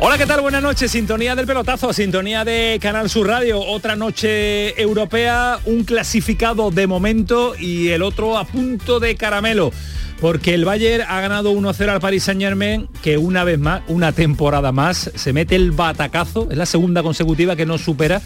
Hola, 0.00 0.16
¿qué 0.16 0.26
tal? 0.26 0.40
Buenas 0.42 0.62
noches. 0.62 0.92
Sintonía 0.92 1.34
del 1.34 1.44
pelotazo, 1.44 1.92
sintonía 1.92 2.44
de 2.44 2.78
Canal 2.80 3.10
Sur 3.10 3.26
Radio. 3.26 3.60
Otra 3.60 3.96
noche 3.96 4.80
europea, 4.80 5.58
un 5.64 5.82
clasificado 5.82 6.70
de 6.70 6.86
momento 6.86 7.56
y 7.58 7.88
el 7.88 8.02
otro 8.02 8.38
a 8.38 8.44
punto 8.44 9.00
de 9.00 9.16
caramelo. 9.16 9.72
Porque 10.20 10.54
el 10.54 10.64
Bayern 10.64 11.04
ha 11.08 11.20
ganado 11.20 11.52
1-0 11.52 11.88
al 11.88 12.00
Paris 12.00 12.22
Saint 12.22 12.40
Germain, 12.40 12.88
que 13.02 13.18
una 13.18 13.42
vez 13.42 13.58
más, 13.58 13.82
una 13.88 14.12
temporada 14.12 14.70
más, 14.70 15.10
se 15.16 15.32
mete 15.32 15.56
el 15.56 15.72
batacazo. 15.72 16.48
Es 16.48 16.56
la 16.56 16.66
segunda 16.66 17.02
consecutiva 17.02 17.56
que 17.56 17.66
no 17.66 17.76
supera 17.76 18.22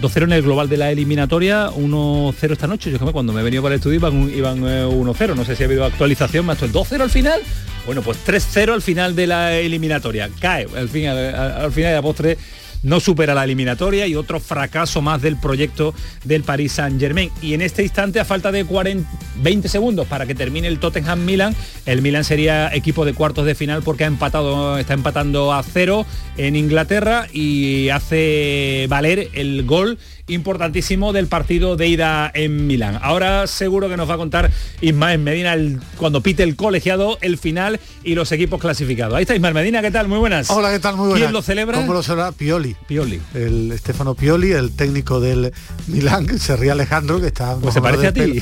2-0 0.00 0.22
en 0.22 0.32
el 0.32 0.42
global 0.42 0.68
de 0.68 0.76
la 0.76 0.92
eliminatoria, 0.92 1.70
1-0 1.70 2.52
esta 2.52 2.68
noche. 2.68 2.92
Yo 2.92 2.98
cuando 3.12 3.32
me 3.32 3.40
he 3.40 3.44
venido 3.44 3.64
para 3.64 3.74
el 3.74 3.80
estudio 3.80 3.96
iban, 3.96 4.30
iban 4.32 4.60
1-0. 4.62 5.34
No 5.34 5.44
sé 5.44 5.56
si 5.56 5.64
ha 5.64 5.66
habido 5.66 5.84
actualización, 5.84 6.46
más 6.46 6.62
el 6.62 6.72
2-0 6.72 7.00
al 7.00 7.10
final. 7.10 7.40
Bueno, 7.86 8.02
pues 8.02 8.18
3-0 8.26 8.72
al 8.72 8.82
final 8.82 9.16
de 9.16 9.26
la 9.26 9.54
eliminatoria. 9.58 10.30
Cae 10.40 10.64
al, 10.64 10.76
al 10.76 10.88
final 10.88 11.16
de 11.16 11.92
la 11.92 12.02
postre 12.02 12.36
no 12.82 13.00
supera 13.00 13.34
la 13.34 13.44
eliminatoria 13.44 14.06
y 14.06 14.14
otro 14.14 14.40
fracaso 14.40 15.02
más 15.02 15.20
del 15.22 15.36
proyecto 15.36 15.94
del 16.24 16.42
Paris 16.42 16.72
Saint 16.72 17.00
Germain. 17.00 17.30
Y 17.42 17.54
en 17.54 17.62
este 17.62 17.82
instante, 17.82 18.20
a 18.20 18.24
falta 18.24 18.52
de 18.52 18.64
40, 18.64 19.08
20 19.42 19.68
segundos 19.68 20.06
para 20.06 20.26
que 20.26 20.34
termine 20.34 20.68
el 20.68 20.78
Tottenham 20.78 21.24
Milan, 21.24 21.54
el 21.86 22.02
Milan 22.02 22.24
sería 22.24 22.74
equipo 22.74 23.04
de 23.04 23.14
cuartos 23.14 23.44
de 23.46 23.54
final 23.54 23.82
porque 23.82 24.04
ha 24.04 24.06
empatado, 24.06 24.78
está 24.78 24.94
empatando 24.94 25.52
a 25.52 25.62
cero 25.62 26.06
en 26.36 26.56
Inglaterra 26.56 27.26
y 27.32 27.88
hace 27.90 28.86
valer 28.88 29.28
el 29.34 29.64
gol 29.64 29.98
importantísimo 30.30 31.12
del 31.12 31.26
partido 31.26 31.76
de 31.76 31.88
ida 31.88 32.30
en 32.32 32.66
Milán. 32.66 32.98
Ahora 33.02 33.46
seguro 33.46 33.88
que 33.88 33.96
nos 33.96 34.08
va 34.08 34.14
a 34.14 34.18
contar 34.18 34.50
Ismael 34.80 35.18
Medina 35.18 35.56
cuando 35.96 36.22
pite 36.22 36.42
el 36.42 36.56
colegiado, 36.56 37.18
el 37.20 37.38
final 37.38 37.80
y 38.04 38.14
los 38.14 38.32
equipos 38.32 38.60
clasificados. 38.60 39.14
Ahí 39.14 39.22
está 39.22 39.34
Ismael 39.34 39.54
Medina, 39.54 39.82
¿qué 39.82 39.90
tal? 39.90 40.08
Muy 40.08 40.18
buenas. 40.18 40.50
Hola, 40.50 40.70
¿qué 40.70 40.78
tal? 40.78 40.96
Muy 40.96 41.08
buenas. 41.08 41.26
¿Quién 41.26 41.32
lo 41.32 41.42
celebra? 41.42 41.78
¿Cómo 41.78 41.92
lo 41.92 42.02
celebra? 42.02 42.32
Pioli. 42.32 42.76
Pioli. 42.86 43.20
El 43.34 43.74
Stefano 43.78 44.14
Pioli, 44.14 44.52
el 44.52 44.72
técnico 44.72 45.20
del 45.20 45.52
Milán, 45.86 46.38
se 46.38 46.56
ríe 46.56 46.70
Alejandro, 46.70 47.20
que 47.20 47.28
está... 47.28 47.56
Pues 47.56 47.74
se 47.74 47.80
parece 47.80 48.08
a 48.08 48.12
ti. 48.12 48.40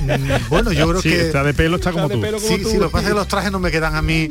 Mm, 0.00 0.48
bueno, 0.48 0.72
yo 0.72 0.88
creo 0.88 1.02
que... 1.02 1.26
está 1.26 1.42
de 1.44 1.54
pelo, 1.54 1.76
está, 1.76 1.92
como, 1.92 2.08
tú. 2.08 2.20
sí, 2.38 2.62
sí, 2.64 2.78
lo 2.78 2.86
que 2.86 2.92
pasa 2.92 3.04
es 3.04 3.12
que 3.12 3.18
los 3.18 3.28
trajes 3.28 3.52
no 3.52 3.58
me 3.58 3.70
quedan 3.70 3.94
a 3.94 4.02
mí 4.02 4.30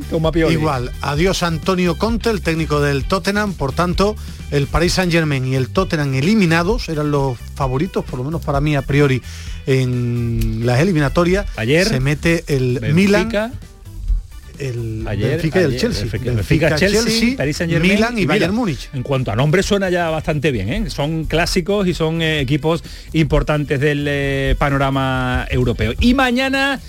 igual. 0.49 0.91
Adiós 1.01 1.43
Antonio 1.43 1.97
Conte, 1.97 2.29
el 2.29 2.41
técnico 2.41 2.81
del 2.81 3.05
Tottenham, 3.05 3.53
por 3.53 3.73
tanto, 3.73 4.15
el 4.51 4.67
Paris 4.67 4.93
Saint 4.93 5.11
Germain 5.11 5.45
y 5.45 5.55
el 5.55 5.69
Tottenham 5.69 6.13
eliminados 6.13 6.80
eran 6.89 7.11
los 7.11 7.37
favoritos, 7.55 8.03
por 8.05 8.19
lo 8.19 8.25
menos 8.25 8.43
para 8.43 8.61
mí 8.61 8.75
a 8.75 8.81
priori, 8.81 9.21
en 9.65 10.61
las 10.63 10.79
eliminatorias. 10.79 11.45
Ayer 11.55 11.87
se 11.87 11.99
mete 11.99 12.43
el 12.47 12.79
Benfica, 12.79 12.93
Milan. 12.93 13.53
El 14.59 15.07
ayer, 15.07 15.31
Benfica 15.31 15.59
y 15.59 15.63
el 15.63 15.69
ayer, 15.69 15.79
Chelsea. 15.81 16.01
Benfica, 16.03 16.31
Benfica, 16.33 16.75
Chelsea, 16.75 17.37
Paris 17.37 17.57
Saint 17.57 17.73
Germain 17.73 17.93
Milan 17.93 18.17
y, 18.17 18.21
y 18.21 18.25
Bayern. 18.25 18.53
Múnich. 18.53 18.89
En 18.93 19.01
cuanto 19.01 19.31
a 19.31 19.35
nombre 19.35 19.63
suena 19.63 19.89
ya 19.89 20.09
bastante 20.09 20.51
bien, 20.51 20.69
¿eh? 20.69 20.89
son 20.89 21.25
clásicos 21.25 21.87
y 21.87 21.93
son 21.93 22.21
eh, 22.21 22.39
equipos 22.39 22.83
importantes 23.13 23.79
del 23.79 24.05
eh, 24.07 24.55
panorama 24.59 25.47
europeo. 25.49 25.93
Y 25.99 26.13
mañana 26.13 26.79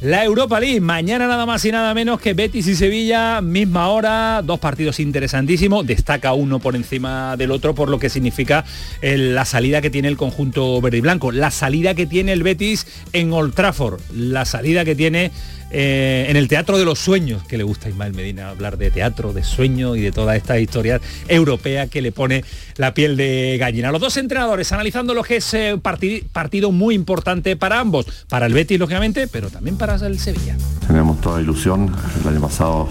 la 0.00 0.24
Europa 0.24 0.58
League, 0.60 0.80
mañana 0.80 1.26
nada 1.28 1.44
más 1.44 1.62
y 1.66 1.72
nada 1.72 1.92
menos 1.92 2.20
que 2.20 2.32
Betis 2.32 2.66
y 2.66 2.74
Sevilla, 2.74 3.42
misma 3.42 3.88
hora, 3.90 4.40
dos 4.42 4.58
partidos 4.58 4.98
interesantísimos, 4.98 5.86
destaca 5.86 6.32
uno 6.32 6.58
por 6.58 6.74
encima 6.74 7.36
del 7.36 7.50
otro 7.50 7.74
por 7.74 7.90
lo 7.90 7.98
que 7.98 8.08
significa 8.08 8.64
el- 9.02 9.34
la 9.34 9.44
salida 9.44 9.82
que 9.82 9.90
tiene 9.90 10.08
el 10.08 10.16
conjunto 10.16 10.80
verde 10.80 10.96
y 10.98 11.00
blanco, 11.02 11.32
la 11.32 11.50
salida 11.50 11.94
que 11.94 12.06
tiene 12.06 12.32
el 12.32 12.42
Betis 12.42 12.86
en 13.12 13.30
Old 13.34 13.52
Trafford, 13.54 14.00
la 14.14 14.46
salida 14.46 14.86
que 14.86 14.94
tiene 14.94 15.32
eh, 15.70 16.26
en 16.28 16.36
el 16.36 16.48
Teatro 16.48 16.78
de 16.78 16.84
los 16.84 16.98
Sueños, 16.98 17.42
que 17.44 17.56
le 17.56 17.62
gusta 17.64 17.86
a 17.86 17.90
Ismael 17.90 18.12
Medina 18.12 18.50
hablar 18.50 18.76
de 18.76 18.90
teatro, 18.90 19.32
de 19.32 19.44
sueño 19.44 19.94
y 19.96 20.00
de 20.00 20.12
toda 20.12 20.34
esta 20.36 20.58
historia 20.58 21.00
europea 21.28 21.86
que 21.86 22.02
le 22.02 22.12
pone 22.12 22.44
la 22.76 22.92
piel 22.94 23.16
de 23.16 23.56
gallina. 23.58 23.92
Los 23.92 24.00
dos 24.00 24.16
entrenadores 24.16 24.72
analizando 24.72 25.14
lo 25.14 25.22
que 25.22 25.36
es 25.36 25.54
eh, 25.54 25.76
parti- 25.80 26.24
partido 26.32 26.72
muy 26.72 26.94
importante 26.94 27.56
para 27.56 27.78
ambos, 27.80 28.06
para 28.28 28.46
el 28.46 28.54
Betis 28.54 28.78
lógicamente, 28.78 29.28
pero 29.28 29.48
también 29.50 29.76
para 29.76 29.94
el 29.94 30.18
Sevilla. 30.18 30.56
Tenemos 30.86 31.20
toda 31.20 31.40
ilusión. 31.40 31.94
El 32.22 32.28
año 32.28 32.40
pasado 32.40 32.88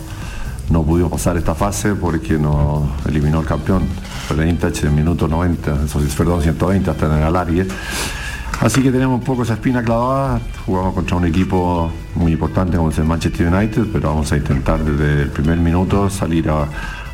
no 0.70 0.84
pudimos 0.84 1.12
pasar 1.12 1.36
esta 1.38 1.56
fase 1.56 1.96
porque 1.96 2.34
nos 2.34 2.84
eliminó 3.08 3.42
el 3.42 3.46
campeón. 3.48 3.84
El 4.30 4.40
en 4.86 4.96
minuto 4.96 5.28
90, 5.28 5.86
eso 5.86 6.00
es, 6.04 6.14
perdón, 6.14 6.42
120 6.44 6.92
hasta 6.92 7.06
en 7.08 7.12
el. 7.24 7.68
Así 8.60 8.82
que 8.82 8.92
tenemos 8.92 9.20
un 9.20 9.26
poco 9.26 9.44
esa 9.44 9.54
espina 9.54 9.84
clavada. 9.84 10.42
Jugamos 10.66 10.94
contra 10.94 11.16
un 11.16 11.26
equipo 11.26 11.92
muy 12.16 12.34
importante 12.34 12.78
como 12.78 12.90
es 12.90 12.98
el 12.98 13.06
Manchester 13.06 13.48
United, 13.48 13.84
pero 13.92 14.10
vamos 14.10 14.32
a 14.32 14.38
intentar 14.38 14.84
desde 14.84 15.24
el 15.24 15.30
primer 15.30 15.58
minuto 15.58 16.10
salir 16.10 16.50
a, 16.50 16.68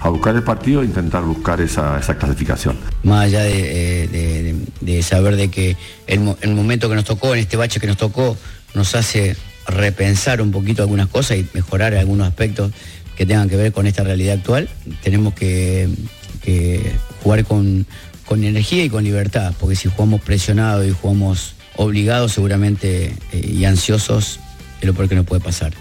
buscar 0.10 0.36
el 0.36 0.44
partido 0.44 0.82
e 0.84 0.86
intentar 0.86 1.24
buscar 1.24 1.60
esa, 1.62 2.00
clasificación. 2.00 2.78
más 3.02 3.26
allá 3.26 3.42
de, 3.42 5.02
saber 5.02 5.36
de 5.36 5.50
que 5.50 5.76
el, 6.06 6.36
el 6.42 6.54
momento 6.54 6.90
que 6.90 6.96
nos 6.96 7.06
tocó, 7.06 7.34
en 7.34 7.40
este 7.40 7.58
bache 7.58 7.80
que 7.80 7.88
nos 7.88 7.98
tocó, 7.98 8.38
nos 8.76 8.94
hace 8.94 9.36
repensar 9.68 10.42
un 10.42 10.52
poquito 10.52 10.84
algunas 10.84 11.08
cosas 11.08 11.38
y 11.38 11.48
mejorar 11.54 11.96
algunos 11.96 12.28
aspectos 12.28 12.72
que 13.16 13.26
tengan 13.26 13.50
que 13.50 13.56
ver 13.56 13.72
con 13.72 13.88
esta 13.88 14.04
realidad 14.04 14.36
actual, 14.36 14.70
tenemos 15.04 15.34
que, 15.34 15.90
que 16.42 16.92
jugar 17.24 17.46
con, 17.46 17.88
con 18.26 18.44
energía 18.44 18.84
y 18.84 18.90
con 18.90 19.04
libertad, 19.04 19.54
porque 19.60 19.76
si 19.76 19.90
jugamos 19.90 20.22
presionados 20.22 20.86
y 20.86 20.92
jugamos 20.92 21.54
obligados 21.76 22.34
seguramente 22.34 23.16
eh, 23.32 23.52
y 23.54 23.66
ansiosos, 23.66 24.40
es 24.82 24.86
lo 24.86 24.94
peor 24.94 25.10
que 25.10 25.16
nos 25.16 25.26
puede 25.26 25.42
pasar. 25.42 25.74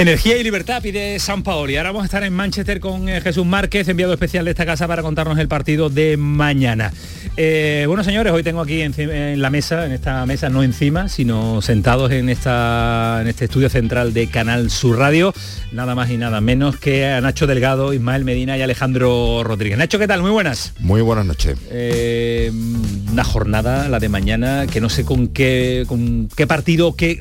Energía 0.00 0.38
y 0.38 0.42
libertad 0.42 0.80
pide 0.80 1.18
San 1.18 1.42
Paoli. 1.42 1.76
Ahora 1.76 1.90
vamos 1.90 2.04
a 2.04 2.06
estar 2.06 2.24
en 2.24 2.32
Manchester 2.32 2.80
con 2.80 3.06
eh, 3.10 3.20
Jesús 3.20 3.44
Márquez, 3.44 3.86
enviado 3.86 4.14
especial 4.14 4.46
de 4.46 4.52
esta 4.52 4.64
casa 4.64 4.88
para 4.88 5.02
contarnos 5.02 5.38
el 5.38 5.46
partido 5.46 5.90
de 5.90 6.16
mañana. 6.16 6.90
Eh, 7.36 7.84
bueno, 7.86 8.02
señores, 8.02 8.32
hoy 8.32 8.42
tengo 8.42 8.62
aquí 8.62 8.80
enci- 8.80 9.10
en 9.12 9.42
la 9.42 9.50
mesa, 9.50 9.84
en 9.84 9.92
esta 9.92 10.24
mesa, 10.24 10.48
no 10.48 10.62
encima, 10.62 11.10
sino 11.10 11.60
sentados 11.60 12.12
en, 12.12 12.30
esta, 12.30 13.18
en 13.20 13.28
este 13.28 13.44
estudio 13.44 13.68
central 13.68 14.14
de 14.14 14.28
Canal 14.28 14.70
Sur 14.70 14.96
Radio, 14.96 15.34
nada 15.70 15.94
más 15.94 16.08
y 16.10 16.16
nada 16.16 16.40
menos 16.40 16.78
que 16.78 17.06
a 17.06 17.20
Nacho 17.20 17.46
Delgado, 17.46 17.92
Ismael 17.92 18.24
Medina 18.24 18.56
y 18.56 18.62
Alejandro 18.62 19.42
Rodríguez. 19.44 19.76
Nacho, 19.76 19.98
¿qué 19.98 20.08
tal? 20.08 20.22
Muy 20.22 20.30
buenas. 20.30 20.72
Muy 20.78 21.02
buenas 21.02 21.26
noches. 21.26 21.58
Eh, 21.70 22.50
una 23.12 23.22
jornada, 23.22 23.86
la 23.90 23.98
de 23.98 24.08
mañana, 24.08 24.66
que 24.66 24.80
no 24.80 24.88
sé 24.88 25.04
con 25.04 25.28
qué, 25.28 25.84
con 25.86 26.30
qué 26.34 26.46
partido, 26.46 26.96
qué, 26.96 27.20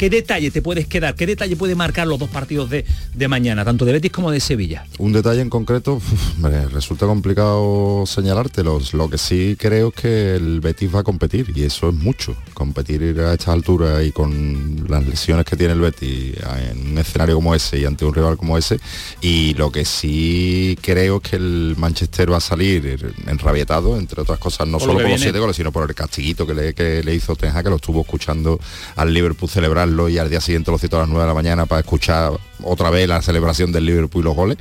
qué 0.00 0.08
detalle 0.08 0.50
te 0.50 0.62
puedes 0.62 0.86
quedar, 0.86 1.14
qué 1.14 1.26
detalle 1.26 1.56
puede 1.56 1.74
marcar 1.74 2.06
los 2.06 2.18
dos 2.18 2.30
partidos 2.30 2.70
de, 2.70 2.86
de 3.12 3.28
mañana, 3.28 3.66
tanto 3.66 3.84
de 3.84 3.92
Betis 3.92 4.10
como 4.10 4.30
de 4.30 4.40
Sevilla. 4.40 4.86
Un 4.96 5.12
detalle 5.12 5.42
en 5.42 5.50
concreto, 5.50 5.96
uf, 5.96 6.38
me 6.38 6.68
resulta 6.68 7.04
complicado 7.04 8.04
señalártelos. 8.06 8.94
Lo 8.94 9.10
que 9.10 9.18
sí 9.18 9.56
creo 9.58 9.88
es 9.88 9.94
que 9.94 10.36
el 10.36 10.60
Betis 10.60 10.94
va 10.94 11.00
a 11.00 11.02
competir 11.02 11.52
y 11.54 11.64
eso 11.64 11.90
es 11.90 11.94
mucho. 11.94 12.34
Competir 12.54 13.20
a 13.20 13.34
estas 13.34 13.48
alturas 13.48 14.02
y 14.02 14.10
con 14.10 14.86
las 14.88 15.06
lesiones 15.06 15.44
que 15.44 15.54
tiene 15.54 15.74
el 15.74 15.80
Betis 15.80 16.32
en 16.70 16.92
un 16.92 16.96
escenario 16.96 17.34
como 17.34 17.54
ese 17.54 17.78
y 17.78 17.84
ante 17.84 18.06
un 18.06 18.14
rival 18.14 18.38
como 18.38 18.56
ese. 18.56 18.80
Y 19.20 19.52
lo 19.52 19.70
que 19.70 19.84
sí 19.84 20.78
creo 20.80 21.16
es 21.16 21.28
que 21.28 21.36
el 21.36 21.74
Manchester 21.76 22.32
va 22.32 22.38
a 22.38 22.40
salir 22.40 23.12
enrabietado, 23.26 23.98
entre 23.98 24.22
otras 24.22 24.38
cosas, 24.38 24.66
no 24.66 24.78
Por 24.78 24.88
solo 24.88 25.00
por 25.00 25.10
los 25.10 25.20
siete 25.20 25.38
goles, 25.38 25.56
sino 25.56 25.72
por 25.72 25.86
el 25.86 25.94
castiguito 25.94 26.46
que 26.46 26.54
le, 26.54 26.72
que 26.72 27.02
le 27.02 27.14
hizo 27.14 27.36
Tenja, 27.36 27.62
que 27.62 27.68
lo 27.68 27.76
estuvo 27.76 28.00
escuchando 28.00 28.58
al 28.96 29.12
Liverpool 29.12 29.50
celebrarlo 29.90 30.08
y 30.08 30.18
al 30.18 30.30
día 30.30 30.40
siguiente 30.40 30.70
lo 30.70 30.78
citó 30.78 30.96
a 30.96 31.00
las 31.00 31.08
9 31.08 31.22
de 31.22 31.28
la 31.28 31.34
mañana 31.34 31.66
para 31.66 31.80
escuchar 31.80 32.32
otra 32.64 32.90
vez 32.90 33.08
la 33.08 33.22
celebración 33.22 33.72
del 33.72 33.86
Liverpool 33.86 34.22
y 34.22 34.24
los 34.24 34.34
goles. 34.36 34.58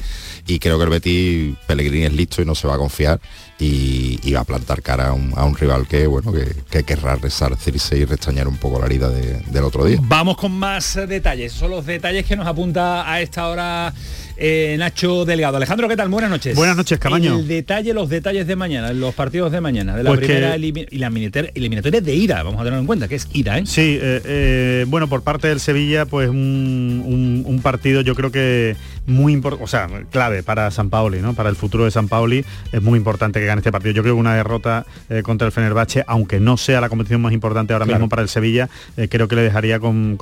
Y 0.48 0.60
creo 0.60 0.78
que 0.78 0.84
el 0.86 0.90
Betis, 0.90 1.56
Pellegrini 1.68 2.06
es 2.06 2.14
listo 2.14 2.42
y 2.42 2.46
no 2.46 2.56
se 2.56 2.68
va 2.68 2.76
a 2.76 2.78
confiar 2.78 3.20
y, 3.60 4.20
y 4.24 4.34
va 4.34 4.40
a 4.42 4.44
plantar 4.46 4.82
cara 4.82 5.10
a 5.10 5.14
un, 5.14 5.34
a 5.36 5.44
un 5.46 5.56
rival 5.56 5.88
que, 5.88 6.08
bueno, 6.08 6.32
que, 6.32 6.46
que 6.70 6.84
querrá 6.84 7.16
resarcirse 7.16 7.98
y 7.98 8.06
restañar 8.06 8.48
un 8.48 8.58
poco 8.58 8.80
la 8.80 8.86
herida 8.86 9.10
de- 9.10 9.42
del 9.52 9.64
otro 9.64 9.86
día. 9.86 10.00
Vamos 10.02 10.38
con 10.38 10.52
más 10.54 10.98
detalles, 11.08 11.52
son 11.52 11.72
los 11.72 11.86
detalles 11.86 12.26
que 12.26 12.36
nos 12.36 12.48
apunta 12.48 13.12
a 13.12 13.22
esta 13.22 13.48
hora 13.50 13.94
eh, 14.38 14.76
Nacho 14.80 15.26
Delgado. 15.26 15.58
Alejandro, 15.58 15.90
¿qué 15.90 15.98
tal? 15.98 16.08
Buenas 16.08 16.30
noches. 16.32 16.56
Buenas 16.56 16.78
noches, 16.78 16.98
Camaño. 17.00 17.38
El 17.40 17.48
detalle, 17.48 17.94
los 17.94 18.08
detalles 18.10 18.48
de 18.48 18.56
mañana, 18.56 18.94
los 18.94 19.14
partidos 19.14 19.52
de 19.52 19.60
mañana, 19.60 19.96
de 19.98 20.04
la 20.04 20.10
Pues 20.12 20.22
que- 20.22 20.26
primera 20.28 20.56
elimi- 20.56 20.88
y 20.90 20.98
la 20.98 21.08
eliminatoria, 21.08 21.52
eliminatoria 21.54 22.00
de 22.02 22.16
ida, 22.16 22.42
vamos 22.44 22.62
a 22.62 22.64
tener 22.64 22.80
en 22.80 22.86
cuenta 22.86 23.08
que 23.10 23.16
es 23.16 23.28
ida, 23.34 23.58
¿eh? 23.58 23.66
Sí, 23.66 24.00
eh, 24.02 24.22
eh, 24.24 24.86
bueno, 24.88 25.10
por 25.10 25.22
parte 25.24 25.50
del 25.50 25.60
Sevilla, 25.60 26.06
pues 26.06 26.30
un, 26.30 27.04
un- 27.06 27.44
un 27.46 27.62
partido 27.62 27.89
yo 28.02 28.16
creo 28.16 28.32
que 28.32 28.76
muy 29.06 29.34
importante, 29.34 29.64
o 29.64 29.68
sea, 29.68 29.88
clave 30.12 30.44
para 30.44 30.70
San 30.72 30.90
Paoli, 30.90 31.20
¿no? 31.20 31.34
Para 31.34 31.50
el 31.50 31.56
futuro 31.56 31.86
de 31.86 31.92
San 31.92 32.08
Paoli 32.08 32.46
es 32.72 32.82
muy 32.82 32.98
importante 32.98 33.40
que 33.40 33.46
gane 33.46 33.60
este 33.60 33.72
partido. 33.72 33.94
Yo 33.94 34.04
creo 34.04 34.16
que 34.16 34.20
una 34.20 34.36
derrota 34.36 34.86
eh, 35.10 35.22
contra 35.24 35.46
el 35.46 35.52
Fenerbahce, 35.52 36.04
aunque 36.08 36.40
no 36.40 36.58
sea 36.58 36.82
la 36.82 36.90
competición 36.90 37.22
más 37.22 37.34
importante 37.34 37.74
ahora 37.74 37.86
mismo 37.86 38.10
para 38.10 38.22
el 38.22 38.30
Sevilla, 38.30 38.70
eh, 38.98 39.08
creo 39.10 39.28
que 39.28 39.36
le 39.36 39.42
dejaría 39.42 39.80
con, 39.80 40.18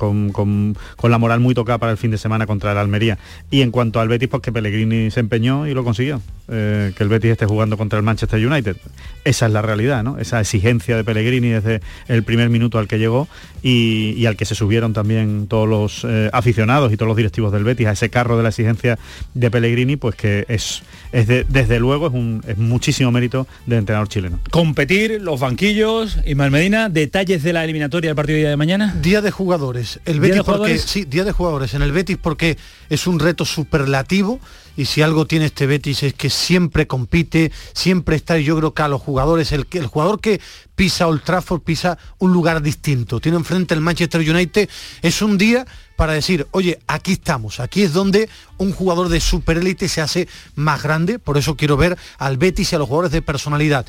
la 1.02 1.18
moral 1.18 1.40
muy 1.40 1.54
tocada 1.54 1.78
para 1.78 1.92
el 1.92 1.98
fin 1.98 2.10
de 2.10 2.18
semana 2.18 2.46
contra 2.46 2.72
el 2.72 2.78
Almería. 2.78 3.18
Y 3.50 3.62
en 3.62 3.70
cuanto 3.70 4.00
al 4.00 4.08
Betis, 4.08 4.28
pues 4.28 4.42
que 4.42 4.52
Pellegrini 4.52 5.10
se 5.10 5.20
empeñó 5.20 5.66
y 5.66 5.74
lo 5.74 5.84
consiguió. 5.84 6.20
Eh, 6.50 6.92
que 6.96 7.02
el 7.02 7.08
Betis 7.08 7.32
esté 7.32 7.46
jugando 7.46 7.76
contra 7.76 7.98
el 7.98 8.02
Manchester 8.02 8.44
United. 8.44 8.76
Esa 9.24 9.46
es 9.46 9.52
la 9.52 9.62
realidad, 9.62 10.02
¿no? 10.02 10.18
Esa 10.18 10.40
exigencia 10.40 10.96
de 10.96 11.04
Pellegrini 11.04 11.48
desde 11.48 11.80
el 12.08 12.22
primer 12.22 12.48
minuto 12.48 12.78
al 12.78 12.88
que 12.88 12.98
llegó 12.98 13.28
y, 13.62 14.24
al 14.26 14.36
que 14.36 14.44
se 14.44 14.54
subieron 14.54 14.92
también 14.92 15.46
todos 15.48 15.68
los 15.68 16.06
aficionados 16.32 16.92
y 16.92 16.96
todos 16.96 17.08
los 17.08 17.16
directivos 17.16 17.52
del 17.52 17.64
Betis 17.64 17.86
a 17.88 17.92
ese 17.92 18.08
carro 18.08 18.36
de 18.36 18.42
la 18.42 18.48
exigencia 18.48 18.98
de 19.34 19.50
Pellegrini, 19.50 19.96
pues 19.96 20.14
que 20.14 20.46
es, 20.48 20.82
es 21.12 21.26
desde 21.26 21.78
luego 21.78 22.06
es, 22.06 22.12
un, 22.14 22.42
es 22.46 22.56
muchísimo 22.56 23.10
mérito 23.10 23.46
del 23.66 23.80
entrenador 23.80 24.08
chileno. 24.08 24.40
Competir, 24.50 25.20
los 25.20 25.40
banquillos, 25.40 26.18
y 26.24 26.34
Medina, 26.34 26.88
detalles 26.88 27.42
de 27.42 27.52
la 27.52 27.64
eliminatoria 27.64 28.10
del 28.10 28.16
partido 28.16 28.36
de 28.36 28.40
día 28.40 28.50
de 28.50 28.56
mañana. 28.56 28.94
Día 29.02 29.20
de 29.20 29.30
jugadores. 29.30 30.00
El 30.04 30.20
Betis 30.20 30.42
porque 30.42 30.78
sí, 30.78 31.04
día 31.04 31.24
de 31.24 31.32
jugadores 31.32 31.74
en 31.74 31.82
el 31.82 31.92
Betis 31.92 32.16
porque 32.20 32.56
es 32.88 33.06
un 33.06 33.18
reto 33.18 33.44
superlativo 33.44 34.40
y 34.78 34.84
si 34.84 35.02
algo 35.02 35.26
tiene 35.26 35.46
este 35.46 35.66
Betis 35.66 36.04
es 36.04 36.14
que 36.14 36.30
siempre 36.30 36.86
compite, 36.86 37.50
siempre 37.72 38.14
está, 38.14 38.38
y 38.38 38.44
yo 38.44 38.56
creo 38.56 38.74
que 38.74 38.82
a 38.82 38.86
los 38.86 39.02
jugadores, 39.02 39.50
el, 39.50 39.64
jugador 39.64 40.20
que 40.20 40.40
pisa 40.76 41.08
Old 41.08 41.24
Trafford 41.24 41.62
pisa 41.62 41.98
un 42.18 42.32
lugar 42.32 42.62
distinto, 42.62 43.18
tiene 43.18 43.38
enfrente 43.38 43.74
el 43.74 43.80
Manchester 43.80 44.20
United, 44.20 44.68
es 45.02 45.20
un 45.20 45.36
día 45.36 45.66
para 45.96 46.12
decir, 46.12 46.46
oye, 46.52 46.78
aquí 46.86 47.14
estamos, 47.14 47.58
aquí 47.58 47.82
es 47.82 47.92
donde 47.92 48.28
un 48.58 48.72
jugador 48.72 49.08
de 49.08 49.18
superélite 49.18 49.88
se 49.88 50.00
hace 50.00 50.28
más 50.54 50.80
grande, 50.80 51.18
por 51.18 51.38
eso 51.38 51.56
quiero 51.56 51.76
ver 51.76 51.98
al 52.16 52.36
Betis 52.36 52.70
y 52.70 52.76
a 52.76 52.78
los 52.78 52.86
jugadores 52.86 53.10
de 53.10 53.20
personalidad. 53.20 53.84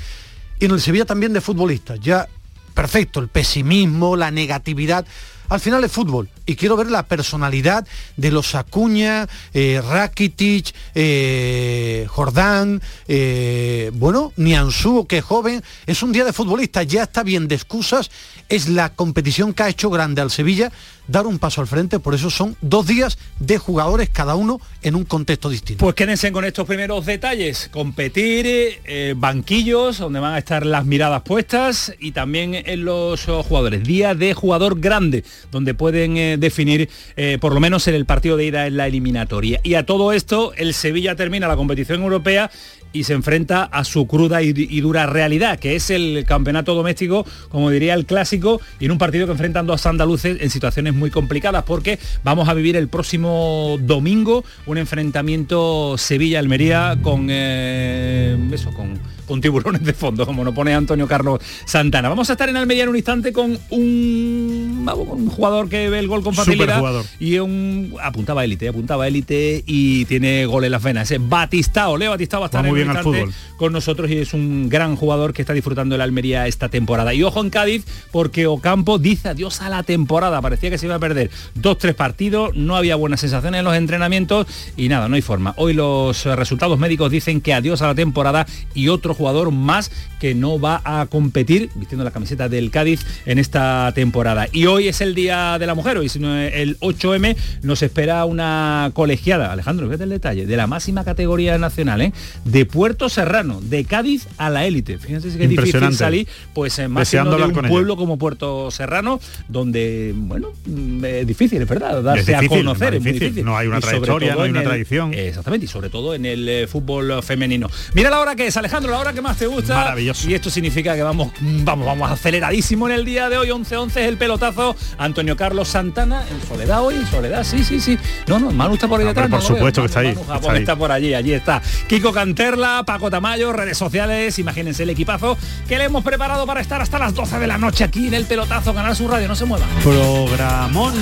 Y 0.59 0.65
en 0.65 0.71
el 0.71 0.81
Sevilla 0.81 1.05
también 1.05 1.33
de 1.33 1.41
futbolistas, 1.41 1.99
ya 1.99 2.27
perfecto, 2.73 3.19
el 3.19 3.27
pesimismo, 3.27 4.15
la 4.15 4.31
negatividad, 4.31 5.05
al 5.49 5.59
final 5.59 5.83
es 5.83 5.91
fútbol 5.91 6.29
y 6.45 6.55
quiero 6.55 6.77
ver 6.77 6.89
la 6.89 7.07
personalidad 7.07 7.85
de 8.17 8.31
los 8.31 8.55
Acuña, 8.55 9.27
eh, 9.53 9.81
Rakitic, 9.87 10.73
eh, 10.95 12.07
Jordán, 12.09 12.81
eh, 13.07 13.91
bueno, 13.93 14.31
Nianzú, 14.37 15.05
que 15.07 15.21
joven, 15.21 15.63
es 15.85 16.01
un 16.03 16.11
día 16.11 16.25
de 16.25 16.33
futbolista, 16.33 16.83
ya 16.83 17.03
está 17.03 17.23
bien 17.23 17.47
de 17.47 17.55
excusas, 17.55 18.11
es 18.47 18.69
la 18.69 18.93
competición 18.93 19.53
que 19.53 19.63
ha 19.63 19.69
hecho 19.69 19.89
grande 19.89 20.21
al 20.21 20.31
Sevilla 20.31 20.71
dar 21.09 21.27
un 21.27 21.39
paso 21.39 21.61
al 21.61 21.67
frente, 21.67 21.99
por 21.99 22.15
eso 22.15 22.29
son 22.29 22.55
dos 22.61 22.87
días 22.87 23.17
de 23.39 23.57
jugadores 23.57 24.09
cada 24.09 24.35
uno 24.35 24.61
en 24.81 24.95
un 24.95 25.03
contexto 25.03 25.49
distinto. 25.49 25.83
Pues 25.83 25.95
quédense 25.95 26.31
con 26.31 26.45
estos 26.45 26.67
primeros 26.67 27.05
detalles, 27.05 27.69
competir, 27.71 28.45
eh, 28.47 29.13
banquillos, 29.17 29.97
donde 29.97 30.19
van 30.19 30.33
a 30.33 30.37
estar 30.37 30.65
las 30.65 30.85
miradas 30.85 31.23
puestas 31.23 31.93
y 31.99 32.11
también 32.11 32.55
en 32.55 32.85
los 32.85 33.25
jugadores, 33.25 33.83
día 33.83 34.15
de 34.15 34.33
jugador 34.33 34.79
grande, 34.79 35.23
donde 35.51 35.73
pueden 35.73 36.17
eh, 36.17 36.37
definir 36.37 36.89
eh, 37.15 37.37
por 37.41 37.53
lo 37.53 37.59
menos 37.59 37.87
en 37.87 37.95
el 37.95 38.05
partido 38.05 38.37
de 38.37 38.45
ida 38.45 38.67
en 38.67 38.77
la 38.77 38.87
eliminatoria. 38.87 39.59
Y 39.63 39.73
a 39.73 39.85
todo 39.85 40.13
esto, 40.13 40.53
el 40.55 40.73
Sevilla 40.73 41.15
termina 41.15 41.47
la 41.47 41.55
competición 41.55 42.01
europea 42.01 42.51
y 42.91 43.03
se 43.03 43.13
enfrenta 43.13 43.63
a 43.63 43.83
su 43.83 44.07
cruda 44.07 44.41
y, 44.41 44.81
dura 44.81 45.05
realidad, 45.05 45.59
que 45.59 45.75
es 45.75 45.89
el 45.89 46.25
campeonato 46.25 46.73
doméstico, 46.73 47.25
como 47.49 47.69
diría 47.69 47.93
el 47.93 48.05
clásico, 48.05 48.61
y 48.79 48.85
en 48.85 48.91
un 48.91 48.97
partido 48.97 49.25
que 49.25 49.33
enfrentan 49.33 49.67
dos 49.67 49.85
andaluces 49.85 50.37
en 50.41 50.49
situaciones 50.49 50.93
muy 50.93 51.11
complicadas, 51.11 51.63
porque 51.63 51.99
vamos 52.23 52.49
a 52.49 52.53
vivir 52.53 52.75
el 52.75 52.87
próximo 52.87 53.77
domingo 53.81 54.43
un 54.65 54.77
enfrentamiento 54.77 55.97
Sevilla-Almería 55.97 56.97
con 57.01 57.27
eh, 57.29 58.37
eso, 58.51 58.71
con 58.71 58.99
con 59.29 59.41
tiburones 59.41 59.83
de 59.83 59.93
fondo, 59.93 60.25
como 60.25 60.43
nos 60.43 60.55
pone 60.55 60.73
Antonio 60.73 61.07
Carlos 61.07 61.39
Santana. 61.63 62.09
Vamos 62.09 62.31
a 62.31 62.33
estar 62.33 62.49
en 62.49 62.57
Almería 62.57 62.83
en 62.83 62.89
un 62.89 62.95
instante 62.95 63.31
con 63.31 63.59
un, 63.69 64.89
un 64.91 65.29
jugador 65.29 65.69
que 65.69 65.87
ve 65.87 65.99
el 65.99 66.07
gol 66.07 66.23
con 66.23 66.33
facilidad 66.33 66.83
y 67.19 67.37
un 67.37 67.93
apuntaba 68.01 68.43
élite, 68.43 68.67
apuntaba 68.69 69.07
élite 69.07 69.63
y 69.67 70.05
tiene 70.05 70.47
gol 70.47 70.63
en 70.63 70.71
las 70.71 70.81
venas. 70.81 71.11
Es 71.11 71.19
Batistao, 71.21 71.95
Leo 71.95 72.09
Batistao 72.09 72.39
va 72.39 72.47
a 72.47 72.49
estar 72.49 72.65
muy 72.65 72.81
bien 72.81 72.95
fútbol. 73.03 73.31
con 73.57 73.71
nosotros 73.71 74.09
y 74.09 74.17
es 74.17 74.33
un 74.33 74.67
gran 74.67 74.95
jugador 74.95 75.31
que 75.31 75.43
está 75.43 75.53
disfrutando 75.53 75.93
de 75.93 75.99
la 75.99 76.05
Almería 76.05 76.47
esta 76.47 76.69
temporada. 76.69 77.13
Y 77.13 77.21
ojo 77.21 77.39
en 77.39 77.51
Cádiz 77.51 77.85
porque 78.11 78.47
Ocampo 78.47 78.97
dice 78.97 79.29
adiós 79.29 79.61
a 79.61 79.69
la 79.69 79.83
temporada, 79.83 80.41
parecía 80.41 80.71
que 80.71 80.79
se 80.79 80.87
iba 80.87 80.95
a 80.95 80.99
perder 80.99 81.29
dos, 81.53 81.77
tres 81.77 81.93
partidos, 81.93 82.55
no 82.55 82.75
había 82.75 82.95
buenas 82.95 83.19
sensaciones 83.19 83.59
en 83.59 83.65
los 83.65 83.75
entrenamientos 83.75 84.47
y 84.75 84.89
nada, 84.89 85.07
no 85.07 85.15
hay 85.15 85.21
forma. 85.21 85.53
Hoy 85.57 85.73
los 85.73 86.25
resultados 86.25 86.79
médicos 86.79 87.11
dicen 87.11 87.41
que 87.41 87.53
adiós 87.53 87.83
a 87.83 87.87
la 87.87 87.93
temporada 87.93 88.47
y 88.73 88.87
otro 88.87 89.13
jugador 89.19 89.51
más 89.51 89.91
que 90.19 90.33
no 90.33 90.59
va 90.59 90.81
a 90.83 91.05
competir 91.07 91.69
vistiendo 91.75 92.03
la 92.03 92.11
camiseta 92.11 92.49
del 92.49 92.71
Cádiz 92.71 93.05
en 93.25 93.37
esta 93.37 93.91
temporada. 93.93 94.47
Y 94.51 94.65
hoy 94.65 94.87
es 94.87 95.01
el 95.01 95.13
Día 95.13 95.59
de 95.59 95.67
la 95.67 95.75
Mujer, 95.75 95.97
hoy 95.97 96.07
el 96.07 96.79
8M 96.79 97.35
nos 97.63 97.81
espera 97.81 98.25
una 98.25 98.91
colegiada, 98.93 99.51
Alejandro, 99.51 99.87
fíjate 99.87 100.05
el 100.05 100.09
detalle, 100.09 100.45
de 100.45 100.57
la 100.57 100.67
máxima 100.67 101.03
categoría 101.03 101.57
nacional, 101.57 102.01
¿eh? 102.01 102.13
de 102.45 102.65
Puerto 102.65 103.09
Serrano, 103.09 103.59
de 103.61 103.83
Cádiz 103.83 104.27
a 104.37 104.49
la 104.49 104.65
élite. 104.65 104.97
Fíjense 104.97 105.35
que 105.37 105.43
es 105.43 105.49
difícil 105.49 105.93
salir, 105.93 106.27
pues 106.53 106.79
más 106.89 107.11
de 107.11 107.19
un 107.21 107.53
pueblo 107.67 107.97
como 107.97 108.17
Puerto 108.17 108.71
Serrano, 108.71 109.19
donde, 109.49 110.13
bueno, 110.15 110.49
mm, 110.65 111.03
es 111.03 111.27
difícil, 111.27 111.61
es 111.61 111.67
verdad, 111.67 112.01
darse 112.01 112.35
a 112.35 112.47
conocer, 112.47 112.95
es, 112.95 113.03
difícil. 113.03 113.43
No 113.43 113.57
hay 113.57 113.67
una 113.67 113.81
trayectoria, 113.81 114.35
no 114.35 114.43
hay 114.43 114.51
una 114.51 114.63
tradición. 114.63 115.13
Exactamente, 115.13 115.65
y 115.65 115.69
sobre 115.69 115.89
todo 115.89 116.15
en 116.15 116.25
el 116.25 116.47
eh, 116.47 116.67
fútbol 116.67 117.21
femenino. 117.23 117.69
Mira 117.93 118.09
la 118.09 118.19
hora 118.19 118.35
que 118.35 118.47
es, 118.47 118.57
Alejandro, 118.57 118.91
la 118.91 118.99
hora 118.99 119.08
que 119.13 119.21
más 119.21 119.37
te 119.37 119.47
gusta. 119.47 119.75
Maravilloso. 119.75 120.29
Y 120.29 120.33
esto 120.33 120.49
significa 120.49 120.95
que 120.95 121.03
vamos, 121.03 121.31
vamos, 121.39 121.85
vamos 121.85 122.11
aceleradísimo 122.11 122.87
en 122.87 122.95
el 122.95 123.05
día 123.05 123.29
de 123.29 123.37
hoy. 123.37 123.49
11-11 123.49 123.89
es 123.89 123.97
el 123.97 124.17
pelotazo. 124.17 124.75
Antonio 124.97 125.35
Carlos 125.35 125.67
Santana, 125.67 126.23
en 126.29 126.47
soledad 126.47 126.83
hoy, 126.83 126.95
en 126.95 127.07
soledad, 127.07 127.43
sí, 127.43 127.63
sí, 127.63 127.79
sí. 127.79 127.97
No, 128.27 128.39
no, 128.39 128.51
Manu 128.51 128.75
está 128.75 128.87
por 128.87 128.99
ahí 128.99 129.05
detrás. 129.05 129.29
por 129.29 129.41
supuesto 129.41 129.81
que 129.81 129.87
está 129.87 129.99
ahí. 129.99 130.15
está, 130.55 130.75
por 130.75 130.91
allí, 130.91 131.13
allí 131.13 131.33
está. 131.33 131.61
Kiko 131.87 132.11
Canterla, 132.11 132.83
Paco 132.85 133.09
Tamayo, 133.09 133.53
redes 133.53 133.77
sociales, 133.77 134.37
imagínense 134.39 134.83
el 134.83 134.89
equipazo 134.89 135.37
que 135.67 135.77
le 135.77 135.85
hemos 135.85 136.03
preparado 136.03 136.45
para 136.45 136.61
estar 136.61 136.81
hasta 136.81 136.99
las 136.99 137.13
12 137.13 137.39
de 137.39 137.47
la 137.47 137.57
noche 137.57 137.83
aquí 137.83 138.07
en 138.07 138.13
el 138.13 138.25
pelotazo, 138.25 138.73
Canal 138.73 138.95
Sur 138.95 139.11
Radio, 139.11 139.27
no 139.27 139.35
se 139.35 139.45
mueva. 139.45 139.65
Programón. 139.83 140.93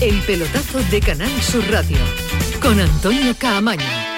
El 0.00 0.20
pelotazo 0.22 0.80
de 0.90 1.00
Canal 1.00 1.30
Sur 1.40 1.64
Radio 1.70 1.98
con 2.60 2.80
Antonio 2.80 3.34
Caamaño. 3.38 4.13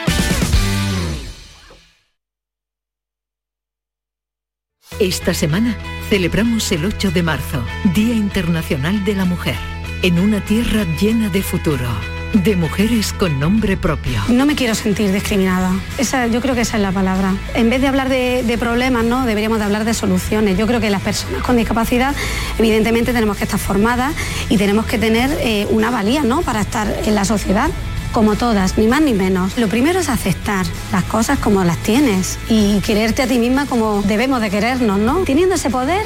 Esta 4.98 5.34
semana 5.34 5.76
celebramos 6.08 6.72
el 6.72 6.86
8 6.86 7.10
de 7.10 7.22
marzo, 7.22 7.62
Día 7.92 8.14
Internacional 8.14 9.04
de 9.04 9.14
la 9.14 9.26
Mujer, 9.26 9.56
en 10.00 10.18
una 10.18 10.42
tierra 10.42 10.86
llena 10.98 11.28
de 11.28 11.42
futuro. 11.42 11.86
De 12.32 12.56
mujeres 12.56 13.12
con 13.12 13.38
nombre 13.38 13.76
propio. 13.76 14.22
No 14.28 14.46
me 14.46 14.54
quiero 14.54 14.74
sentir 14.74 15.12
discriminada. 15.12 15.70
Esa, 15.98 16.28
yo 16.28 16.40
creo 16.40 16.54
que 16.54 16.62
esa 16.62 16.78
es 16.78 16.82
la 16.82 16.92
palabra. 16.92 17.34
En 17.54 17.68
vez 17.68 17.82
de 17.82 17.88
hablar 17.88 18.08
de, 18.08 18.56
problemas, 18.58 19.04
¿no? 19.04 19.26
deberíamos 19.26 19.58
de 19.58 19.66
hablar 19.66 19.84
de 19.84 19.92
soluciones. 19.92 20.56
Yo 20.56 20.66
creo 20.66 20.80
que 20.80 20.88
las 20.88 21.02
personas 21.02 21.42
con 21.42 21.58
discapacidad, 21.58 22.16
evidentemente, 22.58 23.12
tenemos 23.12 23.36
que 23.36 23.44
estar 23.44 23.60
formadas 23.60 24.14
y 24.48 24.56
tenemos 24.56 24.86
que 24.86 24.96
tener 24.96 25.30
eh, 25.42 25.66
una 25.68 25.90
valía 25.90 26.22
¿no? 26.22 26.40
para 26.40 26.62
estar 26.62 27.02
en 27.04 27.14
la 27.14 27.26
sociedad 27.26 27.70
como 28.16 28.34
todas, 28.34 28.78
ni 28.78 28.88
más 28.88 29.02
ni 29.02 29.12
menos. 29.12 29.58
Lo 29.58 29.68
primero 29.68 30.00
es 30.00 30.08
aceptar 30.08 30.64
las 30.90 31.04
cosas 31.04 31.38
como 31.38 31.62
las 31.64 31.76
tienes 31.82 32.38
y 32.48 32.80
quererte 32.80 33.20
a 33.20 33.26
ti 33.26 33.38
misma 33.38 33.66
como 33.66 34.00
debemos 34.00 34.40
de 34.40 34.48
querernos, 34.48 34.98
¿no? 34.98 35.18
Teniendo 35.24 35.56
ese 35.56 35.68
poder, 35.68 36.00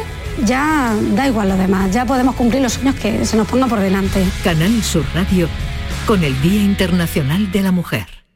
ya 0.44 0.92
da 1.14 1.28
igual 1.28 1.50
lo 1.50 1.56
demás, 1.56 1.92
ya 1.92 2.06
podemos 2.06 2.34
cumplir 2.34 2.62
los 2.62 2.72
sueños 2.72 2.96
que 2.96 3.24
se 3.24 3.36
nos 3.36 3.46
pongan 3.46 3.68
por 3.68 3.78
delante. 3.78 4.24
Canal 4.42 4.82
Sur 4.82 5.04
Radio 5.14 5.48
con 6.04 6.24
el 6.24 6.42
Día 6.42 6.60
Internacional 6.60 7.52
de 7.52 7.62
la 7.62 7.70
Mujer. 7.70 8.19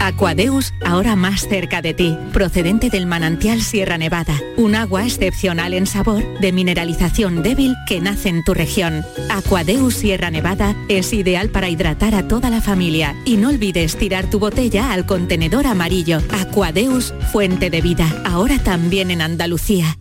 Aquadeus, 0.00 0.74
ahora 0.84 1.16
más 1.16 1.48
cerca 1.48 1.82
de 1.82 1.94
ti, 1.94 2.16
procedente 2.32 2.90
del 2.90 3.06
manantial 3.06 3.62
Sierra 3.62 3.98
Nevada, 3.98 4.38
un 4.56 4.74
agua 4.74 5.04
excepcional 5.04 5.74
en 5.74 5.86
sabor, 5.86 6.22
de 6.40 6.52
mineralización 6.52 7.42
débil 7.42 7.74
que 7.86 8.00
nace 8.00 8.28
en 8.28 8.44
tu 8.44 8.54
región. 8.54 9.04
Aquadeus 9.30 9.94
Sierra 9.94 10.30
Nevada 10.30 10.76
es 10.88 11.12
ideal 11.12 11.50
para 11.50 11.68
hidratar 11.68 12.14
a 12.14 12.28
toda 12.28 12.50
la 12.50 12.60
familia 12.60 13.16
y 13.24 13.36
no 13.36 13.48
olvides 13.48 13.96
tirar 13.96 14.28
tu 14.30 14.38
botella 14.38 14.92
al 14.92 15.06
contenedor 15.06 15.66
amarillo. 15.66 16.20
Aquadeus, 16.30 17.14
fuente 17.32 17.70
de 17.70 17.80
vida, 17.80 18.22
ahora 18.24 18.58
también 18.58 19.10
en 19.10 19.22
Andalucía. 19.22 19.98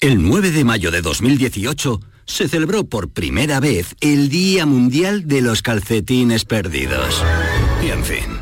El 0.00 0.22
9 0.22 0.50
de 0.50 0.64
mayo 0.64 0.90
de 0.90 1.00
2018 1.00 2.00
se 2.24 2.48
celebró 2.48 2.84
por 2.84 3.10
primera 3.10 3.60
vez 3.60 3.94
el 4.00 4.28
Día 4.28 4.66
Mundial 4.66 5.26
de 5.26 5.42
los 5.42 5.62
Calcetines 5.62 6.44
Perdidos. 6.44 7.22
Y 7.84 7.90
en 7.90 8.04
fin. 8.04 8.41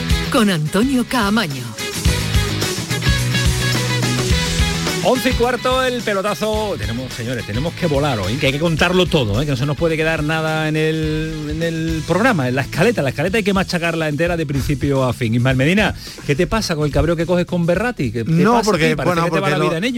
con 0.31 0.49
Antonio 0.49 1.05
Caamaño. 1.07 1.63
11 5.03 5.29
y 5.29 5.33
cuarto 5.33 5.83
el 5.83 6.01
pelotazo. 6.01 6.75
Tenemos, 6.77 7.11
señores, 7.13 7.45
tenemos 7.45 7.73
que 7.73 7.87
volar 7.87 8.19
hoy, 8.19 8.35
que 8.35 8.47
hay 8.47 8.53
que 8.53 8.59
contarlo 8.59 9.05
todo, 9.07 9.41
¿eh? 9.41 9.45
que 9.45 9.51
no 9.51 9.57
se 9.57 9.65
nos 9.65 9.75
puede 9.75 9.97
quedar 9.97 10.23
nada 10.23 10.69
en 10.69 10.77
el, 10.77 11.47
en 11.49 11.63
el 11.63 12.03
programa, 12.07 12.47
en 12.47 12.55
la 12.55 12.61
escaleta. 12.61 13.01
La 13.01 13.09
escaleta 13.09 13.37
hay 13.37 13.43
que 13.43 13.53
machacarla 13.53 14.07
entera 14.07 14.37
de 14.37 14.45
principio 14.45 15.03
a 15.03 15.11
fin. 15.11 15.35
Ismael 15.35 15.57
Medina, 15.57 15.93
¿qué 16.25 16.35
te 16.35 16.47
pasa 16.47 16.75
con 16.75 16.85
el 16.85 16.91
cabreo 16.91 17.15
que 17.15 17.25
coges 17.25 17.45
con 17.45 17.65
Berrati? 17.65 18.13
no, 18.27 18.61
porque, 18.63 18.95
bueno, 18.95 19.27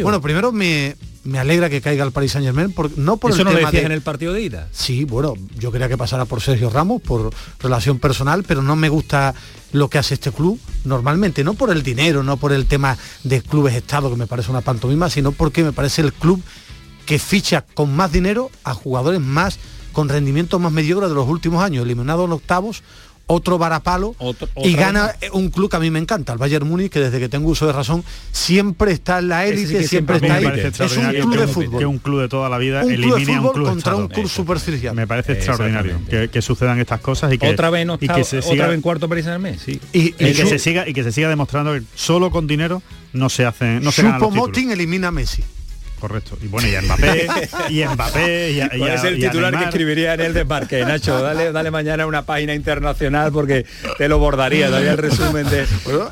bueno, 0.03 0.21
primero 0.21 0.51
me, 0.51 0.95
me 1.23 1.39
alegra 1.39 1.69
que 1.69 1.81
caiga 1.81 2.03
el 2.03 2.11
Paris 2.11 2.33
Saint 2.33 2.45
Germain, 2.45 2.73
no 2.97 3.17
por 3.17 3.31
¿Eso 3.31 3.41
el 3.41 3.45
no 3.45 3.53
tema 3.53 3.71
lo 3.71 3.77
en 3.77 3.91
el 3.91 4.01
partido 4.01 4.33
de 4.33 4.41
ida? 4.41 4.67
Sí, 4.71 5.05
bueno, 5.05 5.33
yo 5.57 5.71
quería 5.71 5.87
que 5.87 5.97
pasara 5.97 6.25
por 6.25 6.41
Sergio 6.41 6.69
Ramos, 6.69 7.01
por 7.01 7.33
relación 7.59 7.99
personal, 7.99 8.43
pero 8.43 8.61
no 8.61 8.75
me 8.75 8.89
gusta 8.89 9.33
lo 9.71 9.89
que 9.89 9.97
hace 9.97 10.15
este 10.15 10.31
club 10.31 10.59
normalmente, 10.83 11.43
no 11.43 11.53
por 11.53 11.71
el 11.71 11.81
dinero, 11.83 12.23
no 12.23 12.37
por 12.37 12.51
el 12.51 12.65
tema 12.65 12.97
de 13.23 13.41
clubes 13.41 13.73
Estado, 13.73 14.09
que 14.09 14.17
me 14.17 14.27
parece 14.27 14.51
una 14.51 14.61
pantomima, 14.61 15.09
sino 15.09 15.31
porque 15.31 15.63
me 15.63 15.71
parece 15.71 16.01
el 16.01 16.13
club 16.13 16.41
que 17.05 17.19
ficha 17.19 17.65
con 17.73 17.95
más 17.95 18.11
dinero 18.11 18.49
a 18.63 18.73
jugadores 18.73 19.19
más 19.19 19.59
con 19.93 20.09
rendimientos 20.09 20.59
más 20.59 20.71
mediocres 20.71 21.09
de 21.09 21.15
los 21.15 21.27
últimos 21.27 21.63
años, 21.63 21.85
eliminado 21.85 22.25
en 22.25 22.31
octavos 22.31 22.83
otro 23.27 23.57
varapalo 23.57 24.15
y 24.57 24.73
gana 24.73 25.15
un 25.31 25.49
club 25.49 25.69
que 25.69 25.77
a 25.77 25.79
mí 25.79 25.89
me 25.89 25.99
encanta, 25.99 26.33
el 26.33 26.39
Bayern 26.39 26.67
Múnich, 26.67 26.91
que 26.91 26.99
desde 26.99 27.19
que 27.19 27.29
tengo 27.29 27.49
uso 27.49 27.65
de 27.65 27.73
razón 27.73 28.03
siempre 28.31 28.91
está 28.91 29.19
en 29.19 29.29
la 29.29 29.45
élite, 29.45 29.87
siempre, 29.87 30.17
está 30.17 30.35
ahí. 30.35 30.45
Es 30.45 30.97
un 30.97 31.11
club 31.11 31.37
de 31.37 31.47
fútbol. 31.47 31.79
Que 31.79 31.85
un 31.85 31.99
club 31.99 32.21
de 32.21 32.27
toda 32.27 32.49
la 32.49 32.57
vida 32.57 32.83
un 32.83 32.91
elimine 32.91 33.35
a 33.35 33.41
un 33.41 33.53
club 33.53 33.67
contra 33.67 33.95
un 33.95 34.07
club 34.07 34.27
superficial. 34.27 34.95
Me 34.95 35.07
parece 35.07 35.33
extraordinario 35.33 35.99
que, 36.09 36.41
sucedan 36.43 36.77
estas 36.79 36.99
cosas 36.99 37.31
y 37.31 37.37
que 37.37 37.47
otra 37.47 37.69
vez 37.69 37.85
no 37.85 37.97
y 37.99 38.07
que 38.07 38.23
se 38.25 38.41
siga 38.41 38.73
en 38.73 38.81
cuarto 38.81 39.07
París 39.07 39.25
en 39.27 39.33
el 39.33 39.39
mes, 39.39 39.61
sí. 39.61 39.79
Y, 39.93 40.11
que 40.11 40.45
se 40.45 40.59
siga 40.59 40.87
y 40.87 40.93
que 40.93 41.03
se 41.03 41.11
siga 41.11 41.29
demostrando 41.29 41.73
que 41.73 41.83
solo 41.95 42.31
con 42.31 42.47
dinero 42.47 42.81
no 43.13 43.29
se 43.29 43.45
hace 43.45 43.79
no 43.79 43.91
se 43.91 44.03
Motín 44.03 44.71
elimina 44.71 45.09
a 45.09 45.11
Messi 45.11 45.43
correcto. 46.03 46.37
Y 46.41 46.47
bueno, 46.47 46.67
y 46.67 46.75
a 46.75 46.81
Mbappé, 46.81 47.27
y 47.69 47.85
Mbappé, 47.85 48.51
y, 48.51 48.83
es 48.83 49.03
el 49.05 49.21
titular 49.21 49.57
que 49.57 49.63
escribiría 49.63 50.15
en 50.15 50.19
el 50.19 50.33
desmarque, 50.33 50.83
Nacho? 50.83 51.21
Dale, 51.21 51.53
dale 51.53 51.71
mañana 51.71 52.05
una 52.05 52.25
página 52.25 52.53
internacional 52.53 53.31
porque 53.31 53.65
te 53.97 54.09
lo 54.09 54.19
bordaría, 54.19 54.69
daría 54.69 54.91
el 54.91 54.97
resumen 54.97 55.49
de 55.49 55.65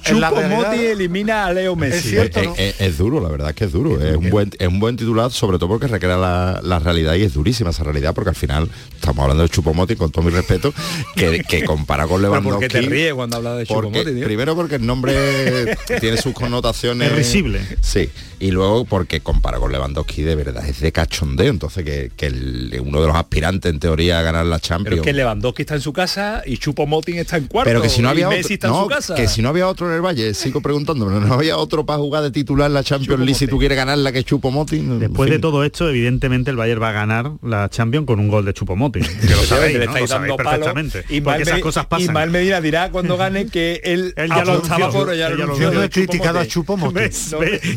Chupo 0.04 0.42
Moti 0.44 0.78
elimina 0.78 1.46
a 1.46 1.52
Leo 1.52 1.76
Messi. 1.76 2.16
Es, 2.16 2.98
duro, 2.98 3.20
la 3.20 3.28
verdad 3.28 3.50
es 3.50 3.56
que 3.56 3.66
es 3.66 3.74
duro. 3.74 4.02
Es 4.02 4.16
un 4.16 4.30
buen, 4.30 4.50
es 4.58 4.68
un 4.70 4.80
buen 4.80 4.96
titular, 4.96 5.30
sobre 5.30 5.58
todo 5.58 5.68
porque 5.68 5.88
recrea 5.88 6.16
la, 6.16 6.80
realidad 6.80 7.16
y 7.16 7.24
es 7.24 7.34
durísima 7.34 7.72
esa 7.72 7.84
realidad, 7.84 8.16
porque 8.16 8.30
al 8.30 8.36
final 8.38 8.70
estamos 8.96 9.22
hablando 9.24 9.44
de 9.44 9.50
Chupo 9.50 9.74
Moti, 9.74 9.98
con 9.98 10.10
todo 10.10 10.24
mi 10.24 10.32
respeto, 10.32 10.74
que, 11.18 11.44
que 11.44 11.66
compara 11.66 12.08
con 12.08 12.22
Lewandowski. 12.22 12.50
¿Por 12.50 12.60
qué 12.62 12.70
te 12.70 12.82
ríes 12.82 13.14
cuando 13.14 13.36
habla 13.36 13.56
de 13.56 13.66
Chupo 13.66 13.90
Moti? 13.90 14.24
Primero 14.24 14.56
porque 14.56 14.76
el 14.76 14.86
nombre 14.86 15.76
tiene 16.00 16.16
sus 16.16 16.34
connotaciones. 16.34 17.10
Es 17.12 17.18
risible. 17.18 17.60
Sí. 17.82 18.10
Y 18.40 18.52
luego 18.52 18.86
porque 18.86 19.20
compara 19.20 19.60
con 19.60 19.70
Lewandowski 19.70 19.81
Lewandowski 19.82 20.22
de 20.22 20.36
verdad 20.36 20.68
es 20.68 20.80
de 20.80 20.92
cachondeo, 20.92 21.50
entonces 21.50 21.84
que, 21.84 22.12
que 22.16 22.30
uno 22.80 23.02
de 23.02 23.08
los 23.08 23.16
aspirantes 23.16 23.72
en 23.72 23.80
teoría 23.80 24.20
a 24.20 24.22
ganar 24.22 24.46
la 24.46 24.60
Champions. 24.60 24.90
Pero 24.90 24.96
es 24.98 25.02
que 25.02 25.14
Lewandowski 25.14 25.64
está 25.64 25.76
en 25.76 25.82
su 25.82 25.92
casa 25.92 26.44
y 26.46 26.58
Chupo 26.58 26.86
Moting 26.86 27.18
está 27.18 27.38
en 27.38 27.48
cuarto. 27.48 27.68
Pero 27.68 27.82
que 27.82 27.90
si 27.90 28.02
no 28.02 28.10
había 28.10 28.30
otro, 28.30 28.70
no, 28.70 29.16
que 29.16 29.28
si 29.28 29.42
no 29.42 29.50
había 29.50 29.68
otro 29.68 29.90
en 29.90 29.96
el 29.96 30.02
Valle, 30.02 30.34
sigo 30.34 30.62
preguntando, 30.72 31.10
no 31.10 31.34
había 31.34 31.58
otro 31.58 31.86
para 31.86 31.98
jugar 31.98 32.24
de 32.24 32.32
titular 32.32 32.70
la 32.70 32.84
Champions 32.84 33.20
League 33.20 33.34
si 33.34 33.48
tú 33.48 33.58
quieres 33.58 33.76
ganarla 33.76 34.12
que 34.12 34.24
Chupo 34.24 34.52
Moting. 34.52 35.00
Después 35.00 35.30
de 35.32 35.40
todo 35.40 35.64
esto, 35.64 35.90
evidentemente 35.90 36.52
el 36.52 36.58
Bayern 36.58 36.82
va 36.82 36.90
a 36.90 36.94
ganar 36.94 37.32
la 37.42 37.70
Champions 37.70 38.06
con 38.06 38.20
un 38.20 38.28
gol 38.28 38.46
de 38.46 38.54
Chupo 38.54 38.76
Moting. 38.76 39.04
Que 39.22 39.36
lo 39.38 39.44
sabéis, 39.44 39.80
¿no? 39.80 39.98
lo 39.98 40.08
sabéis 40.08 40.34
perfectamente. 40.36 41.06
Y 41.10 41.22
porque 41.22 41.44
esas 41.44 41.60
cosas 41.60 41.86
pasan. 41.86 42.10
Y 42.10 42.12
Mal 42.12 42.30
Medina 42.32 42.60
dirá 42.60 42.90
cuando 42.92 43.18
gane 43.18 43.48
que 43.48 43.82
él, 43.84 44.14
él 44.18 44.30
ya 44.30 44.44
lo 44.44 44.62
estaba 44.62 44.92
por 44.92 45.16
ya 45.16 45.30
lo 45.30 45.58
Yo 45.58 45.72
no 45.72 45.84
he 45.84 45.90
criticado 45.90 46.40
a 46.40 46.46
Chupo 46.46 46.76
Moting. 46.76 47.10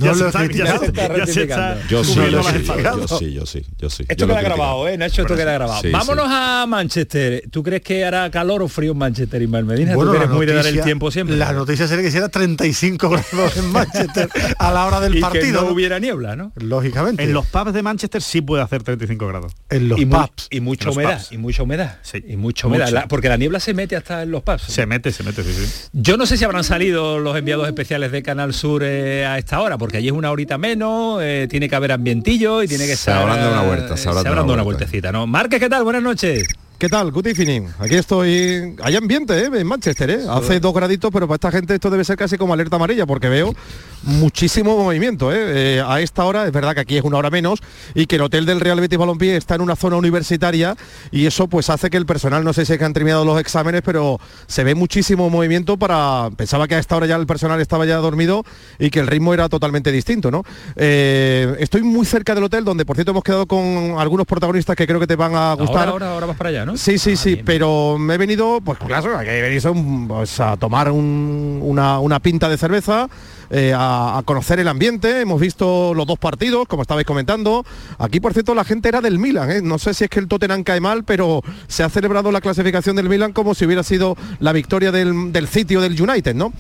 No 0.01 0.15
lo 0.15 0.29
he 0.29 0.33
criticado. 0.33 1.75
Yo 1.95 2.03
sí, 2.05 2.15
yo 2.15 2.43
sí, 2.43 3.33
yo 3.33 3.47
sí, 3.47 3.63
yo 3.79 3.91
sí. 3.91 4.05
Esto 4.09 4.27
queda 4.27 4.43
grabado, 4.43 4.89
¿eh, 4.89 4.99
Nacho? 4.99 5.23
Esto 5.23 5.37
queda 5.37 5.53
grabado. 5.53 5.81
Vámonos 5.93 6.27
a 6.29 6.67
Manchester. 6.67 7.45
¿Tú 7.51 7.63
crees 7.63 7.83
que 7.83 8.05
hará 8.05 8.29
calor 8.31 8.63
o 8.63 8.69
frío 8.69 8.93
en 8.93 8.99
Manchester, 8.99 9.41
y 9.43 9.47
Medina? 9.47 9.95
Bueno, 9.95 10.11
¿Tú 10.11 10.17
eres 10.17 10.31
muy 10.31 10.47
de 10.47 10.55
dar 10.55 10.67
el 10.67 10.81
tiempo 10.81 11.11
siempre? 11.11 11.37
La 11.37 11.53
noticia 11.53 11.87
sería 11.87 12.03
que 12.03 12.09
hiciera 12.09 12.29
35 12.29 13.09
grados 13.09 13.57
en 13.57 13.71
Manchester 13.71 14.29
a 14.59 14.73
la 14.73 14.87
hora 14.87 15.01
del 15.01 15.21
partido. 15.21 15.61
Que 15.61 15.67
no, 15.67 15.73
hubiera 15.73 15.99
niebla, 15.99 16.35
¿no? 16.35 16.53
Lógicamente. 16.57 17.23
En 17.23 17.33
los 17.33 17.47
pubs 17.47 17.73
de 17.73 17.83
Manchester 17.83 18.23
sí 18.23 18.41
puede 18.41 18.63
hacer 18.63 18.83
35 18.83 19.27
grados. 19.29 19.53
En 19.71 19.89
los 19.89 20.01
pubs. 20.01 20.49
y 20.51 20.61
mucha 20.61 20.91
humedad. 20.91 21.23
Y 21.31 21.39
mucha 21.39 21.63
humedad. 21.63 21.99
Sí. 22.03 22.25
Y 22.27 22.37
mucha 22.37 22.67
humedad. 22.67 23.07
porque 23.09 23.29
la 23.29 23.37
niebla 23.37 23.61
se 23.61 23.75
mete 23.75 23.97
hasta 23.97 24.23
en 24.23 24.31
los 24.31 24.43
pubs. 24.43 24.63
Se 24.63 24.87
mete, 24.87 25.13
se 25.13 25.23
mete, 25.23 25.45
sí, 25.45 25.53
sí. 25.53 25.89
Yo 25.93 26.17
no 26.17 26.27
sé 26.27 26.37
si 26.37 26.45
habrán 26.45 26.65
salido 26.65 27.19
los 27.19 27.37
enviados 27.37 27.67
especiales 27.69 28.11
de 28.11 28.23
Canal 28.23 28.53
Sur 28.55 28.83
eh, 28.85 29.25
a 29.27 29.39
esta 29.39 29.61
hora, 29.61 29.79
porque 29.79 29.99
allí 29.99 30.09
es 30.09 30.13
una 30.13 30.31
horita 30.31 30.59
menos, 30.59 31.21
eh, 31.23 31.47
tiene 31.49 31.69
que 31.69 31.74
haber 31.75 31.93
ambientillo 31.93 32.63
y 32.63 32.69
tiene 32.69 32.87
que 32.87 32.97
se 32.97 33.11
habrán 33.11 33.39
dado 33.39 33.53
una 33.53 33.63
vuelta, 33.63 33.97
se 33.97 34.09
habrán, 34.09 34.25
dado 34.25 34.53
una, 34.53 34.63
vueltecita, 34.63 35.13
¿no? 35.13 35.27
Márquez, 35.27 35.61
¿qué 35.61 35.69
tal? 35.69 35.85
Buenas 35.85 36.03
noches. 36.03 36.47
¿Qué 36.85 36.91
tal? 36.91 37.13
Good 37.13 37.29
evening. 37.29 37.69
Aquí 37.79 37.95
estoy. 37.95 38.77
Hay 38.83 38.95
ambiente, 38.95 39.39
¿eh? 39.39 39.49
En 39.55 39.67
Manchester, 39.67 40.11
¿eh? 40.11 40.19
Hace 40.29 40.61
dos 40.61 40.75
graditos, 40.75 41.11
pero 41.11 41.27
para 41.27 41.37
esta 41.37 41.51
gente 41.51 41.73
esto 41.73 41.89
debe 41.89 42.05
ser 42.05 42.19
casi 42.19 42.37
como 42.37 42.53
alerta 42.53 42.77
amarilla, 42.77 43.07
porque 43.07 43.31
veo 43.31 43.55
muchísimo 44.03 44.77
movimiento, 44.77 45.33
¿eh? 45.33 45.81
A 45.81 46.03
esta 46.03 46.27
hora, 46.27 46.45
es 46.45 46.53
verdad 46.53 46.75
que 46.75 46.81
aquí 46.81 46.99
es 46.99 47.03
una 47.03 47.17
hora 47.17 47.31
menos, 47.31 47.61
y 47.95 48.05
que 48.05 48.17
el 48.17 48.21
hotel 48.21 48.45
del 48.45 48.61
Real 48.61 48.79
Betis 48.81 48.99
Balompié 48.99 49.35
está 49.35 49.55
en 49.55 49.63
una 49.63 49.77
zona 49.77 49.97
universitaria, 49.97 50.77
y 51.11 51.25
eso 51.25 51.49
pues 51.49 51.71
hace 51.71 51.89
que 51.89 51.97
el 51.97 52.05
personal, 52.05 52.45
no 52.45 52.53
sé 52.53 52.67
si 52.67 52.75
es 52.75 52.79
que 52.79 52.85
han 52.85 52.93
terminado 52.93 53.25
los 53.25 53.41
exámenes, 53.41 53.81
pero 53.83 54.21
se 54.47 54.63
ve 54.63 54.75
muchísimo 54.75 55.31
movimiento 55.31 55.79
para. 55.79 56.29
Pensaba 56.37 56.69
que 56.69 56.75
a 56.75 56.81
esta 56.81 56.97
hora 56.97 57.07
ya 57.07 57.17
el 57.17 57.27
personal 57.27 57.63
estaba 57.63 57.87
ya 57.87 57.97
dormido 57.97 58.45
y 58.79 58.91
que 58.91 59.01
el 59.01 59.07
ritmo 59.07 59.33
era 59.33 59.49
totalmente 59.49 59.91
distinto, 59.91 60.31
¿no? 60.31 60.45
Estoy 60.77 61.83
muy 61.83 62.05
cerca 62.05 62.35
del 62.35 62.45
hotel, 62.45 62.63
donde 62.63 62.85
por 62.85 62.97
cierto 62.97 63.13
hemos 63.13 63.25
quedado 63.25 63.47
con 63.47 63.95
algunos 63.99 64.27
protagonistas 64.27 64.77
que 64.77 64.87
creo 64.87 65.01
que 65.01 65.07
te 65.07 65.17
van 65.17 65.35
a 65.35 65.55
gustar. 65.55 65.89
Ahora, 65.89 66.13
ahora, 66.13 66.27
vas 66.27 66.37
para 66.37 66.51
allá. 66.51 66.74
Sí, 66.75 66.99
sí, 66.99 67.13
ah, 67.13 67.17
sí, 67.17 67.43
pero 67.45 67.97
me 67.99 68.15
he 68.15 68.19
venido, 68.19 68.61
pues 68.61 68.79
claro, 68.79 69.19
que 69.21 69.39
he 69.39 69.43
venido 69.43 69.75
pues, 70.09 70.41
a 70.41 70.57
tomar 70.57 70.91
una, 70.91 72.01
una 72.01 72.21
pinta 72.21 72.49
de 72.49 72.59
cerveza, 72.59 73.09
eh, 73.57 73.73
a, 73.73 74.21
conocer 74.25 74.59
el 74.59 74.67
ambiente, 74.67 75.21
hemos 75.21 75.41
visto 75.41 75.95
los 75.95 76.09
dos 76.09 76.19
partidos, 76.19 76.67
como 76.67 76.83
estabais 76.83 77.07
comentando. 77.07 77.65
Aquí, 77.99 78.19
por 78.19 78.33
cierto, 78.33 78.53
la 78.53 78.65
gente 78.65 78.89
era 78.89 79.01
del 79.01 79.21
Milan, 79.21 79.49
¿eh? 79.49 79.61
no 79.63 79.79
sé 79.79 79.95
si 79.95 80.03
es 80.03 80.11
que 80.11 80.19
el 80.19 80.27
Tottenham 80.27 80.65
cae 80.65 80.81
mal, 80.81 81.05
pero 81.05 81.41
se 81.69 81.85
ha 81.85 81.89
celebrado 81.89 82.33
la 82.33 82.41
clasificación 82.41 82.97
del 82.97 83.09
Milan 83.09 83.33
como 83.33 83.55
si 83.55 83.65
hubiera 83.65 83.85
sido 83.85 84.17
la 84.41 84.53
victoria 84.53 84.91
del, 84.91 85.33
del 85.33 85.47
City 85.47 85.77
o 85.77 85.81
del 85.81 86.01
United, 86.01 86.35
¿no? 86.35 86.53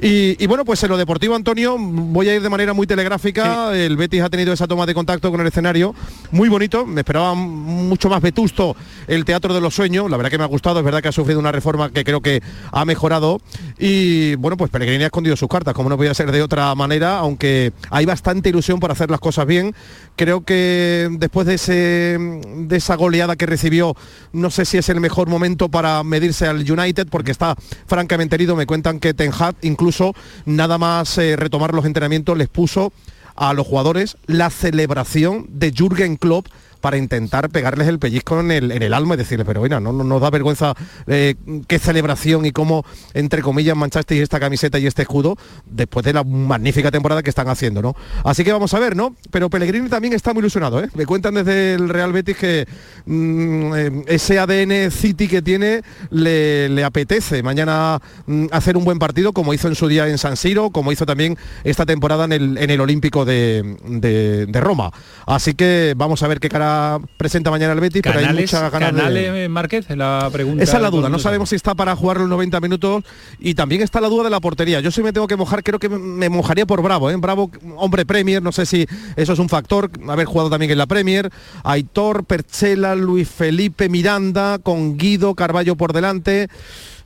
Y, 0.00 0.46
bueno, 0.46 0.64
pues 0.64 0.80
en 0.84 0.90
lo 0.90 0.96
deportivo, 0.96 1.34
Antonio, 1.34 1.76
voy 1.78 2.28
a 2.28 2.36
ir 2.36 2.42
de 2.42 2.48
manera 2.48 2.72
muy 2.74 2.86
telegráfica. 2.86 3.76
El 3.76 3.96
Betis 3.96 4.22
ha 4.22 4.30
tenido 4.30 4.52
esa 4.52 4.68
toma 4.68 4.86
de 4.86 4.94
contacto 4.94 5.32
con 5.32 5.40
el 5.40 5.48
escenario 5.48 5.96
muy 6.30 6.48
bonito. 6.48 6.86
Me 6.86 7.00
esperaba 7.00 7.34
mucho 7.34 8.08
más 8.08 8.22
vetusto 8.22 8.76
el 9.08 9.24
Teatro 9.24 9.52
de 9.52 9.60
los 9.60 9.74
Sueños. 9.74 10.08
La 10.08 10.16
verdad 10.16 10.30
que 10.30 10.38
me 10.38 10.44
ha 10.44 10.48
gustado. 10.48 10.78
Es 10.78 10.84
verdad 10.84 11.02
que 11.02 11.08
ha 11.08 11.12
sufrido 11.12 11.40
una 11.40 11.50
reforma 11.50 11.90
que 11.90 12.04
creo 12.04 12.20
que 12.20 12.40
ha 12.70 12.84
mejorado. 12.84 13.40
Y 13.80 14.36
bueno, 14.36 14.56
pues 14.56 14.70
Pellegrini 14.70 15.02
ha 15.02 15.06
escondido 15.06 15.34
sus 15.34 15.48
cartas, 15.48 15.74
como 15.74 15.88
no 15.88 15.96
podía 15.96 16.14
ser 16.14 16.30
de 16.36 16.42
otra 16.42 16.74
manera, 16.74 17.18
aunque 17.18 17.72
hay 17.90 18.04
bastante 18.04 18.48
ilusión 18.50 18.80
por 18.80 18.90
hacer 18.90 19.10
las 19.10 19.20
cosas 19.20 19.46
bien. 19.46 19.74
Creo 20.16 20.44
que 20.44 21.08
después 21.12 21.46
de, 21.46 21.54
ese, 21.54 22.18
de 22.56 22.76
esa 22.76 22.94
goleada 22.94 23.36
que 23.36 23.46
recibió, 23.46 23.96
no 24.32 24.50
sé 24.50 24.64
si 24.64 24.78
es 24.78 24.88
el 24.88 25.00
mejor 25.00 25.28
momento 25.28 25.68
para 25.68 26.02
medirse 26.02 26.46
al 26.46 26.70
United, 26.70 27.08
porque 27.10 27.32
está 27.32 27.56
francamente 27.86 28.36
herido. 28.36 28.56
Me 28.56 28.66
cuentan 28.66 29.00
que 29.00 29.14
Ten 29.14 29.32
Hag 29.38 29.56
incluso 29.62 30.14
nada 30.44 30.78
más 30.78 31.18
eh, 31.18 31.36
retomar 31.36 31.74
los 31.74 31.84
entrenamientos 31.84 32.36
les 32.36 32.48
puso 32.48 32.92
a 33.34 33.52
los 33.52 33.66
jugadores 33.66 34.16
la 34.26 34.50
celebración 34.50 35.46
de 35.48 35.72
Jürgen 35.72 36.16
Klopp 36.16 36.46
para 36.86 36.98
intentar 36.98 37.50
pegarles 37.50 37.88
el 37.88 37.98
pellizco 37.98 38.38
en 38.38 38.52
el, 38.52 38.70
en 38.70 38.80
el 38.80 38.94
alma 38.94 39.14
y 39.14 39.16
decirles, 39.16 39.44
pero 39.44 39.58
bueno, 39.58 39.80
no, 39.80 39.92
nos 39.92 40.20
da 40.20 40.30
vergüenza 40.30 40.72
eh, 41.08 41.34
qué 41.66 41.80
celebración 41.80 42.46
y 42.46 42.52
cómo, 42.52 42.84
entre 43.12 43.42
comillas, 43.42 43.76
manchasteis 43.76 44.22
esta 44.22 44.38
camiseta 44.38 44.78
y 44.78 44.86
este 44.86 45.02
escudo 45.02 45.36
después 45.64 46.06
de 46.06 46.12
la 46.12 46.22
magnífica 46.22 46.92
temporada 46.92 47.24
que 47.24 47.30
están 47.30 47.48
haciendo, 47.48 47.82
¿no? 47.82 47.96
Así 48.22 48.44
que 48.44 48.52
vamos 48.52 48.72
a 48.72 48.78
ver, 48.78 48.94
¿no? 48.94 49.16
Pero 49.32 49.50
Pellegrini 49.50 49.88
también 49.88 50.14
está 50.14 50.32
muy 50.32 50.42
ilusionado, 50.42 50.78
¿eh? 50.78 50.88
Me 50.94 51.06
cuentan 51.06 51.34
desde 51.34 51.74
el 51.74 51.88
Real 51.88 52.12
Betis 52.12 52.36
que 52.36 52.68
mm, 53.04 53.74
eh, 53.74 54.04
ese 54.06 54.38
ADN 54.38 54.92
City 54.92 55.26
que 55.26 55.42
tiene 55.42 55.82
le, 56.10 56.84
apetece 56.84 57.42
mañana 57.42 58.00
mm, 58.26 58.46
hacer 58.52 58.76
un 58.76 58.84
buen 58.84 59.00
partido 59.00 59.32
como 59.32 59.54
hizo 59.54 59.66
en 59.66 59.74
su 59.74 59.88
día 59.88 60.06
en 60.06 60.18
San 60.18 60.36
Siro, 60.36 60.70
como 60.70 60.92
hizo 60.92 61.04
también 61.04 61.36
esta 61.64 61.84
temporada 61.84 62.26
en 62.26 62.32
el, 62.32 62.58
en 62.58 62.70
el 62.70 62.80
Olímpico 62.80 63.24
de, 63.24 63.76
de 63.82 64.60
Roma. 64.60 64.92
Así 65.26 65.54
que 65.54 65.94
vamos 65.96 66.22
a 66.22 66.28
ver 66.28 66.38
qué 66.38 66.48
cara 66.48 66.75
presenta 67.16 67.50
mañana 67.50 67.72
el 67.72 67.80
Betis, 67.80 68.02
pero 68.02 68.18
hay 68.18 68.34
mucha 68.34 68.70
ganas 68.70 68.92
Canales 68.92 69.32
de... 69.32 69.48
Márquez, 69.48 69.86
la 69.90 70.28
pregunta. 70.32 70.62
Esa 70.62 70.76
es 70.76 70.82
la 70.82 70.90
duda, 70.90 71.08
no 71.08 71.18
sabemos 71.18 71.50
si 71.50 71.56
está 71.56 71.74
para 71.74 71.94
jugar 71.96 72.18
los 72.18 72.28
90 72.28 72.60
minutos 72.60 73.04
y 73.38 73.54
también 73.54 73.82
está 73.82 74.00
la 74.00 74.08
duda 74.08 74.24
de 74.24 74.30
la 74.30 74.40
portería. 74.40 74.80
Yo 74.80 74.90
sí 74.90 75.02
me 75.02 75.12
tengo 75.12 75.26
que 75.26 75.36
mojar, 75.36 75.62
creo 75.62 75.78
que 75.78 75.88
me 75.88 76.28
mojaría 76.28 76.66
por 76.66 76.82
Bravo, 76.82 77.10
¿eh? 77.10 77.16
Bravo, 77.16 77.50
hombre 77.76 78.06
Premier, 78.06 78.42
no 78.42 78.52
sé 78.52 78.66
si 78.66 78.86
eso 79.16 79.32
es 79.32 79.38
un 79.38 79.48
factor, 79.48 79.90
haber 80.08 80.26
jugado 80.26 80.50
también 80.50 80.70
en 80.70 80.78
la 80.78 80.86
Premier. 80.86 81.30
Aitor, 81.64 82.24
Perchela, 82.24 82.94
Luis 82.94 83.28
Felipe, 83.28 83.88
Miranda, 83.88 84.58
con 84.58 84.96
Guido, 84.96 85.34
Carballo 85.34 85.76
por 85.76 85.92
delante. 85.92 86.48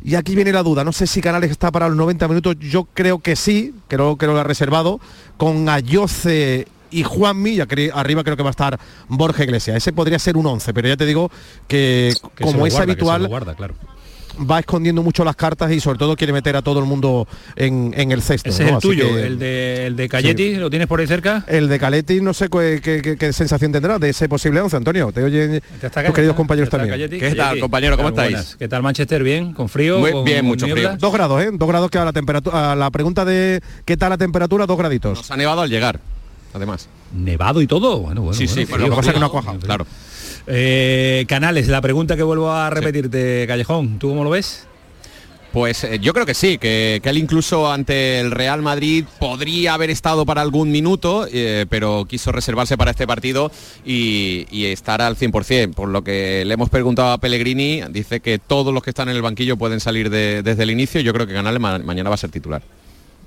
Y 0.03 0.15
aquí 0.15 0.35
viene 0.35 0.53
la 0.53 0.63
duda, 0.63 0.83
no 0.83 0.93
sé 0.93 1.07
si 1.07 1.21
Canales 1.21 1.51
está 1.51 1.71
para 1.71 1.89
los 1.89 1.97
90 1.97 2.27
minutos, 2.29 2.57
yo 2.59 2.89
creo 2.95 3.19
que 3.19 3.37
sí, 3.37 3.75
creo 3.87 4.17
que 4.17 4.27
lo 4.27 4.39
ha 4.39 4.45
reservado, 4.45 4.99
con 5.37 5.69
Ayoce 5.69 6.67
y 6.91 7.03
Juanmi, 7.03 7.51
y 7.51 7.61
arriba 7.61 8.25
creo 8.25 8.37
que 8.37 8.43
va 8.43 8.51
a 8.51 8.53
estar 8.53 8.79
Borja 9.09 9.45
Iglesias. 9.45 9.77
Ese 9.77 9.93
podría 9.93 10.19
ser 10.19 10.37
un 10.37 10.47
11, 10.47 10.73
pero 10.75 10.89
ya 10.89 10.97
te 10.97 11.07
digo 11.07 11.31
que, 11.67 12.15
como 12.41 12.67
es 12.67 12.77
habitual, 12.77 13.29
va 14.39 14.61
escondiendo 14.61 15.03
mucho 15.03 15.25
las 15.25 15.37
cartas 15.37 15.71
y 15.73 15.81
sobre 15.81 15.99
todo 15.99 16.17
quiere 16.17 16.33
meter 16.33 16.57
a 16.57 16.63
todo 16.63 16.81
el 16.81 16.87
mundo 16.87 17.27
en, 17.57 17.93
el 17.95 18.23
cesto. 18.23 18.51
Ese 18.51 18.65
es 18.65 18.71
el 18.73 18.79
tuyo, 18.79 19.19
el 19.19 19.39
de, 19.39 19.87
el 19.87 19.97
de 19.97 20.09
Caletti, 20.09 20.55
¿lo 20.55 20.71
tienes 20.71 20.89
por 20.89 21.01
ahí 21.01 21.07
cerca? 21.07 21.45
El 21.47 21.69
de 21.69 21.79
Caletti 21.79 22.21
no 22.21 22.35
sé 22.35 22.49
qué, 22.49 23.33
sensación 23.33 23.73
tendrá 23.73 23.99
de 23.99 24.11
ese 24.11 24.29
posible 24.29 24.61
11, 24.61 24.77
Antonio. 24.77 25.13
Te 25.13 25.23
oyen 25.23 25.61
tus 25.81 26.15
queridos 26.15 26.37
compañeros 26.37 26.71
también. 26.71 27.11
¿Qué 27.11 27.35
tal, 27.35 27.61
compañero? 27.61 27.97
¿Cómo 27.97 28.11
estáis? 28.11 28.57
¿Qué 28.59 28.69
tal 28.69 28.83
Manchester? 28.83 29.23
¿Bien? 29.23 29.53
¿Con 29.53 29.69
frío? 29.69 29.99
Muy 29.99 30.13
bien, 30.25 30.45
mucho 30.45 30.67
frío. 30.67 30.97
Dos 30.97 31.13
grados, 31.13 31.43
¿eh? 31.43 31.51
Dos 31.53 31.69
grados 31.69 31.91
que 31.91 31.99
a 31.99 32.05
la 32.05 32.13
temperatura, 32.13 32.73
a 32.73 32.77
la 32.77 32.91
pregunta 32.91 33.25
de 33.25 33.61
qué 33.85 33.97
tal 33.97 34.11
la 34.11 34.19
temperatura, 34.19 34.67
dos 34.67 34.79
graditos. 34.79 35.19
Nos 35.19 35.31
ha 35.31 35.37
nevado 35.37 35.63
al 35.63 35.71
llegar 35.71 36.01
además. 36.53 36.89
Nevado 37.15 37.63
y 37.63 37.67
todo. 37.67 37.99
Bueno, 37.99 38.23
bueno. 38.23 38.37
Sí, 38.37 38.47
sí, 38.47 38.67
pero 38.67 38.79
lo 38.79 38.91
que 38.91 38.97
pasa 38.97 39.13
que 39.13 39.21
no 39.21 39.27
ha 39.27 39.31
cuajado. 39.31 39.59
Claro. 39.61 39.87
Eh, 40.47 41.25
Canales, 41.29 41.69
la 41.69 41.81
pregunta 41.81 42.17
que 42.17 42.23
vuelvo 42.23 42.51
a 42.51 42.71
repetirte, 42.71 43.45
Callejón, 43.47 43.99
¿tú 43.99 44.09
cómo 44.09 44.25
lo 44.25 44.31
ves? 44.31 44.67
Pues 45.53 45.83
eh, 45.83 45.99
yo 46.01 46.13
creo 46.13 46.27
que 46.27 46.35
sí, 46.35 46.59
que, 46.59 47.01
él 47.03 47.19
incluso 47.19 47.71
ante 47.71 48.21
el 48.21 48.31
Real 48.31 48.63
Madrid 48.63 49.05
podría 49.19 49.75
haber 49.75 49.91
estado 49.91 50.25
para 50.25 50.43
algún 50.43 50.71
minuto, 50.71 51.27
eh, 51.31 51.67
pero 51.69 52.05
quiso 52.09 52.31
reservarse 52.31 52.77
para 52.77 52.93
este 52.93 53.07
partido 53.07 53.51
y, 53.85 54.47
estar 54.67 55.03
al 55.03 55.17
100%. 55.17 55.75
Por 55.75 55.89
lo 55.89 56.03
que 56.03 56.45
le 56.47 56.55
hemos 56.55 56.71
preguntado 56.71 57.11
a 57.11 57.19
Pellegrini, 57.19 57.83
dice 57.91 58.21
que 58.21 58.39
todos 58.39 58.73
los 58.73 58.83
que 58.83 58.91
están 58.91 59.09
en 59.09 59.17
el 59.17 59.23
banquillo 59.23 59.57
pueden 59.57 59.81
salir 59.81 60.09
desde 60.11 60.63
el 60.63 60.71
inicio. 60.71 61.01
Yo 61.01 61.13
creo 61.13 61.27
que 61.27 61.35
Canales 61.35 61.61
mañana 61.61 62.09
va 62.09 62.15
a 62.15 62.19
ser 62.19 62.31
titular. 62.31 62.63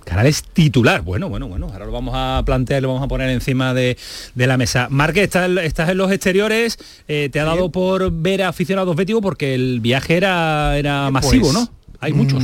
Canales 0.05 0.43
titular. 0.43 1.01
Bueno, 1.01 1.29
bueno, 1.29 1.47
bueno. 1.47 1.69
Ahora 1.71 1.85
lo 1.85 1.91
vamos 1.91 2.13
a 2.17 2.43
plantear, 2.45 2.81
lo 2.81 2.89
vamos 2.89 3.03
a 3.03 3.07
poner 3.07 3.29
encima 3.29 3.73
de, 3.73 3.97
la 4.35 4.57
mesa. 4.57 4.87
Marque, 4.89 5.23
estás, 5.23 5.49
estás, 5.61 5.89
en 5.89 5.97
los 5.97 6.11
exteriores. 6.11 6.77
Eh, 7.07 7.29
¿Te 7.31 7.39
ha 7.39 7.45
dado 7.45 7.71
por 7.71 8.11
ver 8.11 8.43
a 8.43 8.49
aficionados 8.49 8.95
béticos? 8.95 9.21
Porque 9.21 9.55
el 9.55 9.79
viaje 9.79 10.17
era, 10.17 10.77
era 10.77 11.09
masivo, 11.09 11.51
pues, 11.51 11.53
¿no? 11.53 11.69
Hay 11.99 12.13
muchos. 12.13 12.43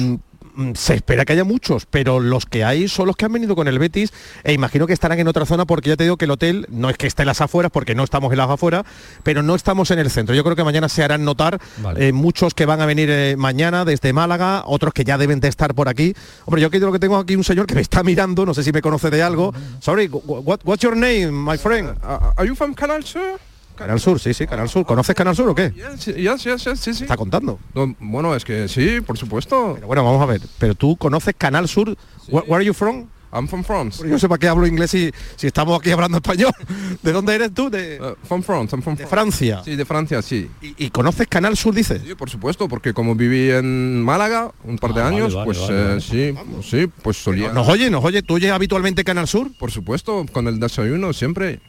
Mm, 0.56 0.74
se 0.74 0.96
espera 0.96 1.26
que 1.26 1.34
haya 1.34 1.44
muchos, 1.44 1.86
pero 1.86 2.20
los 2.20 2.46
que 2.46 2.64
hay 2.64 2.88
son 2.88 3.08
los 3.08 3.16
que 3.16 3.26
han 3.26 3.34
venido 3.34 3.56
con 3.56 3.68
el 3.68 3.80
Betis 3.80 4.12
e 4.44 4.54
imagino 4.54 4.88
que 4.88 4.94
estarán 4.94 5.20
en 5.20 5.28
otra 5.28 5.46
zona 5.46 5.66
porque 5.66 5.90
ya 5.90 5.96
te 5.96 6.04
digo 6.04 6.18
que 6.18 6.26
el 6.26 6.32
hotel 6.32 6.68
no 6.70 6.90
es 6.90 6.98
que 6.98 7.08
esté 7.08 7.24
en 7.24 7.28
las 7.28 7.42
afueras 7.42 7.72
porque 7.72 7.96
no 7.96 8.04
estamos 8.04 8.32
en 8.32 8.38
las 8.38 8.50
afueras, 8.50 8.84
pero 9.24 9.44
no 9.44 9.56
estamos 9.56 9.92
en 9.92 10.00
el 10.00 10.10
centro. 10.10 10.36
Yo 10.36 10.44
creo 10.44 10.56
que 10.56 10.64
mañana 10.64 10.90
se 10.90 11.04
harán 11.04 11.24
notar 11.24 11.60
eh, 11.98 12.12
muchos 12.12 12.54
que 12.54 12.66
van 12.66 12.82
a 12.82 12.86
venir 12.86 13.10
eh, 13.10 13.36
mañana 13.38 13.86
desde 13.86 14.14
Málaga, 14.14 14.64
otros 14.66 14.94
que 14.94 15.04
ya 15.04 15.18
deben 15.18 15.40
de 15.40 15.48
estar 15.48 15.74
por 15.74 15.90
aquí. 15.90 16.14
Hombre, 16.46 16.62
yo 16.62 16.70
creo 16.70 16.92
que 16.92 17.00
tengo 17.00 17.18
aquí 17.18 17.36
un 17.36 17.44
señor 17.44 17.66
que 17.66 17.76
me 17.76 17.82
está 17.82 18.04
mirando, 18.04 18.46
no 18.46 18.54
sé 18.54 18.64
si 18.64 18.72
me 18.72 18.82
conoce 18.82 19.10
de 19.10 19.22
algo. 19.22 19.54
Sorry, 19.80 20.08
what's 20.08 20.82
your 20.82 20.96
name, 20.96 21.32
my 21.32 21.58
friend? 21.58 21.98
Uh, 22.04 22.32
are 22.38 22.48
you 22.48 22.56
from 22.56 22.74
Canal 22.74 23.04
Sur? 23.04 23.40
Canal 23.80 24.00
Sur, 24.00 24.20
sí, 24.20 24.34
sí, 24.34 24.46
Canal 24.46 24.68
Sur. 24.68 24.86
¿Conoces 24.86 25.16
Canal 25.16 25.34
Sur 25.34 25.48
o 25.48 25.56
qué? 25.56 25.74
Sí, 25.98 26.14
sí, 26.38 26.94
sí. 26.94 27.04
¿Está 27.04 27.16
contando? 27.16 27.60
bueno, 28.00 28.36
es 28.36 28.44
que 28.44 28.68
sí, 28.68 29.00
por 29.00 29.18
supuesto. 29.18 29.72
Pero 29.76 29.88
bueno, 29.88 30.04
vamos 30.04 30.22
a 30.22 30.26
ver. 30.26 30.42
Pero 30.58 30.76
tú 30.76 30.98
conoces 30.98 31.34
Canal 31.38 31.70
Sur. 31.70 31.96
Where, 32.28 32.54
are 32.54 32.66
you 32.66 32.74
from? 32.74 33.08
I'm 33.32 33.48
from 33.48 33.64
France. 33.64 34.04
Yo 34.06 34.20
sé 34.20 34.28
para 34.28 34.40
qué 34.40 34.48
hablo 34.48 34.68
inglés 34.68 34.92
si, 34.92 35.12
si 35.38 35.48
estamos 35.48 35.80
aquí 35.80 35.92
hablando 35.92 36.18
español. 36.18 36.52
¿De 37.04 37.12
dónde 37.14 37.36
eres 37.36 37.54
tú? 37.54 37.70
De, 37.70 38.02
uh, 38.02 38.28
from 38.28 38.42
France, 38.42 38.76
I'm 38.76 38.82
from 38.82 38.98
de 38.98 39.08
Francia. 39.08 39.62
Sí, 39.64 39.78
de 39.78 39.86
Francia, 39.86 40.22
sí. 40.22 40.50
¿Y, 40.62 40.90
conoces 40.90 41.28
Canal 41.28 41.56
Sur, 41.56 41.74
dices? 41.74 42.02
Sí, 42.06 42.16
por 42.16 42.30
supuesto, 42.30 42.68
porque 42.68 42.94
como 42.94 43.16
viví 43.16 43.52
en 43.52 44.04
Málaga 44.04 44.52
un 44.66 44.78
par 44.78 44.94
de 44.94 45.02
ah, 45.02 45.08
años, 45.08 45.38
pues 45.46 45.60
eh, 45.70 46.00
sí, 46.02 46.34
sí, 46.64 46.88
pues 47.02 47.18
solía... 47.18 47.54
¿Nos 47.54 47.68
oye, 47.70 47.90
nos 47.90 48.04
oye? 48.04 48.24
¿Tú 48.24 48.34
oyes 48.34 48.52
habitualmente 48.52 49.04
Canal 49.04 49.28
Sur? 49.28 49.52
Por 49.58 49.72
supuesto, 49.72 50.26
con 50.34 50.48
el 50.48 50.60
desayuno 50.60 51.14
siempre. 51.14 51.62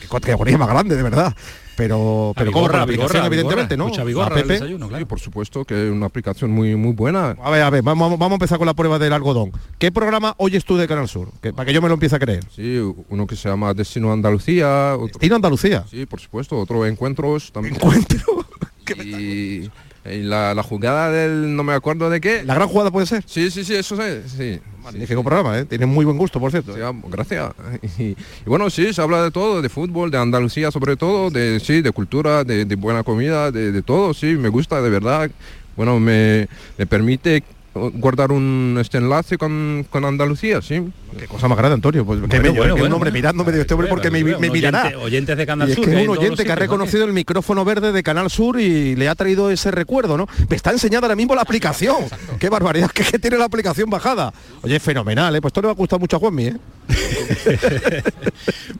Qué 0.00 0.08
categoría 0.08 0.58
más 0.58 0.68
grande, 0.68 0.96
de 0.96 1.02
verdad. 1.02 1.34
Pero 1.76 2.32
pero 2.36 2.52
como 2.52 2.68
la 2.68 2.82
aplicación 2.82 3.24
evidentemente 3.24 3.76
no 3.76 3.92
sí, 3.92 5.04
por 5.06 5.20
supuesto 5.20 5.64
que 5.64 5.86
es 5.86 5.92
una 5.92 6.06
aplicación 6.06 6.50
muy 6.50 6.76
muy 6.76 6.92
buena. 6.92 7.36
A 7.42 7.50
ver 7.50 7.62
a 7.62 7.70
ver 7.70 7.82
vamos, 7.82 8.10
vamos 8.10 8.30
a 8.30 8.34
empezar 8.34 8.58
con 8.58 8.66
la 8.66 8.74
prueba 8.74 8.98
del 8.98 9.12
algodón. 9.12 9.52
Qué 9.78 9.90
programa 9.90 10.34
oyes 10.38 10.64
tú 10.64 10.76
de 10.76 10.86
Canal 10.86 11.08
Sur 11.08 11.30
para 11.40 11.64
que 11.64 11.72
yo 11.72 11.82
me 11.82 11.88
lo 11.88 11.94
empiece 11.94 12.16
a 12.16 12.18
creer. 12.18 12.44
Sí 12.54 12.80
uno 13.08 13.26
que 13.26 13.36
se 13.36 13.48
llama 13.48 13.74
Destino 13.74 14.12
Andalucía 14.12 14.96
Destino 15.06 15.36
Andalucía. 15.36 15.84
Sí 15.90 16.06
por 16.06 16.20
supuesto 16.20 16.58
otro 16.58 16.86
encuentros 16.86 17.50
también. 17.52 17.74
Encuentro 17.74 18.20
y, 19.04 19.70
la, 20.04 20.62
jugada 20.62 21.10
del 21.10 21.56
no 21.56 21.64
me 21.64 21.72
acuerdo 21.72 22.10
de 22.10 22.20
qué. 22.20 22.44
La 22.44 22.54
gran 22.54 22.68
jugada 22.68 22.90
puede 22.90 23.06
ser 23.06 23.24
sí 23.26 23.50
sí 23.50 23.64
sí 23.64 23.74
eso 23.74 23.96
sí, 23.96 24.02
sí 24.26 24.60
Magnífico 24.84 25.24
programa, 25.24 25.58
¿eh? 25.58 25.64
Tiene 25.64 25.86
muy 25.86 26.04
buen 26.04 26.18
gusto, 26.18 26.38
por 26.38 26.50
cierto. 26.50 26.74
Ah, 26.82 26.92
gracias. 27.08 27.52
Y, 27.98 28.14
bueno, 28.44 28.68
sí, 28.70 28.92
se 28.92 29.00
habla 29.00 29.22
de 29.22 29.30
todo, 29.30 29.62
de 29.62 29.68
fútbol, 29.68 30.10
de 30.10 30.18
Andalucía 30.18 30.70
sobre 30.70 30.96
todo, 30.96 31.30
de 31.30 31.58
sí, 31.60 31.80
de 31.80 31.90
cultura, 31.90 32.44
de, 32.44 32.64
buena 32.76 33.02
comida, 33.02 33.50
de, 33.50 33.82
todo, 33.82 34.12
sí, 34.14 34.36
me 34.36 34.48
gusta 34.48 34.82
de 34.82 34.90
verdad. 34.90 35.30
Bueno, 35.76 35.98
me 35.98 36.46
permite 36.88 37.42
guardar 37.74 38.32
un 38.32 38.78
este 38.80 38.98
enlace 38.98 39.36
con, 39.36 39.86
con, 39.90 40.04
Andalucía, 40.04 40.62
sí. 40.62 40.82
Qué 41.18 41.26
cosa 41.26 41.48
más 41.48 41.58
grande, 41.58 41.74
Antonio. 41.74 42.04
Pues 42.04 42.20
que 42.28 42.38
un 42.38 42.92
hombre 42.92 43.10
mirándome 43.10 43.52
de 43.52 43.62
este 43.62 43.74
hombre 43.74 43.88
porque 43.88 44.10
me, 44.10 44.22
mirará. 44.22 44.92
oyentes 44.98 45.36
de 45.36 45.46
Canal 45.46 45.68
Sur. 45.68 45.84
Es 45.84 45.90
que 45.90 46.02
es 46.02 46.08
un 46.08 46.16
oyente 46.16 46.44
que 46.44 46.52
ha 46.52 46.56
reconocido 46.56 47.04
el 47.04 47.12
micrófono 47.12 47.64
verde 47.64 47.92
de 47.92 48.02
Canal 48.02 48.30
Sur 48.30 48.60
y 48.60 48.96
le 48.96 49.08
ha 49.08 49.14
traído 49.14 49.50
ese 49.50 49.70
recuerdo, 49.70 50.16
¿no? 50.16 50.28
Me 50.48 50.56
está 50.56 50.70
enseñando 50.70 51.06
ahora 51.06 51.16
mismo 51.16 51.34
la 51.34 51.42
aplicación. 51.42 51.96
Qué 52.38 52.48
barbaridad 52.48 52.90
que, 52.90 53.04
tiene 53.18 53.38
la 53.38 53.44
aplicación 53.44 53.90
bajada. 53.90 54.32
Oye, 54.62 54.78
fenomenal, 54.80 55.34
¿eh? 55.34 55.40
Pues 55.40 55.50
esto 55.50 55.60
le 55.60 55.66
va 55.66 55.72
a 55.72 55.76
gustar 55.76 56.00
mucho 56.00 56.16
a 56.16 56.20
Juanmi, 56.20 56.46
¿eh? 56.46 56.56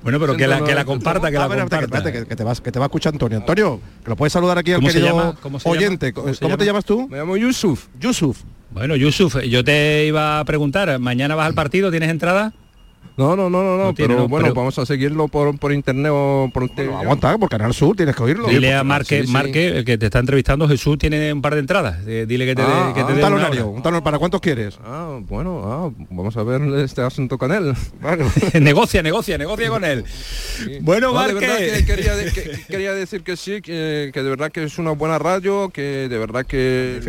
bueno, 0.03 0.21
pero 0.21 0.37
que 0.37 0.47
la, 0.47 0.63
que 0.63 0.75
la 0.75 0.85
comparta, 0.85 1.31
que 1.31 1.39
la 1.39 1.49
comparta. 1.49 2.13
Que, 2.13 2.37
te 2.37 2.45
vas, 2.45 2.61
que 2.61 2.71
te 2.71 2.79
va 2.79 2.87
a 2.87 2.89
escuchar 2.89 3.13
Antonio. 3.13 3.39
Antonio, 3.39 3.81
que 4.03 4.11
lo 4.11 4.17
puedes 4.17 4.33
saludar 4.33 4.59
aquí 4.59 4.73
al 4.73 4.81
querido 4.81 5.37
oyente. 5.65 6.13
¿Cómo, 6.13 6.57
te 6.59 6.65
llamas 6.65 6.85
tú? 6.85 7.09
Me 7.09 7.19
llamo 7.19 7.37
Yusuf. 7.37 7.87
Yusuf. 7.99 8.39
Bueno, 8.75 8.97
Yusuf, 8.97 9.37
yo 9.45 9.63
te 9.63 10.05
iba 10.05 10.41
a 10.41 10.45
preguntar, 10.45 10.99
¿mañana 10.99 11.37
vas 11.37 11.47
al 11.47 11.55
partido? 11.55 11.93
¿Tienes 11.93 12.11
entrada? 12.11 12.53
No, 13.17 13.37
no, 13.37 13.49
no, 13.49 13.63
no, 13.63 13.79
no, 13.79 13.95
pero 13.95 14.27
bueno, 14.27 14.53
vamos 14.55 14.77
a 14.81 14.85
seguirlo 14.85 15.29
por, 15.29 15.57
por 15.57 15.73
internet 15.73 16.11
o 16.13 16.51
por 16.53 16.69
bueno, 16.75 16.99
aguanta, 16.99 17.39
por 17.39 17.49
Canal 17.49 17.73
Sur 17.73 17.95
tienes 17.97 18.17
que 18.17 18.23
oírlo. 18.25 18.49
Dile 18.49 18.75
a 18.75 18.83
Marque, 18.83 19.25
Marque, 19.29 19.69
el 19.69 19.85
que 19.85 19.97
te 19.97 20.07
está 20.07 20.19
entrevistando, 20.19 20.67
Jesús 20.67 20.99
tiene 20.99 21.33
un 21.33 21.41
par 21.41 21.55
de 21.55 21.61
entradas. 21.61 21.99
Eh, 22.09 22.25
dile 22.27 22.45
que 22.45 22.57
te, 22.57 22.63
ah, 22.63 22.93
que 22.93 23.05
te 23.05 23.13
ah, 23.13 23.15
un 23.15 23.21
talonario, 23.21 23.69
un 23.69 23.83
talonario, 23.83 24.03
¿para 24.03 24.19
cuántos 24.19 24.41
quieres? 24.41 24.81
Ah, 24.85 25.21
bueno, 25.21 25.63
ah, 25.65 25.91
vamos 26.11 26.37
a 26.37 26.43
ver 26.43 26.63
este 26.81 27.03
asunto 27.03 27.39
con 27.39 27.53
él. 27.53 27.73
negocia, 28.61 29.01
negocia, 29.01 29.39
negocia 29.39 29.69
con 29.69 29.85
él. 29.85 30.05
Bueno, 30.81 31.09
no, 31.09 31.15
Marque. 31.15 31.85
quería, 31.87 32.15
quería, 32.69 32.95
decir 32.95 33.23
que 33.23 33.37
sí, 33.37 33.63
que, 33.63 34.11
que, 34.13 34.23
de 34.25 34.31
verdad 34.31 34.51
que 34.51 34.65
es 34.65 34.77
una 34.79 34.91
buena 34.91 35.21
radio, 35.21 35.69
que 35.69 36.09
de 36.09 36.19
verdad 36.19 36.45
que... 36.45 37.01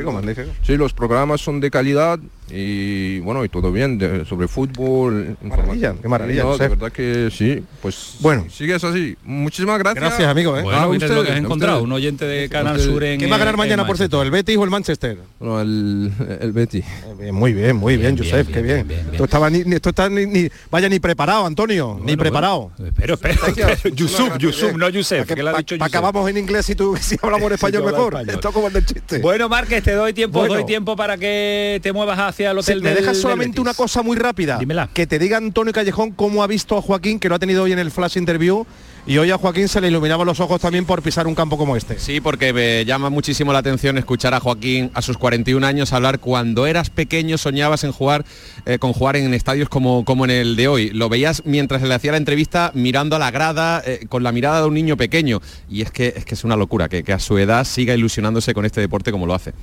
Sí, 0.61 0.77
los 0.77 0.93
programas 0.93 1.41
son 1.41 1.59
de 1.59 1.71
calidad 1.71 2.19
y 2.51 3.19
bueno 3.21 3.43
y 3.43 3.49
todo 3.49 3.71
bien 3.71 4.23
sobre 4.27 4.47
fútbol 4.47 5.35
maravilla 5.41 5.94
qué 6.01 6.07
maravilla 6.07 6.43
de 6.45 6.67
verdad 6.67 6.91
que 6.91 7.29
sí 7.31 7.63
pues 7.81 8.15
bueno. 8.19 8.45
sigues 8.49 8.83
así 8.83 9.15
muchísimas 9.23 9.79
gracias. 9.79 10.03
Gracias 10.03 10.29
amigo 10.29 10.57
¿eh? 10.57 10.63
bueno, 10.63 10.79
ah, 10.79 10.87
usted, 10.87 11.09
lo 11.09 11.23
que 11.23 11.31
has 11.31 11.37
encontrado 11.37 11.83
un 11.83 11.91
oyente 11.91 12.25
de 12.25 12.49
Canal 12.49 12.79
Sur 12.79 13.03
en 13.03 13.19
¿qué 13.19 13.27
va 13.27 13.35
a 13.35 13.39
ganar 13.39 13.57
mañana 13.57 13.85
por 13.85 13.97
cierto 13.97 14.21
el 14.21 14.31
Betis 14.31 14.57
o 14.57 14.63
el 14.63 14.69
Manchester 14.69 15.17
no 15.39 15.61
el, 15.61 16.11
el 16.39 16.51
Betis. 16.51 16.85
Eh, 17.19 17.31
muy 17.31 17.53
bien 17.53 17.75
muy 17.75 17.97
bien, 17.97 18.15
bien 18.15 18.25
Josep 18.25 18.51
qué 18.51 18.61
bien, 18.61 18.87
esto 19.11 19.25
estaba 19.25 19.49
ni, 19.49 19.59
esto 19.73 19.89
está 19.89 20.09
ni, 20.09 20.25
ni, 20.25 20.49
vaya 20.71 20.89
ni 20.89 20.99
preparado 20.99 21.45
Antonio 21.45 21.99
ni 22.03 22.15
preparado. 22.15 22.71
Pero 22.95 23.15
espera 23.15 23.37
Yusuf 23.93 24.37
Yusuf 24.37 24.73
no 24.73 24.89
Yusef 24.89 25.27
que, 25.27 25.77
acabamos 25.79 26.29
en 26.29 26.37
inglés 26.37 26.69
y 26.69 26.75
tú 26.75 26.95
si 27.01 27.17
hablamos 27.21 27.47
en 27.47 27.53
español 27.53 27.85
mejor. 27.85 28.17
esto 28.27 28.51
como 28.51 28.67
el 28.67 28.73
del 28.73 28.85
chiste. 28.85 29.19
Bueno 29.19 29.49
Márquez 29.49 29.83
te 29.83 29.93
doy 29.93 30.13
tiempo 30.13 30.47
doy 30.47 30.65
tiempo 30.65 30.95
para 30.95 31.17
que 31.17 31.79
te 31.81 31.93
muevas 31.93 32.19
hacia 32.19 32.51
el 32.51 32.57
hotel 32.57 32.81
¿Me 32.81 32.93
dejas 32.93 33.17
solamente 33.17 33.61
una 33.61 33.73
cosa 33.73 34.01
muy 34.01 34.17
rápida? 34.17 34.57
Dímela. 34.57 34.89
Que 34.93 35.07
te 35.07 35.19
diga 35.19 35.37
Antonio 35.37 35.73
Callejón 35.85 36.13
cómo 36.13 36.41
ha 36.41 36.47
visto 36.47 36.75
a 36.75 36.81
Joaquín, 36.81 37.19
que 37.19 37.29
lo 37.29 37.35
ha 37.35 37.39
tenido 37.39 37.61
hoy 37.61 37.71
en 37.71 37.77
el 37.77 37.91
flash 37.91 38.17
interview. 38.17 38.65
Y 39.05 39.19
hoy 39.19 39.29
a 39.29 39.37
Joaquín 39.37 39.67
se 39.67 39.79
le 39.81 39.89
iluminaban 39.89 40.25
los 40.25 40.39
ojos 40.39 40.59
también 40.59 40.83
por 40.83 41.03
pisar 41.03 41.27
un 41.27 41.35
campo 41.35 41.59
como 41.59 41.75
este. 41.75 41.99
Sí, 41.99 42.21
porque 42.21 42.53
me 42.53 42.83
llama 42.85 43.11
muchísimo 43.11 43.53
la 43.53 43.59
atención 43.59 43.99
escuchar 43.99 44.33
a 44.33 44.39
Joaquín 44.39 44.89
a 44.95 45.03
sus 45.03 45.19
41 45.19 45.63
años 45.67 45.93
hablar 45.93 46.17
cuando 46.17 46.65
eras 46.65 46.89
pequeño 46.89 47.37
soñabas 47.37 47.83
en 47.83 47.91
jugar 47.91 48.25
eh, 48.65 48.79
con 48.79 48.93
jugar 48.93 49.15
en 49.17 49.31
estadios 49.35 49.69
como, 49.69 50.05
como 50.05 50.25
en 50.25 50.31
el 50.31 50.55
de 50.55 50.67
hoy. 50.67 50.89
Lo 50.89 51.07
veías 51.07 51.43
mientras 51.45 51.83
le 51.83 51.93
hacía 51.93 52.13
la 52.13 52.17
entrevista 52.17 52.71
mirando 52.73 53.15
a 53.15 53.19
la 53.19 53.29
grada 53.29 53.83
eh, 53.85 54.07
con 54.09 54.23
la 54.23 54.31
mirada 54.31 54.61
de 54.61 54.67
un 54.67 54.73
niño 54.73 54.97
pequeño. 54.97 55.39
Y 55.69 55.83
es 55.83 55.91
que 55.91 56.15
es, 56.17 56.25
que 56.25 56.33
es 56.33 56.43
una 56.43 56.55
locura 56.55 56.89
que 56.89 57.13
a 57.13 57.19
su 57.19 57.37
edad 57.37 57.63
siga 57.63 57.93
ilusionándose 57.93 58.55
con 58.55 58.65
este 58.65 58.81
deporte 58.81 59.11
como 59.11 59.27
lo 59.27 59.35
hace. 59.35 59.53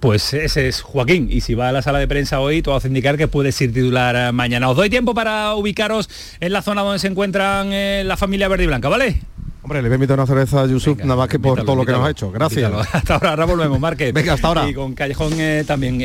Pues 0.00 0.32
ese 0.32 0.66
es 0.66 0.80
Joaquín 0.80 1.28
y 1.30 1.42
si 1.42 1.54
va 1.54 1.68
a 1.68 1.72
la 1.72 1.82
sala 1.82 1.98
de 1.98 2.08
prensa 2.08 2.40
hoy, 2.40 2.62
todo 2.62 2.74
hace 2.74 2.88
indicar 2.88 3.18
que 3.18 3.28
puede 3.28 3.52
ser 3.52 3.70
titular 3.70 4.16
eh, 4.16 4.32
mañana. 4.32 4.70
Os 4.70 4.76
doy 4.76 4.88
tiempo 4.88 5.12
para 5.12 5.54
ubicaros 5.54 6.08
en 6.40 6.54
la 6.54 6.62
zona 6.62 6.80
donde 6.80 6.98
se 6.98 7.08
encuentran 7.08 7.68
eh, 7.70 8.02
la 8.06 8.16
familia 8.16 8.48
verde 8.48 8.64
y 8.64 8.66
blanca, 8.68 8.88
¿vale? 8.88 9.20
Hombre, 9.62 9.82
le 9.82 9.88
voy 9.90 9.92
a 9.92 9.96
invitar 9.96 10.18
una 10.18 10.26
cerveza 10.26 10.62
a 10.62 10.66
Yusuf, 10.66 10.96
nada 11.00 11.16
más 11.16 11.28
que 11.28 11.38
por 11.38 11.62
todo 11.64 11.76
lo 11.76 11.84
que 11.84 11.92
nos 11.92 12.06
ha 12.06 12.10
hecho. 12.10 12.32
Gracias. 12.32 12.72
Hasta 12.94 13.12
ahora, 13.12 13.28
ahora 13.28 13.44
volvemos, 13.44 13.78
Márquez. 13.78 14.14
Venga, 14.14 14.32
hasta 14.32 14.48
ahora. 14.48 14.70
Y 14.70 14.72
con 14.72 14.94
Callejón 14.94 15.34
eh, 15.36 15.64
también. 15.66 16.02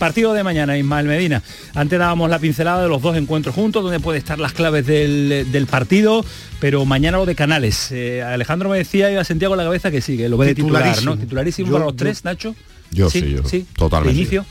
partido 0.00 0.34
de 0.34 0.42
mañana, 0.42 0.76
Ismael 0.76 1.06
Medina. 1.06 1.40
Antes 1.76 1.96
dábamos 1.96 2.28
la 2.28 2.40
pincelada 2.40 2.82
de 2.82 2.88
los 2.88 3.00
dos 3.00 3.16
encuentros 3.16 3.54
juntos, 3.54 3.84
donde 3.84 4.00
puede 4.00 4.18
estar 4.18 4.40
las 4.40 4.52
claves 4.52 4.84
del, 4.84 5.66
partido, 5.70 6.24
pero 6.58 6.84
mañana 6.84 7.18
lo 7.18 7.24
de 7.24 7.36
Canales. 7.36 7.94
Alejandro 8.26 8.68
me 8.68 8.78
decía, 8.78 9.12
iba 9.12 9.20
a 9.20 9.24
Santiago 9.24 9.54
la 9.54 9.62
cabeza 9.62 9.92
que 9.92 10.00
sí, 10.00 10.16
que 10.16 10.28
lo 10.28 10.36
ve 10.36 10.48
de 10.48 10.54
titular, 10.56 11.04
¿no? 11.04 11.16
Titularísimo 11.16 11.70
para 11.70 11.84
los 11.84 11.94
tres, 11.94 12.24
Nacho. 12.24 12.56
Yo 12.98 13.10
sí, 13.10 13.30
yo. 13.30 13.48
Sí. 13.48 13.66
Totalmente. 13.76 14.14
¿De 14.14 14.20
inicio? 14.20 14.46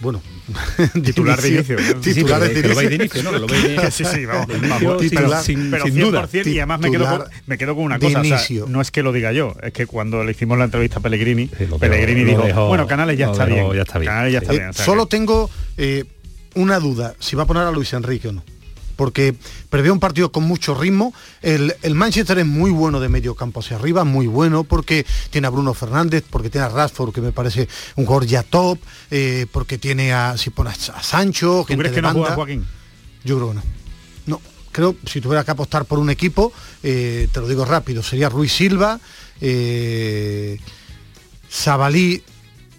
Bueno, 0.00 0.20
titular 1.04 1.40
de 1.40 1.48
inicio. 1.48 1.76
Titular 2.00 2.40
de 2.40 2.50
inicio. 2.50 2.68
Lo 2.68 2.74
veis 2.74 2.88
de 2.88 2.94
inicio, 2.96 3.22
¿no? 3.22 3.32
Lo 3.32 3.46
veis 3.46 3.64
sí, 3.94 4.04
sí, 4.04 4.26
vamos. 4.26 4.48
Inicio, 4.48 4.96
titular, 4.96 5.42
sin, 5.44 5.70
pero, 5.70 5.84
sin 5.84 5.94
duda. 5.94 6.28
y 6.32 6.58
además 6.58 6.80
me 6.80 6.90
quedo, 6.90 7.08
con, 7.08 7.24
me 7.46 7.58
quedo 7.58 7.76
con 7.76 7.84
una 7.84 8.00
cosa. 8.00 8.20
O 8.20 8.24
sea, 8.24 8.40
no 8.66 8.80
es 8.80 8.90
que 8.90 9.04
lo 9.04 9.12
diga 9.12 9.32
yo, 9.32 9.54
es 9.62 9.72
que 9.72 9.86
cuando 9.86 10.24
le 10.24 10.32
hicimos 10.32 10.58
la 10.58 10.64
entrevista 10.64 10.98
a 10.98 11.02
Pellegrini, 11.02 11.46
Pellegrini 11.46 12.24
dijo, 12.24 12.66
bueno, 12.66 12.88
Canales 12.88 13.16
ya 13.16 13.30
está 13.30 13.44
bien. 13.44 13.72
Ya 13.72 13.82
está 13.82 14.00
bien. 14.00 14.10
Canales 14.10 14.32
ya 14.32 14.38
está 14.40 14.52
bien. 14.52 14.70
Eh, 14.70 14.72
solo 14.72 15.06
tengo 15.06 15.48
eh, 15.76 16.04
una 16.56 16.80
duda, 16.80 17.14
si 17.20 17.36
va 17.36 17.44
a 17.44 17.46
poner 17.46 17.62
a 17.62 17.70
Luis 17.70 17.92
Enrique 17.92 18.28
o 18.28 18.32
no 18.32 18.42
porque 18.96 19.34
perdió 19.70 19.92
un 19.92 20.00
partido 20.00 20.32
con 20.32 20.44
mucho 20.44 20.74
ritmo. 20.74 21.12
El, 21.40 21.74
Manchester 21.94 22.38
es 22.38 22.46
muy 22.46 22.70
bueno 22.70 23.00
de 23.00 23.08
medio 23.08 23.34
campo 23.34 23.60
hacia 23.60 23.76
arriba, 23.76 24.04
muy 24.04 24.26
bueno, 24.26 24.64
porque 24.64 25.06
tiene 25.30 25.46
a 25.46 25.50
Bruno 25.50 25.74
Fernández, 25.74 26.24
porque 26.28 26.50
tiene 26.50 26.66
a 26.66 26.70
Rashford, 26.70 27.12
que 27.12 27.20
me 27.20 27.32
parece 27.32 27.68
un 27.96 28.06
jugador 28.06 28.26
ya 28.26 28.42
top, 28.42 28.78
eh, 29.10 29.46
porque 29.50 29.78
tiene 29.78 30.12
a, 30.12 30.36
si 30.36 30.50
pone 30.50 30.70
a 30.70 31.02
Sancho, 31.02 31.64
¿Tú 31.66 31.76
crees 31.76 31.94
que 31.94 32.02
no 32.02 32.12
juega 32.12 32.34
Joaquín? 32.34 32.66
Yo 33.24 33.36
creo 33.36 33.48
que 33.50 33.54
no. 33.54 33.62
No, 34.26 34.40
creo, 34.70 34.96
si 35.06 35.20
tuviera 35.20 35.44
que 35.44 35.50
apostar 35.50 35.84
por 35.84 35.98
un 35.98 36.10
equipo, 36.10 36.52
eh, 36.82 37.28
te 37.32 37.40
lo 37.40 37.48
digo 37.48 37.64
rápido, 37.64 38.02
sería 38.02 38.28
Ruiz 38.28 38.52
Silva, 38.52 39.00
eh, 39.40 40.58
Sabalí, 41.48 42.22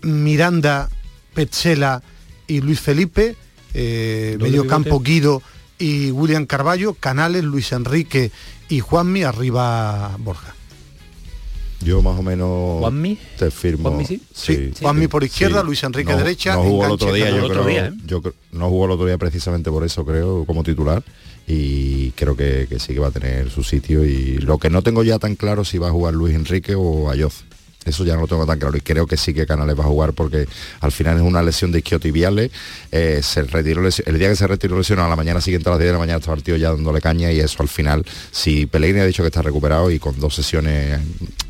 Miranda, 0.01 0.89
Petzela 1.33 2.01
y 2.47 2.61
Luis 2.61 2.79
Felipe, 2.79 3.35
medio 3.73 4.67
campo 4.67 4.99
Guido 4.99 5.41
y 5.79 6.11
William 6.11 6.45
Carballo, 6.45 6.93
Canales, 6.93 7.43
Luis 7.43 7.71
Enrique 7.71 8.31
y 8.69 8.79
Juanmi, 8.79 9.23
arriba 9.23 10.15
Borja. 10.19 10.55
Yo 11.83 12.01
más 12.01 12.17
o 12.17 12.23
menos 12.23 12.79
¿Juanmi? 12.79 13.17
te 13.37 13.51
firmo. 13.51 13.89
¿Juanmi 13.89 14.05
sí? 14.05 14.71
Juanmi 14.79 15.07
por 15.07 15.23
izquierda, 15.23 15.63
Luis 15.63 15.83
Enrique 15.83 16.15
derecha. 16.15 16.55
No 16.55 16.63
jugó 16.63 16.85
el 16.85 16.91
otro 16.91 17.13
día, 17.13 17.29
yo 17.29 17.47
creo. 17.49 17.69
¿eh? 17.69 17.93
yo 18.05 18.21
no 18.51 18.69
jugó 18.69 18.85
el 18.85 18.91
otro 18.91 19.05
día 19.05 19.17
precisamente 19.17 19.69
por 19.69 19.83
eso, 19.83 20.05
creo, 20.05 20.45
como 20.45 20.63
titular. 20.63 21.03
Y 21.45 22.11
creo 22.11 22.37
que, 22.37 22.67
sí 22.79 22.93
que 22.93 22.99
va 22.99 23.07
a 23.07 23.11
tener 23.11 23.49
su 23.49 23.63
sitio. 23.63 24.05
Y 24.05 24.37
lo 24.37 24.57
que 24.59 24.69
no 24.69 24.81
tengo 24.81 25.03
ya 25.03 25.19
tan 25.19 25.35
claro 25.35 25.65
si 25.65 25.77
va 25.77 25.89
a 25.89 25.91
jugar 25.91 26.13
Luis 26.13 26.35
Enrique 26.35 26.73
o 26.75 27.09
Ayoz. 27.09 27.43
Eso 27.85 28.05
ya 28.05 28.15
no 28.15 28.21
lo 28.21 28.27
tengo 28.27 28.45
tan 28.45 28.59
claro 28.59 28.77
y 28.77 28.81
creo 28.81 29.07
que 29.07 29.17
sí 29.17 29.33
que 29.33 29.45
Canales 29.45 29.77
va 29.77 29.83
a 29.83 29.87
jugar 29.87 30.13
porque 30.13 30.47
al 30.79 30.91
final 30.91 31.17
es 31.17 31.23
una 31.23 31.41
lesión 31.41 31.71
de 31.71 31.79
isquiotibiales. 31.79 32.51
Eh, 32.91 33.21
se 33.23 33.43
retiró 33.43 33.81
el 33.81 34.19
día 34.19 34.29
que 34.29 34.35
se 34.35 34.47
retiró 34.47 34.77
lesionado 34.77 35.07
a 35.07 35.09
la 35.09 35.15
mañana 35.15 35.41
siguiente 35.41 35.69
a 35.69 35.71
las 35.71 35.79
10 35.79 35.89
de 35.89 35.93
la 35.93 35.99
mañana 35.99 36.19
está 36.19 36.31
partido 36.31 36.57
ya 36.57 36.71
dándole 36.71 37.01
caña 37.01 37.31
y 37.31 37.39
eso 37.39 37.61
al 37.61 37.69
final, 37.69 38.05
si 38.31 38.65
Pellegrini 38.65 39.01
ha 39.01 39.05
dicho 39.05 39.23
que 39.23 39.27
está 39.27 39.41
recuperado 39.41 39.91
y 39.91 39.99
con 39.99 40.19
dos 40.19 40.35
sesiones 40.35 40.99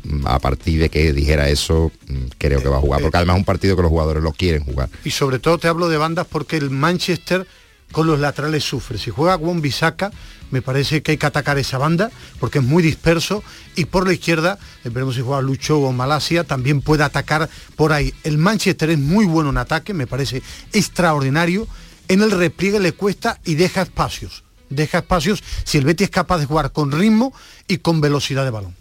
mm, 0.04 0.26
a 0.26 0.38
partir 0.38 0.80
de 0.80 0.88
que 0.88 1.12
dijera 1.12 1.48
eso, 1.48 1.92
mm, 2.08 2.24
creo 2.38 2.62
que 2.62 2.68
va 2.68 2.78
a 2.78 2.80
jugar. 2.80 3.00
Porque 3.00 3.16
además 3.16 3.36
es 3.36 3.40
un 3.40 3.44
partido 3.44 3.76
que 3.76 3.82
los 3.82 3.90
jugadores 3.90 4.22
lo 4.22 4.32
quieren 4.32 4.64
jugar. 4.64 4.88
Y 5.04 5.10
sobre 5.10 5.38
todo 5.38 5.58
te 5.58 5.68
hablo 5.68 5.88
de 5.88 5.96
bandas 5.96 6.26
porque 6.26 6.56
el 6.56 6.70
Manchester 6.70 7.46
con 7.94 8.08
los 8.08 8.18
laterales 8.18 8.64
sufre. 8.64 8.98
Si 8.98 9.10
juega 9.10 9.38
Juan 9.38 9.62
Bisaca, 9.62 10.10
me 10.50 10.60
parece 10.62 11.00
que 11.02 11.12
hay 11.12 11.16
que 11.16 11.26
atacar 11.26 11.58
esa 11.58 11.78
banda 11.78 12.10
porque 12.40 12.58
es 12.58 12.64
muy 12.64 12.82
disperso 12.82 13.42
y 13.76 13.84
por 13.84 14.06
la 14.06 14.12
izquierda, 14.12 14.58
veremos 14.82 15.14
si 15.14 15.20
juega 15.20 15.40
Lucho 15.40 15.78
o 15.78 15.92
Malasia, 15.92 16.42
también 16.42 16.82
puede 16.82 17.04
atacar 17.04 17.48
por 17.76 17.92
ahí. 17.92 18.12
El 18.24 18.36
Manchester 18.36 18.90
es 18.90 18.98
muy 18.98 19.26
bueno 19.26 19.50
en 19.50 19.58
ataque, 19.58 19.94
me 19.94 20.08
parece 20.08 20.42
extraordinario. 20.72 21.68
En 22.08 22.20
el 22.20 22.32
repliegue 22.32 22.80
le 22.80 22.92
cuesta 22.92 23.40
y 23.44 23.54
deja 23.54 23.82
espacios. 23.82 24.42
Deja 24.70 24.98
espacios 24.98 25.44
si 25.62 25.78
el 25.78 25.84
Betis 25.84 26.06
es 26.06 26.10
capaz 26.10 26.38
de 26.38 26.46
jugar 26.46 26.72
con 26.72 26.90
ritmo 26.90 27.32
y 27.68 27.78
con 27.78 28.00
velocidad 28.00 28.44
de 28.44 28.50
balón. 28.50 28.74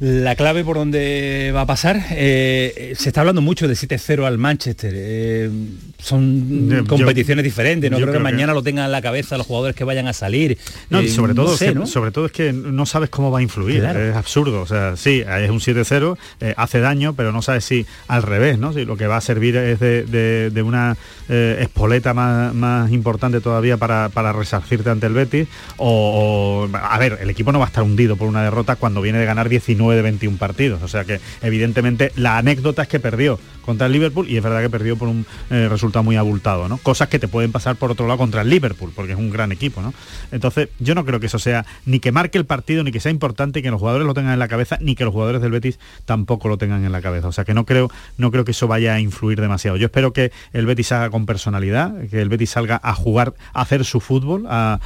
La 0.00 0.36
clave 0.36 0.62
por 0.62 0.76
donde 0.76 1.50
va 1.52 1.62
a 1.62 1.66
pasar, 1.66 2.00
eh, 2.10 2.94
se 2.96 3.08
está 3.08 3.22
hablando 3.22 3.42
mucho 3.42 3.66
de 3.66 3.74
7-0 3.74 4.26
al 4.26 4.38
Manchester. 4.38 4.92
Eh, 4.94 5.50
son 5.98 6.84
competiciones 6.88 7.42
diferentes, 7.42 7.90
no 7.90 7.96
creo, 7.96 8.12
que 8.12 8.20
mañana 8.20 8.54
lo 8.54 8.62
tengan 8.62 8.84
en 8.84 8.92
la 8.92 9.02
cabeza 9.02 9.36
los 9.36 9.46
jugadores 9.46 9.74
que 9.74 9.82
vayan 9.82 10.06
a 10.06 10.12
salir. 10.12 10.56
No, 10.88 11.02
y 11.02 11.08
sobre 11.08 11.34
todo, 11.34 11.56
sobre 11.86 12.12
todo 12.12 12.26
es 12.26 12.32
que 12.32 12.52
no 12.52 12.86
sabes 12.86 13.10
cómo 13.10 13.32
va 13.32 13.40
a 13.40 13.42
influir, 13.42 13.82
es 13.82 14.14
absurdo. 14.14 14.62
O 14.62 14.66
sea, 14.66 14.96
sí, 14.96 15.24
es 15.26 15.50
un 15.50 15.58
7-0, 15.58 16.16
eh, 16.40 16.54
hace 16.56 16.78
daño, 16.78 17.14
pero 17.14 17.32
no 17.32 17.42
sabes 17.42 17.64
si 17.64 17.84
al 18.06 18.22
revés, 18.22 18.56
¿no? 18.56 18.72
Si 18.72 18.84
lo 18.84 18.96
que 18.96 19.08
va 19.08 19.16
a 19.16 19.20
servir 19.20 19.56
es 19.56 19.80
de, 19.80 20.62
una 20.64 20.96
espoleta 21.28 22.14
más, 22.14 22.92
importante 22.92 23.40
todavía 23.40 23.76
para, 23.78 24.32
resarcirte 24.32 24.90
ante 24.90 25.06
el 25.06 25.14
Betis. 25.14 25.48
O, 25.76 26.68
o, 26.70 26.76
a 26.76 26.98
ver, 26.98 27.18
el 27.20 27.30
equipo 27.30 27.50
no 27.50 27.58
va 27.58 27.64
a 27.64 27.68
estar 27.68 27.82
hundido 27.82 28.14
por 28.14 28.28
una 28.28 28.44
derrota 28.44 28.76
cuando 28.76 29.00
viene 29.00 29.18
de 29.18 29.24
ganar 29.24 29.48
19 29.48 29.87
de 29.96 30.02
21 30.02 30.38
partidos. 30.38 30.82
O 30.82 30.88
sea 30.88 31.04
que 31.04 31.20
evidentemente 31.42 32.12
la 32.16 32.38
anécdota 32.38 32.82
es 32.82 32.88
que 32.88 33.00
perdió 33.00 33.38
contra 33.68 33.86
el 33.86 33.92
Liverpool 33.92 34.26
y 34.26 34.36
es 34.38 34.42
verdad 34.42 34.62
que 34.62 34.70
perdió 34.70 34.96
por 34.96 35.08
un 35.08 35.26
eh, 35.50 35.68
resultado 35.68 36.02
muy 36.02 36.16
abultado, 36.16 36.70
¿no? 36.70 36.78
Cosas 36.78 37.08
que 37.08 37.18
te 37.18 37.28
pueden 37.28 37.52
pasar 37.52 37.76
por 37.76 37.90
otro 37.90 38.06
lado 38.06 38.16
contra 38.16 38.40
el 38.40 38.48
Liverpool, 38.48 38.92
porque 38.96 39.12
es 39.12 39.18
un 39.18 39.28
gran 39.28 39.52
equipo, 39.52 39.82
¿no? 39.82 39.92
Entonces 40.32 40.70
yo 40.78 40.94
no 40.94 41.04
creo 41.04 41.20
que 41.20 41.26
eso 41.26 41.38
sea 41.38 41.66
ni 41.84 42.00
que 42.00 42.10
marque 42.10 42.38
el 42.38 42.46
partido, 42.46 42.82
ni 42.82 42.92
que 42.92 42.98
sea 42.98 43.12
importante, 43.12 43.60
que 43.60 43.70
los 43.70 43.78
jugadores 43.78 44.06
lo 44.06 44.14
tengan 44.14 44.32
en 44.32 44.38
la 44.38 44.48
cabeza, 44.48 44.78
ni 44.80 44.94
que 44.94 45.04
los 45.04 45.12
jugadores 45.12 45.42
del 45.42 45.50
Betis 45.50 45.78
tampoco 46.06 46.48
lo 46.48 46.56
tengan 46.56 46.82
en 46.86 46.92
la 46.92 47.02
cabeza. 47.02 47.28
O 47.28 47.32
sea 47.32 47.44
que 47.44 47.52
no 47.52 47.66
creo, 47.66 47.90
no 48.16 48.30
creo 48.30 48.46
que 48.46 48.52
eso 48.52 48.68
vaya 48.68 48.94
a 48.94 49.00
influir 49.00 49.38
demasiado. 49.38 49.76
Yo 49.76 49.84
espero 49.84 50.14
que 50.14 50.32
el 50.54 50.64
Betis 50.64 50.92
haga 50.92 51.10
con 51.10 51.26
personalidad, 51.26 51.94
que 52.08 52.22
el 52.22 52.30
Betis 52.30 52.48
salga 52.48 52.80
a 52.82 52.94
jugar, 52.94 53.34
a 53.52 53.60
hacer 53.60 53.84
su 53.84 54.00
fútbol, 54.00 54.46
a, 54.48 54.78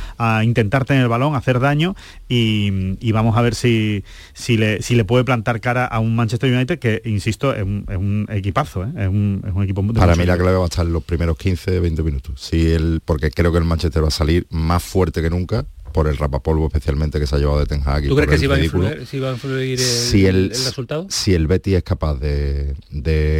intentar 0.43 0.85
tener 0.85 1.05
el 1.05 1.09
balón, 1.09 1.37
a 1.37 1.38
hacer 1.38 1.61
daño 1.61 1.95
y, 2.29 3.12
vamos 3.12 3.37
a 3.37 3.43
ver 3.43 3.55
si, 3.55 4.03
si, 4.33 4.57
le, 4.57 4.83
si 4.83 4.91
le 4.94 5.05
puede 5.05 5.24
plantar 5.24 5.61
cara 5.61 5.87
a 5.87 5.98
un 6.00 6.14
Manchester 6.14 6.52
United 6.52 6.78
que, 6.78 7.02
insisto, 7.05 7.55
es 7.55 7.62
un, 7.62 8.26
equipazo, 8.31 8.85
¿eh? 8.85 8.92
es, 8.96 9.09
un, 9.09 9.42
equipo 9.62 9.83
muy 9.83 9.94
Para 9.94 10.16
mí 10.16 10.24
la 10.24 10.37
clave 10.37 10.57
va 10.57 10.64
a 10.64 10.66
estar 10.66 10.87
en 10.87 10.92
los 10.92 11.05
primeros 11.05 11.37
15, 11.37 11.81
20 11.81 12.02
minutos. 12.02 12.40
Sí, 12.40 12.72
el, 12.72 13.00
porque 13.05 13.31
creo 13.31 13.52
que 13.52 13.59
el 13.59 13.64
Manchester 13.64 14.02
va 14.02 14.09
a 14.09 14.12
salir 14.12 14.46
más 14.50 14.83
fuerte 14.83 15.22
que 15.22 15.31
nunca 15.31 15.66
por 15.92 16.09
el 16.09 16.16
rapapolvo 16.16 16.66
especialmente 16.66 17.20
que 17.20 17.26
se 17.26 17.37
ha 17.37 17.38
llevado 17.38 17.61
de 17.61 17.66
Ten 17.66 17.83
Hag. 17.85 18.07
¿Tú 18.09 18.14
crees 18.14 18.31
que 18.31 18.38
si 18.38 18.46
va, 18.46 18.57
a 18.57 18.62
influir, 18.62 19.78
el, 20.26 20.50
resultado? 20.50 21.07
Si 21.09 21.35
el 21.35 21.46
Betty 21.46 21.74
es 21.74 21.83
capaz 21.83 22.18
de, 22.18 22.74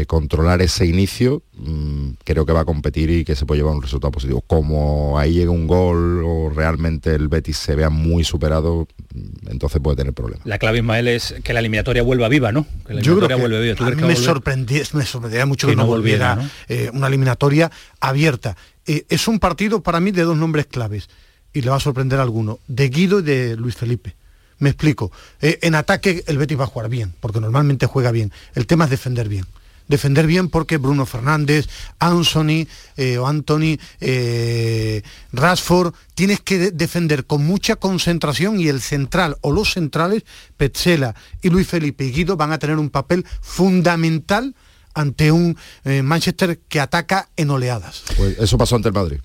controlar 0.07 0.63
ese 0.63 0.87
inicio, 0.87 1.43
mm, 1.55 2.11
creo 2.25 2.47
que 2.47 2.53
va 2.53 2.61
a 2.61 2.65
competir 2.65 3.11
y 3.11 3.25
que 3.25 3.35
se 3.35 3.47
puede 3.47 3.61
llevar 3.61 3.75
un 3.75 3.83
resultado 3.83 4.11
positivo. 4.11 4.43
Como 4.47 5.19
ahí 5.19 5.35
llega 5.35 5.51
un 5.51 5.67
gol 5.67 6.23
o 6.25 6.51
realmente 6.51 7.15
el 7.15 7.29
Betis 7.29 7.57
se 7.57 7.75
vea 7.75 7.91
muy 7.91 8.25
superado, 8.25 8.87
mm, 9.15 9.51
entonces 9.51 9.81
puede 9.81 9.97
tener 9.97 10.13
problemas. 10.13 10.47
La 10.47 10.59
clave, 10.59 10.79
Ismael, 10.79 11.09
es 11.09 11.35
que 11.43 11.53
la 11.53 11.61
eliminatoria 11.61 12.03
vuelva 12.03 12.29
viva, 12.29 12.53
¿no? 12.53 12.67
Que 12.87 12.95
la 12.95 13.01
eliminatoria 13.01 13.37
vuelva 13.37 13.59
viva. 13.61 13.75
¿Tú 13.75 13.85
me, 14.07 14.17
sorprendía, 14.17 14.83
me 14.93 15.05
sorprendería 15.05 15.47
mucho 15.47 15.67
que, 15.67 15.77
no 15.77 15.87
volviera, 15.87 16.39
eh, 16.69 16.91
una 16.93 17.07
eliminatoria 17.09 17.71
abierta. 18.01 18.57
Eh, 18.87 19.07
es 19.09 19.29
un 19.29 19.39
partido 19.39 19.83
para 19.83 20.01
mí 20.01 20.11
de 20.11 20.23
dos 20.23 20.37
nombres 20.37 20.67
claves 20.67 21.09
y 21.53 21.63
le 21.63 21.71
va 21.71 21.77
a 21.77 21.81
sorprender 21.81 22.19
a 22.19 22.23
alguno, 22.23 22.59
de 22.67 22.89
Guido 22.89 23.21
y 23.21 23.23
de 23.23 23.57
Luis 23.57 23.77
Felipe. 23.77 24.17
Me 24.63 24.71
explico. 24.71 25.11
Eh, 25.41 25.59
en 25.63 25.75
ataque 25.75 26.23
el 26.29 26.39
Betis 26.39 26.59
va 26.59 26.65
a 26.65 26.69
jugar 26.69 26.89
bien, 26.89 27.13
porque 27.19 27.41
normalmente 27.41 27.87
juega 27.87 28.13
bien. 28.13 28.33
El 28.55 28.69
tema 28.69 28.85
es 28.85 28.91
defender 28.91 29.29
bien. 29.29 29.45
Defender 29.89 30.25
bien 30.29 30.49
porque 30.49 30.77
Bruno 30.77 31.05
Fernández, 31.05 31.69
Anthony 31.99 32.69
eh, 32.97 33.19
o 33.19 33.27
Anthony, 33.27 33.77
eh, 34.01 35.03
Rashford, 35.33 35.93
tienes 36.15 36.41
que 36.41 36.71
defender 36.71 37.27
con 37.27 37.45
mucha 37.45 37.75
concentración 37.75 38.61
y 38.61 38.69
el 38.69 38.81
central 38.81 39.37
o 39.41 39.51
los 39.51 39.73
centrales, 39.73 40.23
Petzela 40.57 41.17
y 41.43 41.51
Luis 41.51 41.67
Felipe 41.67 42.05
y 42.05 42.13
Guido 42.13 42.37
van 42.37 42.53
a 42.53 42.61
tener 42.61 42.79
un 42.79 42.91
papel 42.91 43.27
fundamental 43.41 44.55
ante 44.95 45.33
un 45.33 45.57
Manchester 45.85 46.61
que 46.69 46.79
ataca 46.79 47.31
en 47.37 47.51
oleadas. 47.51 48.05
Pues 48.17 48.39
eso 48.39 48.57
pasó 48.57 48.77
ante 48.77 48.89
el 48.89 48.95
Madrid. 48.95 49.19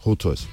Justo 0.00 0.32
eso. 0.32 0.46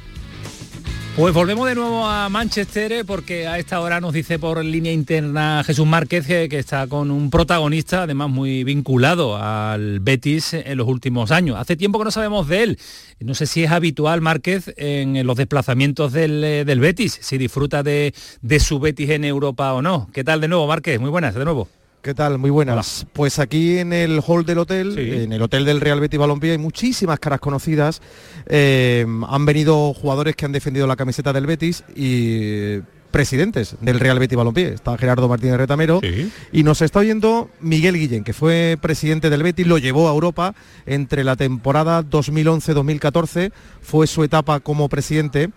Pues 1.16 1.34
volvemos 1.34 1.68
de 1.68 1.76
nuevo 1.76 2.06
a 2.06 2.30
Manchester 2.30 2.92
eh, 2.94 3.04
porque 3.04 3.46
a 3.46 3.60
esta 3.60 3.82
hora 3.82 4.00
nos 4.00 4.14
dice 4.14 4.40
por 4.40 4.64
línea 4.64 4.94
interna 4.94 5.64
Jesús 5.66 5.86
Márquez 5.86 6.26
que, 6.26 6.48
está 6.52 6.88
con 6.88 7.12
un 7.12 7.30
protagonista 7.30 8.04
además 8.04 8.30
muy 8.30 8.64
vinculado 8.64 9.36
al 9.36 10.00
Betis 10.00 10.54
en 10.54 10.78
los 10.78 10.88
últimos 10.88 11.32
años. 11.32 11.58
Hace 11.58 11.76
tiempo 11.76 12.00
que 12.00 12.06
no 12.06 12.12
sabemos 12.12 12.48
de 12.48 12.64
él. 12.64 12.80
No 13.20 13.36
sé 13.36 13.48
si 13.48 13.64
es 13.64 13.72
habitual 13.72 14.22
Márquez 14.22 14.74
en 14.78 15.26
los 15.28 15.36
desplazamientos 15.36 16.14
del, 16.14 16.42
eh, 16.44 16.64
Betis, 16.64 17.20
si 17.22 17.38
disfruta 17.38 17.84
de, 17.84 18.14
de 18.42 18.60
su 18.62 18.80
Betis 18.80 19.10
en 19.10 19.26
Europa 19.26 19.74
o 19.74 19.82
no. 19.82 20.10
¿Qué 20.14 20.24
tal 20.24 20.40
de 20.40 20.48
nuevo 20.48 20.68
Márquez? 20.68 21.02
Muy 21.02 21.10
buenas, 21.10 21.36
de 21.36 21.44
nuevo. 21.44 21.68
¿Qué 22.02 22.14
tal? 22.14 22.38
Muy 22.38 22.50
buenas. 22.50 23.06
Pues 23.12 23.40
aquí 23.40 23.78
en 23.78 23.92
el 23.92 24.22
hall 24.26 24.46
del 24.46 24.60
hotel, 24.60 24.98
en 24.98 25.34
el 25.34 25.42
hotel 25.42 25.66
del 25.66 25.82
Real 25.82 26.00
Betis 26.00 26.18
Balompié, 26.18 26.54
hay 26.54 26.58
muchísimas 26.58 27.20
caras 27.20 27.42
conocidas. 27.42 28.02
Eh, 28.46 29.06
han 29.28 29.46
venido 29.46 29.94
jugadores 29.94 30.38
que 30.38 30.46
han 30.46 30.54
defendido 30.54 30.88
la 30.88 30.96
camiseta 30.96 31.34
del 31.34 31.46
Betis 31.46 31.84
y 31.98 32.78
presidentes 33.12 33.76
del 33.82 34.00
Real 34.00 34.20
Betis 34.20 34.38
Balompié. 34.38 34.74
Está 34.74 34.98
Gerardo 34.98 35.28
Martínez 35.28 35.58
Retamero 35.58 36.00
y 36.52 36.64
nos 36.64 36.82
está 36.82 37.00
oyendo 37.00 37.50
Miguel 37.60 37.98
Guillén, 37.98 38.24
que 38.24 38.34
fue 38.34 38.78
presidente 38.82 39.30
del 39.30 39.44
Betis, 39.44 39.68
lo 39.68 39.78
llevó 39.78 40.08
a 40.08 40.12
Europa 40.12 40.56
entre 40.86 41.24
la 41.24 41.36
temporada 41.36 42.04
2011-2014, 42.04 43.52
fue 43.82 44.08
su 44.08 44.24
etapa 44.24 44.60
como 44.60 44.90
presidente 44.90 45.50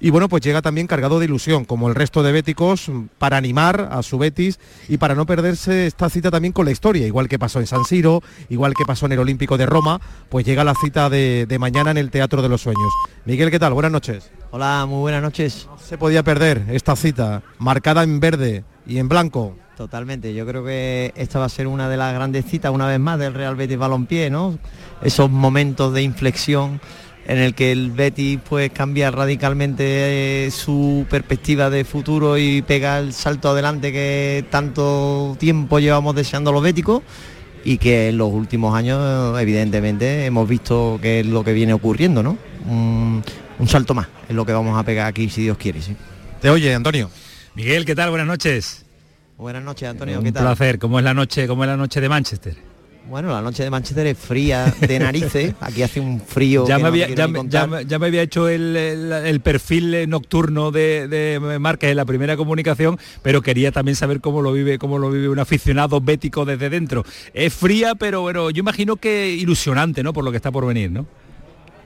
y 0.00 0.10
bueno, 0.10 0.28
pues 0.28 0.42
llega 0.42 0.62
también 0.62 0.86
cargado 0.86 1.18
de 1.18 1.26
ilusión, 1.26 1.64
como 1.64 1.88
el 1.88 1.94
resto 1.94 2.22
de 2.22 2.32
béticos, 2.32 2.90
para 3.18 3.36
animar 3.36 3.88
a 3.90 4.02
su 4.02 4.18
Betis 4.18 4.58
y 4.88 4.98
para 4.98 5.14
no 5.14 5.26
perderse 5.26 5.86
esta 5.86 6.10
cita 6.10 6.30
también 6.30 6.52
con 6.52 6.64
la 6.64 6.72
historia, 6.72 7.06
igual 7.06 7.28
que 7.28 7.38
pasó 7.38 7.60
en 7.60 7.66
San 7.66 7.84
Siro, 7.84 8.22
igual 8.48 8.74
que 8.74 8.84
pasó 8.84 9.06
en 9.06 9.12
el 9.12 9.18
Olímpico 9.20 9.56
de 9.56 9.66
Roma, 9.66 10.00
pues 10.28 10.44
llega 10.44 10.64
la 10.64 10.74
cita 10.74 11.08
de, 11.08 11.46
de 11.46 11.58
mañana 11.58 11.90
en 11.90 11.98
el 11.98 12.10
Teatro 12.10 12.42
de 12.42 12.48
los 12.48 12.62
Sueños. 12.62 12.92
Miguel, 13.24 13.50
¿qué 13.50 13.58
tal? 13.58 13.72
Buenas 13.72 13.92
noches. 13.92 14.30
Hola, 14.52 14.86
muy 14.88 15.00
buenas 15.00 15.22
noches. 15.22 15.66
No 15.68 15.76
se 15.76 15.98
podía 15.98 16.22
perder 16.22 16.64
esta 16.70 16.94
cita, 16.94 17.42
marcada 17.58 18.04
en 18.04 18.20
verde 18.20 18.64
y 18.86 18.98
en 18.98 19.08
blanco. 19.08 19.56
Totalmente, 19.76 20.32
yo 20.34 20.46
creo 20.46 20.64
que 20.64 21.12
esta 21.16 21.40
va 21.40 21.46
a 21.46 21.50
ser 21.50 21.66
una 21.66 21.88
de 21.88 21.96
las 21.96 22.14
grandes 22.14 22.44
citas, 22.46 22.72
una 22.72 22.86
vez 22.86 23.00
más, 23.00 23.18
del 23.18 23.34
Real 23.34 23.56
Betis 23.56 23.76
Balompié, 23.76 24.30
¿no? 24.30 24.56
Esos 25.02 25.30
momentos 25.30 25.92
de 25.92 26.02
inflexión 26.02 26.80
en 27.26 27.38
el 27.38 27.54
que 27.54 27.72
el 27.72 27.90
Betis 27.90 28.38
pues 28.48 28.70
cambia 28.70 29.10
radicalmente 29.10 30.46
eh, 30.46 30.50
su 30.52 31.06
perspectiva 31.10 31.68
de 31.68 31.84
futuro 31.84 32.38
y 32.38 32.62
pega 32.62 33.00
el 33.00 33.12
salto 33.12 33.50
adelante 33.50 33.92
que 33.92 34.44
tanto 34.48 35.36
tiempo 35.40 35.80
llevamos 35.80 36.14
deseando 36.14 36.52
los 36.52 36.62
béticos 36.62 37.02
y 37.64 37.78
que 37.78 38.10
en 38.10 38.18
los 38.18 38.32
últimos 38.32 38.76
años 38.76 39.38
evidentemente 39.40 40.24
hemos 40.24 40.48
visto 40.48 41.00
que 41.02 41.20
es 41.20 41.26
lo 41.26 41.42
que 41.42 41.52
viene 41.52 41.72
ocurriendo, 41.72 42.22
¿no? 42.22 42.38
Un 43.58 43.68
salto 43.68 43.94
más 43.94 44.08
es 44.28 44.34
lo 44.34 44.44
que 44.44 44.52
vamos 44.52 44.78
a 44.78 44.82
pegar 44.82 45.06
aquí 45.06 45.28
si 45.28 45.42
Dios 45.42 45.56
quiere. 45.56 45.82
¿sí? 45.82 45.96
Te 46.40 46.50
oye, 46.50 46.74
Antonio. 46.74 47.10
Miguel, 47.54 47.84
¿qué 47.84 47.94
tal? 47.94 48.10
Buenas 48.10 48.26
noches. 48.26 48.84
Buenas 49.38 49.62
noches, 49.62 49.88
Antonio. 49.88 50.22
¿Qué 50.22 50.32
tal? 50.32 50.42
Un 50.42 50.48
placer. 50.48 50.78
¿Cómo 50.78 50.98
es 50.98 51.04
la 51.04 51.14
noche? 51.14 51.46
¿Cómo 51.46 51.64
es 51.64 51.68
la 51.68 51.76
noche 51.76 52.00
de 52.00 52.08
Manchester? 52.08 52.56
Bueno, 53.08 53.28
la 53.28 53.40
noche 53.40 53.62
de 53.62 53.70
Manchester 53.70 54.06
es 54.08 54.18
fría 54.18 54.74
de 54.80 54.98
narices. 54.98 55.54
Aquí 55.60 55.82
hace 55.82 56.00
un 56.00 56.20
frío. 56.20 56.66
Ya, 56.66 56.78
me, 56.78 56.88
había, 56.88 57.08
ya, 57.08 57.28
me 57.98 58.06
había 58.06 58.22
hecho 58.22 58.48
el, 58.48 59.40
perfil 59.44 60.08
nocturno 60.08 60.72
de, 60.72 61.06
de 61.06 61.58
Márquez 61.60 61.90
en 61.90 61.98
la 61.98 62.04
primera 62.04 62.36
comunicación, 62.36 62.98
pero 63.22 63.42
quería 63.42 63.70
también 63.70 63.94
saber 63.94 64.20
cómo 64.20 64.42
lo 64.42 64.52
vive, 64.52 64.78
cómo 64.78 64.98
lo 64.98 65.10
vive 65.10 65.28
un 65.28 65.38
aficionado 65.38 66.00
bético 66.00 66.44
desde 66.44 66.68
dentro. 66.68 67.04
Es 67.32 67.54
fría, 67.54 67.94
pero 67.94 68.22
bueno, 68.22 68.50
yo 68.50 68.60
imagino 68.60 68.96
que 68.96 69.30
ilusionante, 69.30 70.02
¿no? 70.02 70.12
Por 70.12 70.24
lo 70.24 70.32
que 70.32 70.38
está 70.38 70.50
por 70.50 70.66
venir, 70.66 70.90
¿no? 70.90 71.06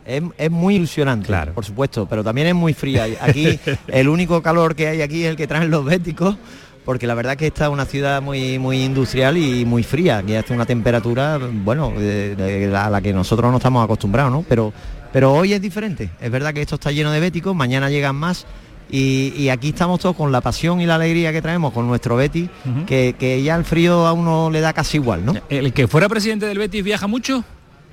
Es, 0.05 0.51
muy 0.51 0.77
ilusionante, 0.77 1.27
claro. 1.27 1.53
por 1.53 1.65
supuesto, 1.65 2.07
pero 2.07 2.25
también 2.25 2.49
es 2.49 2.55
muy 2.55 2.75
fría. 2.75 3.07
Aquí 3.21 3.59
el 3.89 4.09
único 4.09 4.43
calor 4.43 4.75
que 4.75 4.89
hay 4.89 5.03
aquí 5.03 5.25
es 5.25 5.31
el 5.31 5.37
que 5.37 5.47
traen 5.47 5.71
los 5.71 5.85
béticos, 5.85 6.37
porque 6.85 7.07
la 7.07 7.15
verdad 7.15 7.37
que 7.37 7.47
esta 7.47 7.67
es 7.67 7.71
una 7.71 7.85
ciudad 7.85 8.23
muy, 8.23 8.59
muy 8.59 8.83
industrial 8.83 9.37
y 9.37 9.65
muy 9.65 9.83
fría, 9.83 10.23
que 10.23 10.39
hace 10.39 10.53
una 10.53 10.67
temperatura, 10.67 11.39
bueno, 11.39 11.93
a 11.97 12.91
la 12.91 13.01
que 13.01 13.13
nosotros 13.13 13.51
no 13.51 13.59
estamos 13.59 13.85
acostumbrados, 13.85 14.33
¿no? 14.33 14.45
Pero, 14.49 14.73
pero 15.13 15.33
hoy 15.33 15.53
es 15.53 15.61
diferente. 15.61 16.11
Es 16.21 16.31
verdad 16.31 16.53
que 16.55 16.63
esto 16.63 16.77
está 16.77 16.91
lleno 16.91 17.13
de 17.13 17.21
béticos, 17.21 17.55
mañana 17.55 17.91
llegan 17.91 18.17
más. 18.17 18.47
Y, 18.93 19.49
aquí 19.51 19.69
estamos 19.69 20.01
todos 20.01 20.17
con 20.17 20.33
la 20.33 20.41
pasión 20.41 20.81
y 20.81 20.87
la 20.87 20.97
alegría 20.97 21.31
que 21.33 21.41
traemos 21.41 21.73
con 21.73 21.87
nuestro 21.87 22.17
Betis, 22.17 22.51
que, 22.89 23.15
que, 23.17 23.41
ya 23.41 23.55
el 23.55 23.65
frío 23.65 24.05
a 24.05 24.13
uno 24.13 24.51
le 24.51 24.61
da 24.61 24.73
casi 24.73 24.97
igual, 24.97 25.25
¿no? 25.25 25.35
¿El 25.49 25.73
que 25.73 25.87
fuera 25.87 26.09
presidente 26.09 26.47
del 26.47 26.59
Betis 26.59 26.83
viaja 26.83 27.07
mucho? 27.07 27.45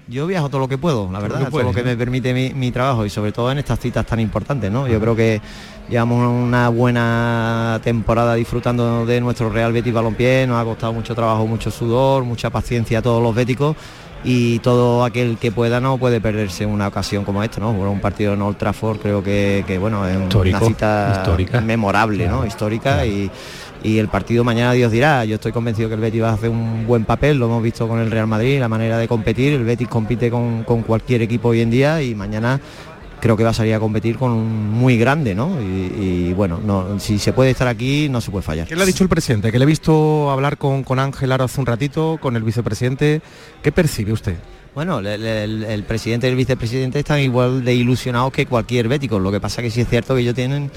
Yo 0.10 0.26
viajo 0.26 0.50
todo 0.50 0.62
lo 0.62 0.68
que 0.68 0.78
puedo, 0.78 1.10
la 1.12 1.20
verdad, 1.20 1.50
todo 1.50 1.64
lo 1.64 1.74
que 1.74 1.84
me 1.84 1.98
permite 1.98 2.34
mi, 2.34 2.72
trabajo 2.72 3.06
y 3.06 3.10
sobre 3.10 3.32
todo 3.32 3.52
en 3.52 3.58
estas 3.58 3.80
citas 3.80 4.06
tan 4.06 4.20
importantes, 4.20 4.72
¿no? 4.72 4.88
Yo 4.88 5.00
creo 5.02 5.16
que 5.16 5.42
llevamos 5.90 6.28
una 6.28 6.70
buena 6.70 7.82
temporada 7.84 8.36
disfrutando 8.36 9.06
de 9.06 9.20
nuestro 9.20 9.50
Real 9.50 9.74
Betis 9.74 9.94
Balompié, 9.94 10.48
nos 10.48 10.62
ha 10.62 10.64
costado 10.64 10.94
mucho 10.94 11.14
trabajo, 11.14 11.46
mucho 11.46 11.72
sudor, 11.72 12.24
mucha 12.24 12.50
paciencia 12.50 13.00
a 13.00 13.02
todos 13.02 13.22
los 13.22 13.36
béticos 13.36 13.76
y 14.24 14.60
todo 14.60 15.04
aquel 15.04 15.38
que 15.38 15.52
pueda 15.52 15.80
no 15.80 15.98
puede 15.98 16.20
perderse 16.20 16.66
una 16.66 16.88
ocasión 16.88 17.24
como 17.24 17.44
esta, 17.44 17.60
¿no? 17.60 17.72
un 17.72 18.02
partido 18.02 18.34
en 18.34 18.42
Old 18.42 18.58
Trafford 18.58 19.00
creo 19.00 19.24
que, 19.24 19.78
bueno, 19.80 20.08
es 20.08 20.18
una 20.18 20.60
cita 20.60 21.14
histórica. 21.18 21.62
memorable, 21.62 22.28
¿no? 22.28 22.46
Histórica 22.46 23.06
y 23.06 23.30
y 23.88 24.00
el 24.00 24.10
partido 24.10 24.44
mañana 24.44 24.74
Dios 24.74 24.92
dirá, 24.92 25.24
yo 25.24 25.36
estoy 25.36 25.54
convencido 25.54 25.88
que 25.88 25.96
el 25.96 26.02
Betis 26.02 26.22
va 26.22 26.32
a 26.32 26.34
hacer 26.34 26.50
un 26.50 26.86
buen 26.86 27.06
papel, 27.06 27.38
lo 27.38 27.46
hemos 27.46 27.64
visto 27.64 27.88
con 27.88 28.00
el 28.00 28.12
Real 28.12 28.28
Madrid, 28.28 28.60
la 28.60 28.68
manera 28.68 28.98
de 28.98 29.08
competir, 29.08 29.54
el 29.54 29.64
Betis 29.64 29.88
compite 29.88 30.30
con, 30.30 30.64
cualquier 30.64 31.22
equipo 31.22 31.50
hoy 31.50 31.62
en 31.62 31.70
día 31.70 32.02
y 32.02 32.14
mañana 32.14 32.60
creo 33.22 33.38
que 33.38 33.46
va 33.46 33.52
a 33.52 33.54
salir 33.54 33.74
a 33.74 33.80
competir 33.80 34.18
con 34.18 34.32
un 34.32 34.72
muy 34.72 34.98
grande, 34.98 35.34
¿no? 35.34 35.58
Y, 35.62 36.34
bueno, 36.34 36.60
no, 36.64 37.00
si 37.00 37.18
se 37.18 37.32
puede 37.32 37.52
estar 37.52 37.68
aquí 37.68 38.10
no 38.10 38.20
se 38.20 38.30
puede 38.30 38.44
fallar. 38.44 38.68
¿Qué 38.68 38.76
le 38.76 38.84
ha 38.84 38.86
dicho 38.86 39.04
el 39.04 39.10
presidente? 39.10 39.54
Que 39.54 39.58
le 39.58 39.64
he 39.64 39.68
visto 39.68 40.30
hablar 40.32 40.58
con, 40.58 40.84
con 40.84 41.00
Ángel 41.00 41.32
Aro 41.32 41.46
hace 41.46 41.60
un 41.60 41.66
ratito, 41.66 42.20
con 42.22 42.36
el 42.36 42.44
vicepresidente. 42.44 43.22
¿Qué 43.64 43.72
percibe 43.72 44.12
usted? 44.12 44.36
Bueno, 44.78 45.00
el, 45.00 45.84
presidente 45.88 46.28
y 46.28 46.30
el 46.30 46.36
vicepresidente 46.36 47.00
están 47.00 47.20
igual 47.20 47.66
de 47.66 47.74
ilusionados 47.74 48.32
que 48.32 48.46
cualquier 48.46 48.88
bético. 48.88 49.18
Lo 49.18 49.32
que 49.32 49.40
pasa 49.40 49.64
que 49.64 49.72
sí 49.72 49.82
es 49.82 49.90
cierto 49.90 50.14
que 50.14 50.22
ellos 50.22 50.36
tienen 50.36 50.70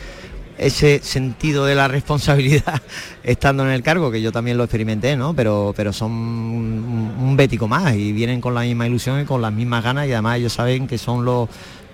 ese 0.60 1.00
sentido 1.02 1.64
de 1.64 1.74
la 1.74 1.88
responsabilidad 1.88 2.82
estando 3.24 3.64
en 3.64 3.70
el 3.70 3.82
cargo, 3.82 4.10
que 4.10 4.20
yo 4.20 4.30
también 4.30 4.58
lo 4.58 4.64
experimenté, 4.64 5.16
¿no? 5.16 5.34
Pero, 5.34 5.72
pero 5.74 5.92
son 5.92 6.12
un, 6.12 7.36
bético 7.36 7.66
más 7.66 7.94
y 7.94 8.12
vienen 8.12 8.40
con 8.40 8.54
la 8.54 8.60
misma 8.62 8.86
ilusión 8.86 9.20
y 9.20 9.24
con 9.24 9.40
las 9.40 9.52
mismas 9.52 9.82
ganas 9.82 10.06
y 10.06 10.12
además 10.12 10.36
ellos 10.36 10.52
saben 10.52 10.86
que 10.86 10.98
son 10.98 11.24
los, 11.24 11.48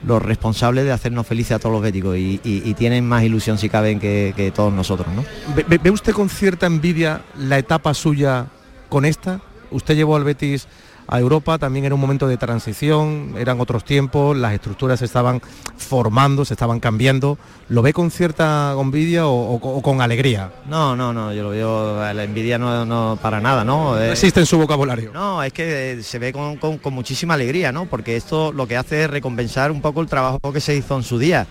los 0.05 0.21
responsables 0.21 0.85
de 0.85 0.91
hacernos 0.91 1.25
felices 1.27 1.53
a 1.53 1.59
todos 1.61 1.75
los 1.75 1.83
béticos 1.83 2.17
y, 2.17 2.75
tienen 2.77 3.07
más 3.07 3.23
ilusión 3.23 3.59
si 3.59 3.69
caben 3.69 4.01
que, 4.01 4.53
todos 4.55 4.73
nosotros, 4.73 5.07
¿no? 5.15 5.25
¿Ve, 5.55 5.79
¿Ve, 5.79 5.91
usted 5.91 6.13
con 6.13 6.29
cierta 6.29 6.67
envidia 6.67 7.23
la 7.39 7.59
etapa 7.59 7.95
suya 7.95 8.47
con 8.89 9.05
esta? 9.05 9.41
Usted 9.71 9.95
llevó 9.95 10.17
al 10.17 10.25
Betis 10.25 10.67
a 11.09 11.21
Europa, 11.21 11.59
también 11.59 11.85
era 11.85 11.95
un 11.95 12.01
momento 12.01 12.27
de 12.27 12.37
transición, 12.37 13.35
eran 13.39 13.61
otros 13.61 13.85
tiempos, 13.85 14.37
las 14.37 14.53
estructuras 14.55 14.99
se 14.99 15.05
estaban 15.05 15.41
formando, 15.77 16.45
se 16.45 16.55
estaban 16.55 16.81
cambiando. 16.81 17.39
¿Lo 17.69 17.83
ve 17.83 17.93
con 17.93 18.11
cierta 18.11 18.75
envidia 18.79 19.27
o, 19.27 19.83
con 19.83 20.01
alegría? 20.01 20.53
No, 20.69 20.97
no, 20.97 21.13
no, 21.13 21.33
yo 21.33 21.43
lo 21.43 21.51
veo, 21.51 22.13
la 22.13 22.25
envidia 22.25 22.59
no, 22.59 23.19
para 23.21 23.41
nada, 23.41 23.65
¿no? 23.65 23.99
existe 23.99 24.41
en 24.41 24.47
su 24.47 24.59
vocabulario. 24.59 25.13
No, 25.13 25.43
es 25.43 25.53
que 25.53 26.01
se 26.03 26.19
ve 26.19 26.33
con, 26.33 26.57
con 26.57 26.95
muchísima 26.95 27.35
alegría, 27.35 27.73
¿no? 27.73 27.87
Porque 27.87 28.17
esto 28.17 28.53
lo 28.53 28.67
que 28.67 28.77
hace 28.77 29.05
es 29.05 29.11
recompensar 29.11 29.71
un 29.71 29.81
poco 29.81 30.01
el 30.01 30.09
trabajo 30.09 30.53
que 30.53 30.61
se 30.61 30.75
hizo 30.75 30.97
en 30.97 31.03
su 31.03 31.19
día. 31.19 31.47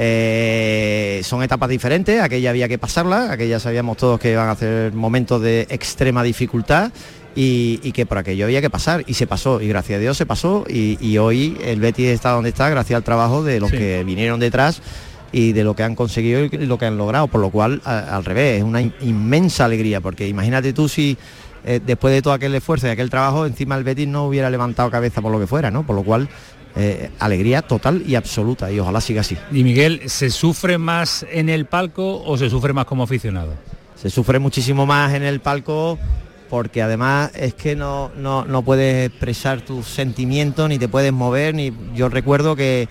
Eh, 0.00 1.22
son 1.24 1.42
etapas 1.42 1.68
diferentes, 1.68 2.20
aquella 2.20 2.50
había 2.50 2.68
que 2.68 2.78
pasarla, 2.78 3.32
aquella 3.32 3.58
sabíamos 3.58 3.96
todos 3.96 4.20
que 4.20 4.30
iban 4.30 4.48
a 4.48 4.54
ser 4.54 4.92
momentos 4.92 5.42
de 5.42 5.66
extrema 5.70 6.22
dificultad 6.22 6.92
y, 7.40 7.92
que 7.92 8.04
por 8.04 8.18
aquello 8.18 8.46
había 8.46 8.60
que 8.60 8.68
pasar 8.68 9.04
y 9.06 9.14
se 9.14 9.28
pasó 9.28 9.60
y 9.60 9.68
gracias 9.68 9.98
a 9.98 10.00
Dios 10.00 10.16
se 10.16 10.26
pasó 10.26 10.64
y, 10.68 11.18
hoy 11.18 11.56
el 11.62 11.78
Betis 11.78 12.08
está 12.08 12.30
donde 12.30 12.48
está 12.48 12.68
gracias 12.68 12.96
al 12.96 13.04
trabajo 13.04 13.44
de 13.44 13.60
los 13.60 13.70
que 13.70 14.02
vinieron 14.02 14.40
detrás 14.40 14.82
y 15.30 15.52
de 15.52 15.62
lo 15.62 15.76
que 15.76 15.84
han 15.84 15.94
conseguido 15.94 16.44
y 16.44 16.48
lo 16.48 16.78
que 16.78 16.86
han 16.86 16.98
logrado, 16.98 17.28
por 17.28 17.40
lo 17.40 17.50
cual 17.50 17.80
al 17.84 18.24
revés, 18.24 18.58
es 18.58 18.64
una 18.64 18.80
inmensa 18.80 19.66
alegría, 19.66 20.00
porque 20.00 20.26
imagínate 20.26 20.72
tú 20.72 20.88
si 20.88 21.16
eh, 21.64 21.80
después 21.84 22.12
de 22.12 22.22
todo 22.22 22.32
aquel 22.32 22.54
esfuerzo 22.56 22.88
y 22.88 22.90
aquel 22.90 23.08
trabajo, 23.08 23.46
encima 23.46 23.76
el 23.76 23.84
Betis 23.84 24.08
no 24.08 24.26
hubiera 24.26 24.50
levantado 24.50 24.90
cabeza 24.90 25.22
por 25.22 25.30
lo 25.30 25.38
que 25.38 25.46
fuera, 25.46 25.70
¿no? 25.70 25.86
Por 25.86 25.94
lo 25.94 26.02
cual 26.02 26.28
eh, 26.74 27.10
alegría 27.20 27.62
total 27.62 28.02
y 28.04 28.16
absoluta 28.16 28.72
y 28.72 28.80
ojalá 28.80 29.00
siga 29.00 29.20
así. 29.20 29.36
Y 29.52 29.62
Miguel, 29.62 30.02
¿se 30.06 30.30
sufre 30.30 30.76
más 30.76 31.24
en 31.30 31.50
el 31.50 31.66
palco 31.66 32.20
o 32.24 32.36
se 32.36 32.50
sufre 32.50 32.72
más 32.72 32.86
como 32.86 33.04
aficionado? 33.04 33.54
Se 33.94 34.10
sufre 34.10 34.38
muchísimo 34.38 34.86
más 34.86 35.14
en 35.14 35.22
el 35.22 35.40
palco 35.40 35.98
porque 36.48 36.82
además 36.82 37.30
es 37.34 37.54
que 37.54 37.76
no, 37.76 38.10
no, 38.16 38.44
no 38.44 38.62
puedes 38.62 39.08
expresar 39.08 39.60
tus 39.60 39.86
sentimientos 39.86 40.68
ni 40.68 40.78
te 40.78 40.88
puedes 40.88 41.12
mover 41.12 41.54
ni 41.54 41.72
yo 41.94 42.08
recuerdo 42.08 42.56
que 42.56 42.88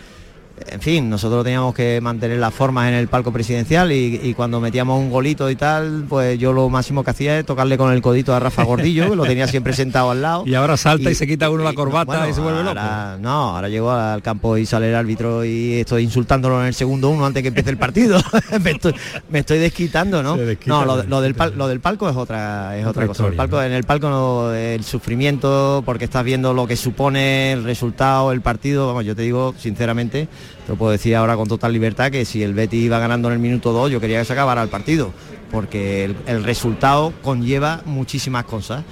en 0.65 0.82
fin, 0.82 1.10
nosotros 1.10 1.43
teníamos 1.43 1.74
que 1.76 2.00
mantener 2.02 2.39
las 2.39 2.54
formas 2.54 2.88
en 2.89 2.96
el 2.96 3.08
palco 3.08 3.32
presidencial 3.32 3.91
y, 3.91 4.34
cuando 4.36 4.60
metíamos 4.60 5.00
un 5.00 5.10
golito 5.10 5.50
y 5.50 5.56
tal, 5.56 6.06
pues 6.10 6.38
yo 6.39 6.54
lo 6.54 6.70
máximo 6.70 7.04
que 7.04 7.12
hacía 7.12 7.39
es 7.39 7.46
tocarle 7.46 7.78
con 7.78 7.91
el 7.91 8.02
codito 8.02 8.34
a 8.34 8.39
Rafa 8.39 8.63
Gordillo, 8.63 9.10
que 9.10 9.15
lo 9.15 9.24
tenía 9.24 9.48
siempre 9.48 9.74
sentado 9.74 10.12
al 10.12 10.22
lado. 10.22 10.43
Y 10.48 10.56
ahora 10.56 10.78
salta 10.78 11.12
y, 11.12 11.15
se 11.15 11.28
quita 11.28 11.50
uno 11.50 11.63
la 11.63 11.74
corbata 11.74 12.30
y 12.30 12.34
se 12.34 12.41
vuelve 12.41 12.63
loco. 12.63 12.80
no, 13.20 13.56
ahora 13.56 13.70
llego 13.70 13.91
al 13.91 14.22
campo 14.22 14.58
y 14.58 14.65
sale 14.65 14.89
el 14.89 14.96
árbitro 14.96 15.43
y 15.43 15.74
estoy 15.74 16.04
insultándolo 16.04 16.62
en 16.62 16.67
el 16.67 16.74
segundo 16.74 17.10
uno 17.10 17.26
antes 17.26 17.41
que 17.41 17.50
empiece 17.50 17.70
el 17.70 17.78
partido. 17.78 18.20
me, 18.63 19.39
estoy, 19.39 19.58
desquitando, 19.60 20.24
¿no? 20.24 20.38
no, 20.65 20.86
lo, 20.86 21.22
del 21.22 21.36
lo 21.56 21.67
del 21.67 21.80
palco 21.80 22.10
es 22.10 22.15
otra, 22.15 22.78
es 22.78 22.86
otra, 22.86 23.08
cosa. 23.08 23.28
El 23.28 23.34
palco, 23.34 23.62
En 23.62 23.74
el 23.74 23.84
palco 23.84 24.10
no, 24.10 24.54
el 24.54 24.84
sufrimiento, 24.84 25.84
porque 25.86 26.06
estás 26.06 26.24
viendo 26.24 26.54
lo 26.54 26.65
que 26.65 26.78
supone 26.78 27.54
el 27.54 27.63
resultado, 27.63 28.32
el 28.32 28.41
partido, 28.41 28.88
vamos, 28.88 29.06
yo 29.06 29.15
te 29.15 29.24
digo 29.24 29.54
sinceramente, 29.58 30.28
te 30.65 30.73
puedo 30.73 30.91
decir 30.91 31.15
ahora 31.15 31.36
con 31.36 31.47
total 31.47 31.73
libertad 31.73 32.12
que 32.12 32.25
si 32.25 32.43
el 32.43 32.53
Betis 32.53 32.83
iba 32.83 32.99
ganando 32.99 33.29
en 33.29 33.36
el 33.36 33.39
minuto 33.39 33.71
2, 33.71 33.91
yo 33.91 33.99
quería 34.01 34.19
que 34.19 34.25
se 34.25 34.33
acabara 34.33 34.62
el 34.62 34.69
partido, 34.69 35.13
porque 35.51 36.13
el, 36.25 36.43
resultado 36.43 37.13
conlleva 37.21 37.81
muchísimas 37.86 38.45
cosas. 38.45 38.83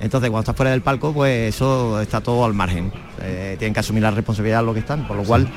Entonces, 0.00 0.30
cuando 0.30 0.42
estás 0.42 0.56
fuera 0.56 0.70
del 0.70 0.82
palco, 0.82 1.12
pues 1.12 1.54
eso 1.54 2.00
está 2.00 2.20
todo 2.20 2.44
al 2.44 2.54
margen. 2.54 2.92
Eh, 3.20 3.56
tienen 3.58 3.74
que 3.74 3.80
asumir 3.80 4.02
la 4.02 4.10
responsabilidad 4.10 4.60
de 4.60 4.66
lo 4.66 4.74
que 4.74 4.80
están, 4.80 5.06
por 5.08 5.16
lo 5.16 5.24
cual 5.24 5.48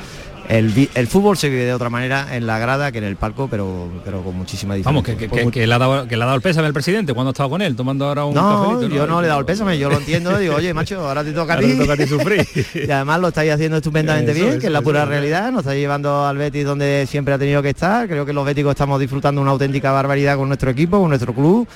el, 0.49 1.07
fútbol 1.07 1.37
se 1.37 1.49
vive 1.49 1.65
de 1.65 1.73
otra 1.73 1.89
manera 1.89 2.35
en 2.35 2.47
la 2.47 2.57
grada 2.57 2.91
que 2.91 2.99
en 2.99 3.03
el 3.03 3.15
palco, 3.17 3.47
pero, 3.49 3.89
pero 4.05 4.21
con 4.21 4.35
muchísima 4.35 4.75
diferencia. 4.75 5.15
Vamos, 5.29 5.51
que, 5.51 5.67
le 5.67 5.73
ha 5.73 5.77
dado, 5.77 6.35
el 6.35 6.41
pésame 6.41 6.67
el 6.67 6.73
presidente 6.73 7.13
cuando 7.13 7.29
ha 7.29 7.31
estado 7.31 7.49
con 7.49 7.61
él, 7.61 7.75
tomando 7.75 8.05
ahora 8.05 8.25
un 8.25 8.33
no, 8.33 8.81
yo 8.87 9.07
no, 9.07 9.21
le 9.21 9.27
he 9.27 9.29
dado 9.29 9.41
el 9.41 9.45
pésame, 9.45 9.77
yo 9.77 9.89
lo 9.89 9.97
entiendo, 9.97 10.37
digo, 10.37 10.55
oye, 10.55 10.73
macho, 10.73 11.05
ahora 11.05 11.23
te 11.23 11.31
toca 11.31 11.55
a 11.55 11.59
ti. 11.59 11.77
toca 11.77 11.93
a 11.93 11.97
ti 11.97 12.07
sufrir. 12.07 12.47
y 12.73 12.89
además 12.89 13.19
lo 13.19 13.27
estáis 13.29 13.51
haciendo 13.51 13.77
estupendamente 13.77 14.33
bien, 14.33 14.59
que 14.59 14.67
es 14.67 14.71
la 14.71 14.81
pura 14.81 15.05
realidad, 15.05 15.51
nos 15.51 15.61
está 15.61 15.75
llevando 15.75 16.25
al 16.25 16.37
Betis 16.37 16.65
donde 16.65 17.05
siempre 17.09 17.33
ha 17.33 17.37
tenido 17.37 17.61
que 17.61 17.69
estar. 17.69 18.07
Creo 18.07 18.25
que 18.25 18.33
los 18.33 18.45
béticos 18.45 18.71
estamos 18.71 18.99
disfrutando 18.99 19.41
una 19.41 19.51
auténtica 19.51 19.91
barbaridad 19.91 20.37
con 20.37 20.47
nuestro 20.47 20.71
equipo, 20.71 20.99
con 20.99 21.09
nuestro 21.09 21.33
club 21.33 21.67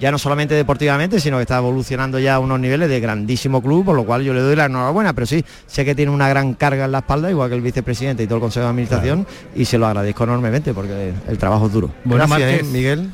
ya 0.00 0.10
no 0.10 0.18
solamente 0.18 0.54
deportivamente, 0.54 1.20
sino 1.20 1.36
que 1.36 1.42
está 1.42 1.58
evolucionando 1.58 2.18
ya 2.18 2.36
a 2.36 2.38
unos 2.38 2.58
niveles 2.58 2.88
de 2.88 2.98
grandísimo 3.00 3.62
club, 3.62 3.84
por 3.84 3.96
lo 3.96 4.04
cual 4.04 4.22
yo 4.22 4.32
le 4.32 4.40
doy 4.40 4.56
la 4.56 4.64
enhorabuena, 4.64 5.12
pero 5.12 5.26
sí, 5.26 5.44
sé 5.66 5.84
que 5.84 5.94
tiene 5.94 6.10
una 6.10 6.28
gran 6.28 6.54
carga 6.54 6.86
en 6.86 6.92
la 6.92 6.98
espalda, 6.98 7.30
igual 7.30 7.50
que 7.50 7.56
el 7.56 7.60
vicepresidente 7.60 8.22
y 8.22 8.26
todo 8.26 8.36
el 8.36 8.42
Consejo 8.42 8.64
de 8.64 8.70
Administración, 8.70 9.26
y 9.54 9.66
se 9.66 9.78
lo 9.78 9.86
agradezco 9.86 10.24
enormemente 10.24 10.72
porque 10.72 11.12
el 11.28 11.38
trabajo 11.38 11.66
es 11.66 11.72
duro. 11.72 11.90
Gracias, 12.04 12.40
¿eh, 12.40 12.62
Miguel. 12.64 13.10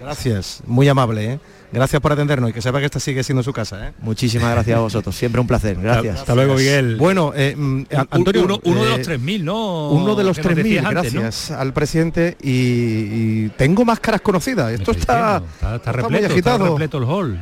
Gracias, 0.00 0.62
muy 0.66 0.86
amable. 0.88 1.32
¿eh? 1.32 1.38
Gracias 1.70 2.00
por 2.00 2.12
atendernos 2.12 2.50
y 2.50 2.52
que 2.52 2.62
sepa 2.62 2.78
que 2.78 2.86
esta 2.86 3.00
sigue 3.00 3.22
siendo 3.22 3.42
su 3.42 3.52
casa. 3.52 3.88
¿eh? 3.88 3.92
Muchísimas 4.00 4.52
gracias 4.52 4.76
a 4.76 4.80
vosotros, 4.80 5.14
siempre 5.14 5.40
un 5.40 5.46
placer. 5.46 5.78
Gracias. 5.80 6.20
Hasta 6.20 6.34
luego, 6.34 6.54
Miguel. 6.54 6.96
Bueno, 6.96 7.32
eh, 7.34 7.54
mm, 7.56 7.84
Antonio, 8.10 8.60
uno, 8.64 8.84
de 8.84 8.90
los 8.90 9.08
3.000, 9.08 9.42
¿no? 9.42 9.90
Uno 9.90 10.14
de 10.14 10.24
los 10.24 10.38
3.000, 10.38 10.90
gracias 10.90 11.50
al 11.50 11.72
presidente. 11.72 12.36
Y, 12.42 13.48
tengo 13.50 13.84
máscaras 13.84 14.20
conocidas. 14.20 14.72
Esto 14.72 14.92
está, 14.92 15.42
está, 15.60 15.92
repleto, 15.92 16.34
está 16.34 16.58
repleto 16.58 16.98
el 16.98 17.04
hall. 17.04 17.38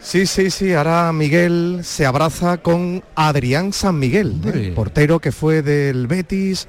Sí, 0.00 0.26
sí, 0.26 0.50
sí. 0.50 0.72
Ahora 0.72 1.12
Miguel 1.12 1.80
se 1.84 2.06
abraza 2.06 2.58
con 2.58 3.02
Adrián 3.14 3.72
San 3.72 3.98
Miguel, 3.98 4.72
portero 4.74 5.20
que 5.20 5.30
fue 5.30 5.62
del 5.62 6.08
Betis 6.08 6.66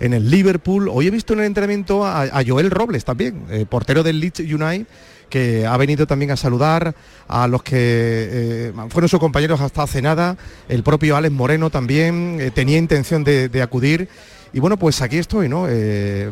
en 0.00 0.14
el 0.14 0.30
Liverpool. 0.30 0.88
Hoy 0.88 1.06
he 1.06 1.10
visto 1.10 1.32
en 1.32 1.40
el 1.40 1.46
entrenamiento 1.46 2.06
a, 2.06 2.42
Joel 2.46 2.70
Robles 2.70 3.04
también, 3.04 3.44
portero 3.68 4.02
del 4.02 4.20
Leeds 4.20 4.40
United 4.40 4.86
que 5.34 5.66
ha 5.66 5.76
venido 5.76 6.06
también 6.06 6.30
a 6.30 6.36
saludar 6.36 6.94
a 7.26 7.48
los 7.48 7.64
que 7.64 7.74
eh, 7.76 8.72
fueron 8.90 9.08
sus 9.08 9.18
compañeros 9.18 9.60
hasta 9.60 9.82
hace 9.82 10.00
nada, 10.00 10.36
el 10.68 10.84
propio 10.84 11.16
Alex 11.16 11.34
Moreno 11.34 11.70
también 11.70 12.38
eh, 12.40 12.52
tenía 12.52 12.78
intención 12.78 13.24
de, 13.24 13.50
acudir. 13.60 14.08
Y 14.52 14.60
bueno, 14.60 14.76
pues 14.76 15.02
aquí 15.02 15.18
estoy, 15.18 15.48
¿no? 15.48 15.66
Eh, 15.68 16.30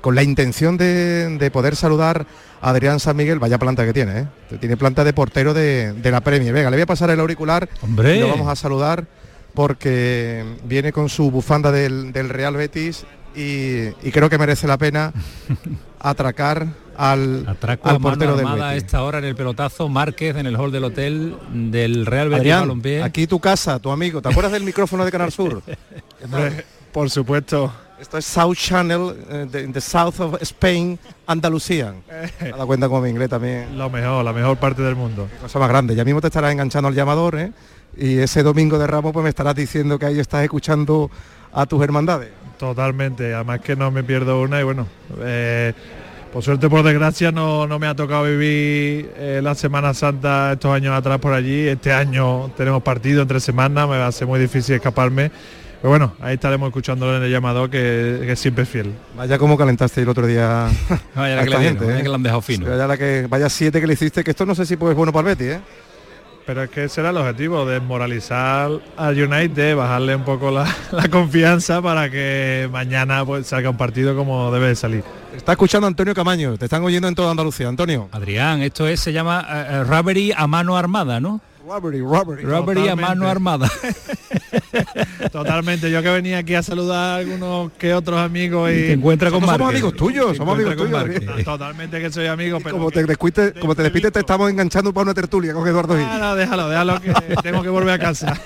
con 0.00 0.14
la 0.14 0.22
intención 0.22 0.76
de, 0.76 1.50
poder 1.52 1.74
saludar 1.74 2.26
a 2.60 2.70
Adrián 2.70 3.00
San 3.00 3.16
Miguel, 3.16 3.40
vaya 3.40 3.58
planta 3.58 3.84
que 3.84 3.92
tiene, 3.92 4.20
¿eh? 4.20 4.26
Tiene 4.60 4.76
planta 4.76 5.02
de 5.02 5.12
portero 5.12 5.52
de, 5.52 5.92
la 6.04 6.20
Premier. 6.20 6.54
Venga, 6.54 6.70
le 6.70 6.76
voy 6.76 6.82
a 6.82 6.86
pasar 6.86 7.10
el 7.10 7.18
auricular 7.18 7.68
¡Hombre! 7.82 8.18
y 8.18 8.20
lo 8.20 8.28
vamos 8.28 8.46
a 8.46 8.54
saludar 8.54 9.04
porque 9.54 10.44
viene 10.64 10.92
con 10.92 11.08
su 11.08 11.30
bufanda 11.30 11.70
del, 11.70 12.12
Real 12.12 12.56
Betis 12.56 13.04
y, 13.34 13.88
y, 14.02 14.12
creo 14.12 14.28
que 14.28 14.38
merece 14.38 14.66
la 14.66 14.78
pena 14.78 15.12
atracar 16.00 16.68
al, 16.96 17.46
Atraco 17.48 17.88
al 17.88 18.00
portero 18.00 18.36
del 18.36 18.46
a 18.46 18.76
esta 18.76 19.02
hora 19.02 19.18
en 19.18 19.24
el 19.24 19.34
pelotazo 19.34 19.88
Márquez 19.88 20.36
en 20.36 20.46
el 20.46 20.56
hall 20.56 20.70
del 20.70 20.84
hotel 20.84 21.36
del 21.52 22.06
Real 22.06 22.28
Betis 22.28 22.52
Balompié. 22.52 23.02
Aquí 23.02 23.26
tu 23.26 23.40
casa, 23.40 23.78
tu 23.78 23.90
amigo. 23.90 24.22
¿Te 24.22 24.28
acuerdas 24.28 24.52
del 24.52 24.62
micrófono 24.62 25.04
de 25.04 25.10
Canal 25.10 25.32
Sur? 25.32 25.62
Por 26.92 27.10
supuesto. 27.10 27.72
Esto 27.98 28.18
es 28.18 28.24
South 28.26 28.56
Channel, 28.56 29.50
the 29.50 29.80
south 29.80 30.20
of 30.20 30.42
Spain, 30.42 30.98
Andalucía. 31.26 31.94
Me 32.40 32.50
da 32.50 32.66
cuenta 32.66 32.88
como 32.88 33.00
mi 33.00 33.10
inglés 33.10 33.30
también. 33.30 33.78
Lo 33.78 33.88
mejor, 33.88 34.24
la 34.24 34.32
mejor 34.32 34.58
parte 34.58 34.82
del 34.82 34.96
mundo. 34.96 35.28
cosa 35.40 35.58
más 35.58 35.68
grande. 35.68 35.94
Ya 35.94 36.04
mismo 36.04 36.20
te 36.20 36.26
estarás 36.26 36.52
enganchando 36.52 36.88
al 36.88 36.94
llamador, 36.94 37.38
¿eh? 37.38 37.52
Y 37.96 38.18
ese 38.18 38.42
domingo 38.42 38.78
de 38.78 38.86
Ramos 38.86 39.12
pues 39.12 39.22
me 39.22 39.30
estarás 39.30 39.54
diciendo 39.54 39.98
que 39.98 40.06
ahí 40.06 40.18
estás 40.18 40.42
escuchando 40.42 41.10
a 41.52 41.66
tus 41.66 41.82
hermandades. 41.82 42.30
Totalmente, 42.58 43.34
además 43.34 43.60
que 43.60 43.76
no 43.76 43.90
me 43.90 44.04
pierdo 44.04 44.40
una 44.40 44.60
y 44.60 44.64
bueno, 44.64 44.86
eh, 45.20 45.72
por 46.32 46.42
suerte, 46.42 46.68
por 46.68 46.82
desgracia, 46.82 47.30
no, 47.30 47.66
me 47.78 47.86
ha 47.86 47.94
tocado 47.94 48.24
vivir 48.24 49.12
eh, 49.16 49.40
la 49.40 49.54
Semana 49.54 49.94
Santa 49.94 50.54
estos 50.54 50.72
años 50.74 50.92
atrás 50.92 51.20
por 51.20 51.32
allí. 51.32 51.68
Este 51.68 51.92
año 51.92 52.50
tenemos 52.56 52.82
partido 52.82 53.22
entre 53.22 53.38
semanas, 53.38 53.88
me 53.88 53.98
va 53.98 54.08
a 54.08 54.12
ser 54.12 54.26
muy 54.26 54.40
difícil 54.40 54.74
escaparme. 54.74 55.30
Pero 55.80 55.90
bueno, 55.90 56.14
ahí 56.20 56.34
estaremos 56.34 56.68
escuchándolo 56.68 57.18
en 57.18 57.22
el 57.22 57.30
llamado 57.30 57.70
que, 57.70 58.32
siempre 58.36 58.64
es 58.64 58.68
fiel. 58.68 58.94
Vaya 59.16 59.38
como 59.38 59.56
calentaste 59.56 60.02
el 60.02 60.08
otro 60.08 60.26
día. 60.26 60.66
vaya 61.14 61.36
la 61.36 61.44
que, 61.44 61.56
gente, 61.56 61.84
¿eh? 61.84 62.02
que 62.02 62.08
le 62.08 62.14
han 62.14 62.22
dejado 62.22 62.40
fino. 62.40 62.68
Vaya, 62.68 62.86
la 62.86 62.96
que, 62.96 63.26
vaya 63.28 63.48
siete 63.48 63.80
que 63.80 63.86
le 63.86 63.92
hiciste, 63.92 64.24
que 64.24 64.30
esto 64.30 64.44
no 64.44 64.54
sé 64.54 64.66
si 64.66 64.76
pues 64.76 64.96
bueno 64.96 65.12
para 65.12 65.30
el 65.30 65.36
Betty, 65.36 65.50
¿eh? 65.52 65.60
Pero 66.46 66.62
es 66.64 66.70
que 66.70 66.88
será 66.90 67.10
el 67.10 67.16
objetivo, 67.16 67.64
desmoralizar 67.64 68.70
al 68.98 69.22
United, 69.22 69.76
bajarle 69.76 70.14
un 70.14 70.24
poco 70.24 70.50
la, 70.92 71.08
confianza 71.10 71.80
para 71.80 72.10
que 72.10 72.68
mañana 72.70 73.24
pues, 73.24 73.46
salga 73.46 73.70
un 73.70 73.78
partido 73.78 74.14
como 74.14 74.52
debe 74.52 74.68
de 74.68 74.76
salir. 74.76 75.04
Está 75.34 75.52
escuchando 75.52 75.86
Antonio 75.86 76.14
Camaño, 76.14 76.56
te 76.58 76.66
están 76.66 76.84
oyendo 76.84 77.08
en 77.08 77.14
toda 77.14 77.30
Andalucía, 77.30 77.68
Antonio. 77.68 78.08
Adrián, 78.12 78.60
esto 78.62 78.86
es, 78.86 79.00
se 79.00 79.12
llama 79.12 79.46
uh, 79.48 80.32
a 80.36 80.46
mano 80.46 80.76
armada, 80.76 81.18
¿no? 81.18 81.40
Robbery, 81.66 82.00
robbery. 82.02 82.42
Robbery 82.42 82.88
a 82.88 82.96
mano 82.96 83.26
armada. 83.26 83.70
Totalmente. 85.32 85.90
Yo 85.90 86.02
que 86.02 86.10
venía 86.10 86.38
aquí 86.38 86.54
a 86.54 86.62
saludar 86.62 86.98
a 86.98 87.16
algunos 87.16 87.72
que 87.72 87.94
otros 87.94 88.20
amigos 88.20 88.70
y, 88.70 88.74
te 88.74 88.92
encuentra 88.92 89.30
con 89.30 89.40
Somos 89.40 89.70
amigos 89.70 89.94
tuyos, 89.94 90.36
somos 90.36 90.54
amigos 90.54 90.76
tuyos. 90.76 91.44
Totalmente 91.44 92.00
que 92.00 92.10
soy 92.10 92.26
amigo, 92.26 92.58
pero 92.62 92.76
como 92.76 92.90
te 92.90 93.04
descuites, 93.04 93.54
como 93.58 93.74
te 93.74 93.82
despides 93.82 94.12
te 94.12 94.20
estamos 94.20 94.50
enganchando 94.50 94.92
para 94.92 95.04
una 95.04 95.14
tertulia 95.14 95.54
con 95.54 95.66
Eduardo 95.66 95.96
Gil. 95.96 96.06
Ah, 96.06 96.18
no, 96.20 96.34
déjalo, 96.34 96.68
déjalo 96.68 97.00
que 97.00 97.12
tengo 97.42 97.62
que 97.62 97.70
volver 97.70 97.94
a 97.94 97.98
casa. 97.98 98.38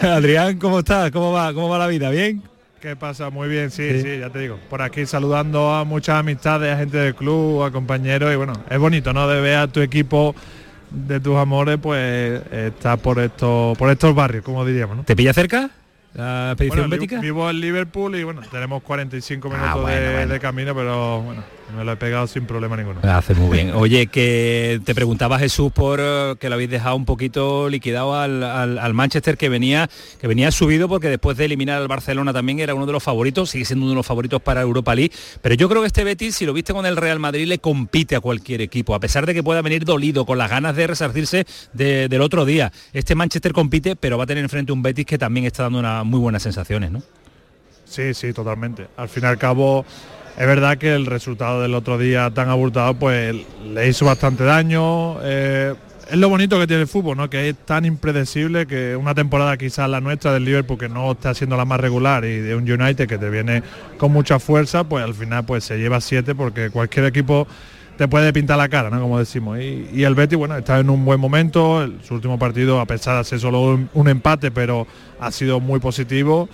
Adrián, 0.00 0.58
¿cómo 0.58 0.78
estás? 0.78 1.10
¿Cómo 1.10 1.32
va? 1.32 1.52
¿Cómo 1.52 1.68
va 1.68 1.78
la 1.78 1.88
vida? 1.88 2.10
¿Bien? 2.10 2.42
¿Qué 2.80 2.96
pasa? 2.96 3.28
Muy 3.30 3.48
bien, 3.48 3.70
sí, 3.70 4.00
sí, 4.00 4.20
ya 4.20 4.30
te 4.30 4.38
digo. 4.38 4.58
Por 4.70 4.80
aquí 4.80 5.04
saludando 5.04 5.74
a 5.74 5.84
muchas 5.84 6.20
amistades, 6.20 6.72
a 6.72 6.78
gente 6.78 6.96
del 6.96 7.14
club, 7.14 7.62
a 7.62 7.70
compañeros 7.70 8.32
y 8.32 8.36
bueno, 8.36 8.54
es 8.70 8.78
bonito, 8.78 9.12
¿no? 9.12 9.28
De 9.28 9.40
ver 9.40 9.56
a 9.56 9.68
tu 9.68 9.80
equipo 9.80 10.34
de 10.90 11.20
tus 11.20 11.36
amores, 11.36 11.78
pues 11.80 12.42
está 12.50 12.96
por 12.96 13.18
estos, 13.18 13.76
por 13.78 13.90
estos 13.90 14.14
barrios, 14.14 14.44
como 14.44 14.64
diríamos. 14.64 14.96
¿no? 14.96 15.04
¿Te 15.04 15.16
pilla 15.16 15.32
cerca? 15.32 15.70
la 16.14 16.50
expedición 16.52 16.90
bética? 16.90 17.20
Vivo 17.20 17.48
en 17.48 17.60
Liverpool 17.60 18.16
y 18.16 18.24
bueno, 18.24 18.42
tenemos 18.50 18.82
45 18.82 19.48
ah, 19.52 19.76
minutos 19.76 20.28
de, 20.28 20.40
camino, 20.40 20.74
pero 20.74 21.22
bueno, 21.22 21.42
me 21.76 21.84
lo 21.84 21.92
he 21.92 21.96
pegado 21.96 22.26
sin 22.26 22.46
problema 22.46 22.76
ninguno. 22.76 23.00
Hace 23.02 23.34
muy 23.34 23.56
bien. 23.56 23.72
Oye, 23.74 24.06
que 24.06 24.80
te 24.84 24.94
preguntaba 24.94 25.38
Jesús 25.38 25.72
por 25.72 26.00
eh, 26.00 26.34
que 26.38 26.48
lo 26.48 26.54
habéis 26.54 26.70
dejado 26.70 26.96
un 26.96 27.04
poquito 27.04 27.68
liquidado 27.68 28.14
al, 28.14 28.94
Manchester 28.94 29.36
que 29.36 29.48
venía, 29.48 29.88
que 30.20 30.26
venía 30.26 30.50
subido 30.50 30.88
porque 30.88 31.08
después 31.08 31.36
de 31.36 31.44
eliminar 31.44 31.80
al 31.80 31.88
Barcelona 31.88 32.32
también 32.32 32.60
era 32.60 32.74
uno 32.74 32.86
de 32.86 32.92
los 32.92 33.02
favoritos, 33.02 33.50
sigue 33.50 33.64
siendo 33.64 33.84
uno 33.84 33.92
de 33.92 33.96
los 33.96 34.06
favoritos 34.06 34.42
para 34.42 34.60
Europa 34.60 34.94
League. 34.94 35.12
Pero 35.42 35.54
yo 35.54 35.68
creo 35.68 35.82
que 35.82 35.86
este 35.86 36.04
Betis, 36.04 36.36
si 36.36 36.46
lo 36.46 36.52
viste 36.52 36.72
con 36.72 36.86
el 36.86 36.96
Real 36.96 37.18
Madrid, 37.18 37.46
le 37.46 37.58
compite 37.58 38.16
a 38.16 38.20
cualquier 38.20 38.60
equipo, 38.60 38.94
a 38.94 39.00
pesar 39.00 39.26
de 39.26 39.34
que 39.34 39.42
pueda 39.42 39.62
venir 39.62 39.84
dolido, 39.84 40.26
con 40.26 40.38
las 40.38 40.50
ganas 40.50 40.76
de 40.76 40.86
resarcirse 40.86 41.46
del 41.72 42.20
otro 42.20 42.44
día. 42.44 42.72
Este 42.92 43.14
Manchester 43.14 43.52
compite, 43.52 43.96
pero 43.96 44.18
va 44.18 44.24
a 44.24 44.26
tener 44.26 44.42
enfrente 44.42 44.72
un 44.72 44.82
Betis 44.82 45.06
que 45.06 45.18
también 45.18 45.46
está 45.46 45.64
dando 45.64 45.78
una 45.78 46.04
muy 46.04 46.20
buenas 46.20 46.42
sensaciones, 46.42 46.90
¿no? 46.90 47.02
Sí, 47.90 48.14
sí, 48.14 48.32
totalmente. 48.32 48.86
Al 48.96 49.08
fin 49.08 49.24
y 49.24 49.26
al 49.26 49.36
cabo, 49.36 49.84
es 50.36 50.46
verdad 50.46 50.78
que 50.78 50.94
el 50.94 51.06
resultado 51.06 51.62
del 51.62 51.74
otro 51.74 51.98
día 51.98 52.30
tan 52.30 52.48
abultado, 52.48 52.94
pues 52.94 53.36
le 53.64 53.88
hizo 53.88 54.06
bastante 54.06 54.44
daño. 54.44 55.16
Eh, 55.22 55.74
es 56.10 56.16
lo 56.16 56.28
bonito 56.28 56.58
que 56.58 56.66
tiene 56.66 56.82
el 56.82 56.88
fútbol, 56.88 57.16
¿no? 57.16 57.30
Que 57.30 57.50
es 57.50 57.56
tan 57.64 57.84
impredecible 57.84 58.66
que 58.66 58.96
una 58.96 59.14
temporada 59.14 59.56
quizás 59.56 59.88
la 59.88 60.00
nuestra 60.00 60.32
del 60.32 60.44
Liverpool 60.44 60.78
que 60.78 60.88
no 60.88 61.12
está 61.12 61.34
siendo 61.34 61.56
la 61.56 61.64
más 61.64 61.78
regular 61.78 62.24
y 62.24 62.38
de 62.38 62.56
un 62.56 62.68
United 62.68 63.06
que 63.06 63.16
te 63.16 63.30
viene 63.30 63.62
con 63.96 64.10
mucha 64.12 64.40
fuerza, 64.40 64.84
pues 64.84 65.04
al 65.04 65.14
final 65.14 65.44
pues 65.44 65.64
se 65.64 65.78
lleva 65.78 66.00
siete 66.00 66.34
porque 66.34 66.70
cualquier 66.70 67.06
equipo 67.06 67.46
te 68.00 68.08
puede 68.08 68.32
pintar 68.32 68.56
la 68.56 68.70
cara, 68.70 68.88
¿no? 68.88 68.98
Como 68.98 69.18
decimos. 69.18 69.58
Y, 69.58 70.04
el 70.04 70.14
Betis, 70.14 70.38
bueno, 70.38 70.56
está 70.56 70.78
en 70.78 70.88
un 70.88 71.04
buen 71.04 71.20
momento. 71.20 71.86
su 72.02 72.14
último 72.14 72.38
partido, 72.38 72.80
a 72.80 72.86
pesar 72.86 73.18
de 73.18 73.24
ser 73.24 73.40
solo 73.40 73.78
un, 73.92 74.08
empate, 74.08 74.50
pero 74.50 74.86
ha 75.20 75.30
sido 75.30 75.60
muy 75.60 75.80
positivo. 75.80 76.48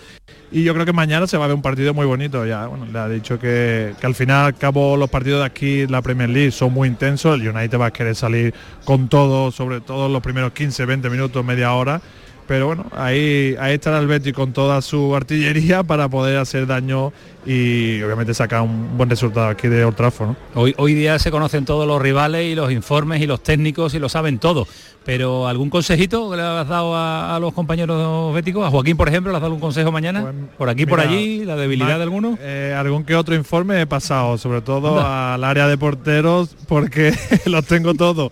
Y 0.51 0.65
yo 0.65 0.75
creo 0.75 0.85
que 0.85 0.93
mañana 0.93 1.29
se 1.29 1.39
va 1.39 1.45
a 1.45 1.47
ver 1.47 1.55
un 1.55 1.63
partido 1.63 1.95
muy 1.95 2.05
bonito. 2.05 2.45
Ya, 2.47 2.67
bueno, 2.67 2.87
le 2.87 2.99
ha 2.99 3.09
dicho 3.09 3.39
que, 3.39 3.95
al 4.03 4.17
final 4.17 4.47
al 4.47 4.55
cabo 4.57 4.97
los 4.97 5.09
partidos 5.09 5.39
de 5.39 5.47
aquí, 5.47 5.87
la 5.87 6.03
Premier 6.03 6.29
League, 6.29 6.51
son 6.51 6.73
muy 6.73 6.89
intensos. 6.89 7.41
El 7.41 7.49
United 7.49 7.79
va 7.79 7.87
a 7.87 7.93
querer 7.93 8.17
salir 8.17 8.53
con 8.85 9.07
todo, 9.07 9.53
sobre 9.53 9.81
todo 9.81 10.09
los 10.09 10.23
primeros 10.23 10.51
15, 10.51 10.85
20 10.85 11.11
minutos, 11.11 11.45
media 11.45 11.73
hora 11.75 12.01
pero 12.47 12.67
bueno, 12.67 12.87
ahí, 12.93 13.57
ahí 13.59 13.75
estará 13.75 13.99
el 13.99 14.07
Betis 14.07 14.33
con 14.33 14.53
toda 14.53 14.81
su 14.83 15.15
artillería 15.15 15.83
para 15.83 16.09
poder 16.09 16.39
hacer 16.39 16.67
daño 16.67 17.13
y 17.45 18.03
obviamente 18.03 18.35
sacar 18.35 18.63
un 18.63 18.97
buen 18.97 19.11
resultado 19.11 19.49
aquí 19.49 19.69
de 19.69 19.85
Old 19.85 19.97
Trafford. 19.97 20.35
Hoy, 20.55 20.75
hoy 20.79 20.95
día 20.95 21.19
se 21.19 21.31
conocen 21.31 21.65
todos 21.65 21.87
los 21.87 22.01
rivales 22.01 22.45
y 22.47 22.55
los 22.55 22.73
informes 22.73 23.21
y 23.21 23.27
los 23.27 23.43
técnicos 23.43 23.95
y 23.95 23.99
lo 23.99 24.09
saben 24.09 24.39
todo, 24.39 24.67
pero 25.05 25.47
¿algún 25.47 25.71
consejito 25.71 26.31
que 26.31 26.37
le 26.37 26.43
has 26.43 26.69
dado 26.69 26.95
a, 26.97 27.39
los 27.41 27.53
compañeros 27.53 28.35
béticos? 28.35 28.67
A 28.67 28.71
Joaquín, 28.71 28.97
por 28.97 29.09
ejemplo, 29.09 29.33
¿le 29.33 29.37
has 29.37 29.43
dado 29.43 29.55
un 29.55 29.61
consejo 29.61 29.93
mañana? 29.93 30.23
Pues, 30.23 30.35
por 30.59 30.69
aquí, 30.69 30.87
por 30.87 31.01
allí, 31.01 31.45
la 31.45 31.57
debilidad 31.57 31.97
de 31.97 32.03
alguno. 32.03 32.39
Eh, 32.41 32.75
algún 32.77 33.05
que 33.05 33.15
otro 33.15 33.35
informe 33.35 33.81
he 33.81 33.87
pasado, 33.87 34.39
sobre 34.39 34.63
todo 34.63 35.01
al 35.01 35.43
área 35.45 35.69
de 35.69 35.79
porteros, 35.79 36.57
porque 36.69 37.15
los 37.47 37.65
tengo 37.67 37.95
todos. 37.95 38.31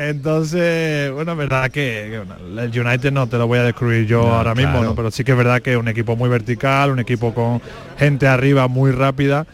Entonces, 0.00 1.12
bueno, 1.12 1.32
es 1.32 1.38
verdad 1.38 1.70
que, 1.70 2.14
el 2.14 2.80
United 2.80 3.12
no 3.12 3.26
te 3.28 3.36
lo 3.36 3.46
voy 3.46 3.58
a 3.58 3.64
descubrir 3.64 4.06
yo 4.06 4.22
ahora 4.34 4.54
mismo, 4.54 4.94
pero 4.94 5.10
sí 5.10 5.24
que 5.24 5.32
es 5.32 5.36
verdad 5.36 5.60
que 5.60 5.72
es 5.72 5.76
un 5.76 5.88
equipo 5.88 6.16
muy 6.16 6.30
vertical, 6.30 6.90
un 6.90 7.00
equipo 7.00 7.34
con 7.34 7.60
gente 7.98 8.26
arriba 8.26 8.66
muy 8.66 8.92
rápida, 8.92 9.46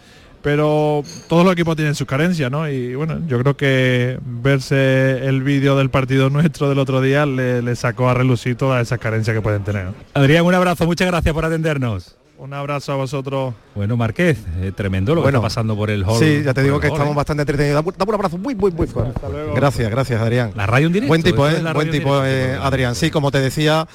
pero 0.43 1.03
todos 1.29 1.43
los 1.43 1.53
equipos 1.53 1.75
tienen 1.75 1.97
sus 1.97 2.07
carencias, 2.07 2.49
¿no? 2.49 2.69
Y 2.71 2.95
bueno, 2.95 3.19
yo 3.27 3.41
creo 3.41 3.57
que 3.57 4.21
verse 4.25 5.27
el 5.27 5.43
vídeo 5.43 5.77
del 5.77 5.91
partido 5.91 6.31
nuestro 6.31 6.69
del 6.69 6.79
otro 6.79 7.01
día 7.01 7.27
le, 7.27 7.75
sacó 7.75 8.09
a 8.09 8.15
relucir 8.15 8.55
todas 8.55 8.81
esas 8.81 9.01
carencias 9.01 9.35
que 9.35 9.43
pueden 9.43 9.65
tener. 9.65 9.89
Adrián, 10.15 10.45
un 10.45 10.55
abrazo, 10.55 10.87
muchas 10.87 11.09
gracias 11.09 11.35
por 11.35 11.45
atendernos. 11.45 12.15
Un 12.39 12.53
abrazo 12.53 12.93
a 12.93 12.97
vosotros. 12.97 13.55
Bueno, 13.75 13.97
Marqués, 13.97 14.39
eh, 14.61 14.71
tremendo 14.75 15.15
lo 15.15 15.23
que 15.23 15.29
está 15.29 15.41
pasando 15.41 15.75
por 15.75 15.91
el 15.91 16.05
hall. 16.05 16.19
Sí, 16.19 16.43
ya 16.45 16.53
te 16.53 16.63
digo 16.63 16.79
que 16.79 16.89
estamos 16.89 17.13
¿eh? 17.13 17.17
bastante 17.17 17.43
entretenidos. 17.43 17.83
Dame 17.97 18.09
un 18.11 18.15
abrazo 18.15 18.37
muy, 18.37 18.55
muy, 18.55 18.71
muy 18.73 18.87
fuerte. 18.87 19.19
Gracias, 19.55 19.91
gracias, 19.91 20.21
Adrián. 20.21 20.53
La 20.55 20.67
radio 20.67 20.89
en 20.89 20.93
directo. 20.93 21.09
Buen 21.09 21.23
tipo, 21.23 21.49
¿eh? 21.49 21.63
Buen 21.73 21.91
tipo, 21.91 22.15
Adrián. 22.15 22.95
Sí, 22.95 23.11
como 23.11 23.31
te 23.31 23.41
decía, 23.41 23.89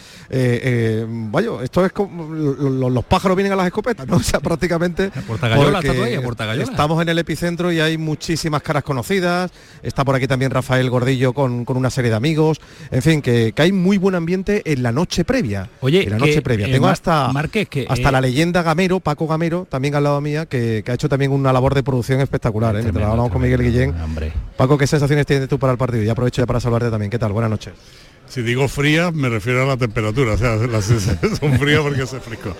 vaya, 1.07 1.51
esto 1.63 1.85
es 1.85 1.91
como 1.91 2.33
los 2.33 3.05
pájaros 3.05 3.37
vienen 3.37 3.53
a 3.53 3.55
las 3.55 3.67
escopetas, 3.67 4.07
¿no? 4.07 4.17
O 4.21 4.23
sea, 4.23 4.39
prácticamente. 4.39 5.11
Estamos 6.61 7.01
en 7.01 7.09
el 7.09 7.19
epicentro 7.19 7.71
y 7.71 7.79
hay 7.79 7.97
muchísimas 7.97 8.61
caras 8.61 8.83
conocidas. 8.83 9.51
Está 9.83 10.05
por 10.05 10.15
aquí 10.15 10.27
también 10.27 10.51
Rafael 10.51 10.89
Gordillo 10.89 11.33
con, 11.33 11.65
con 11.65 11.75
una 11.75 11.89
serie 11.89 12.11
de 12.11 12.17
amigos. 12.17 12.61
En 12.91 13.01
fin, 13.01 13.21
que, 13.21 13.53
hay 13.57 13.71
muy 13.71 13.97
buen 13.97 14.15
ambiente 14.15 14.61
en 14.65 14.83
la 14.83 14.91
noche 14.91 15.25
previa. 15.25 15.69
Oye, 15.81 16.03
en 16.03 16.11
la 16.11 16.17
noche 16.17 16.41
previa. 16.41 16.71
Tengo 16.71 16.87
hasta, 16.87 17.31
Marqués, 17.33 17.67
que, 17.67 17.85
hasta 17.89 18.11
la 18.11 18.21
leyenda 18.31 18.63
Gamero, 18.63 19.01
Paco 19.01 19.27
Gamero, 19.27 19.67
también 19.69 19.93
al 19.93 20.05
lado 20.05 20.21
mía, 20.21 20.45
que, 20.45 20.83
ha 20.87 20.93
hecho 20.93 21.09
también 21.09 21.31
una 21.31 21.51
labor 21.51 21.75
de 21.75 21.83
producción 21.83 22.21
espectacular. 22.21 22.77
¿eh? 22.77 22.81
Mientras 22.81 23.05
hablamos 23.05 23.29
con 23.29 23.41
Miguel 23.41 23.61
Guillén. 23.61 23.93
Paco, 24.55 24.77
¿qué 24.77 24.87
sensaciones 24.87 25.25
tienes 25.25 25.49
tú 25.49 25.59
para 25.59 25.73
el 25.73 25.77
partido? 25.77 26.01
Y 26.03 26.09
aprovecho 26.09 26.41
ya 26.41 26.45
para 26.45 26.61
saludarte 26.61 26.89
también. 26.89 27.11
¿Qué 27.11 27.19
tal? 27.19 27.33
Buenas 27.33 27.51
noches. 27.51 27.73
Si 28.29 28.41
digo 28.41 28.69
fría, 28.69 29.11
me 29.11 29.27
refiero 29.27 29.63
a 29.63 29.65
la 29.65 29.75
temperatura, 29.75 30.33
o 30.33 30.37
sea, 30.37 30.55
las 30.55 30.85
son 31.39 31.59
frías 31.59 31.81
porque 31.81 32.03
hace 32.03 32.21
fresco. 32.21 32.55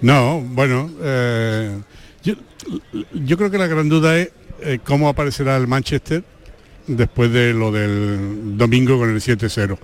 No, 0.00 0.40
bueno, 0.40 0.88
eh, 1.02 1.76
yo, 2.22 3.36
creo 3.36 3.50
que 3.50 3.58
la 3.58 3.66
gran 3.66 3.88
duda 3.88 4.16
es 4.16 4.30
eh, 4.60 4.78
cómo 4.84 5.08
aparecerá 5.08 5.56
el 5.56 5.66
Manchester 5.66 6.22
después 6.86 7.32
de 7.32 7.52
lo 7.52 7.72
del 7.72 8.56
domingo 8.56 8.98
con 8.98 9.10
el 9.10 9.20
7-0 9.20 9.78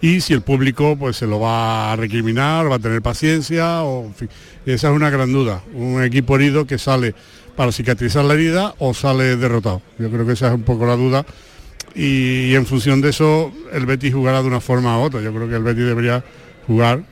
y 0.00 0.20
si 0.20 0.32
el 0.32 0.42
público 0.42 0.96
pues 0.96 1.16
se 1.16 1.26
lo 1.26 1.40
va 1.40 1.92
a 1.92 1.96
recriminar, 1.96 2.70
va 2.70 2.76
a 2.76 2.78
tener 2.78 3.02
paciencia, 3.02 3.82
o, 3.82 4.12
esa 4.64 4.88
es 4.90 4.94
una 4.94 5.10
gran 5.10 5.32
duda. 5.32 5.62
Un 5.74 6.02
equipo 6.02 6.36
herido 6.36 6.66
que 6.66 6.78
sale 6.78 7.14
para 7.56 7.72
cicatrizar 7.72 8.24
la 8.24 8.34
herida 8.34 8.74
o 8.78 8.94
sale 8.94 9.36
derrotado. 9.36 9.82
Yo 9.98 10.10
creo 10.10 10.24
que 10.24 10.32
esa 10.32 10.48
es 10.48 10.54
un 10.54 10.62
poco 10.62 10.86
la 10.86 10.96
duda. 10.96 11.26
Y, 11.94 12.54
en 12.54 12.66
función 12.66 13.00
de 13.00 13.10
eso 13.10 13.52
el 13.72 13.86
Betis 13.86 14.14
jugará 14.14 14.42
de 14.42 14.48
una 14.48 14.60
forma 14.60 14.98
u 14.98 15.02
otra. 15.02 15.20
Yo 15.20 15.34
creo 15.34 15.48
que 15.48 15.56
el 15.56 15.62
Betis 15.62 15.84
debería 15.84 16.22
jugar 16.66 17.02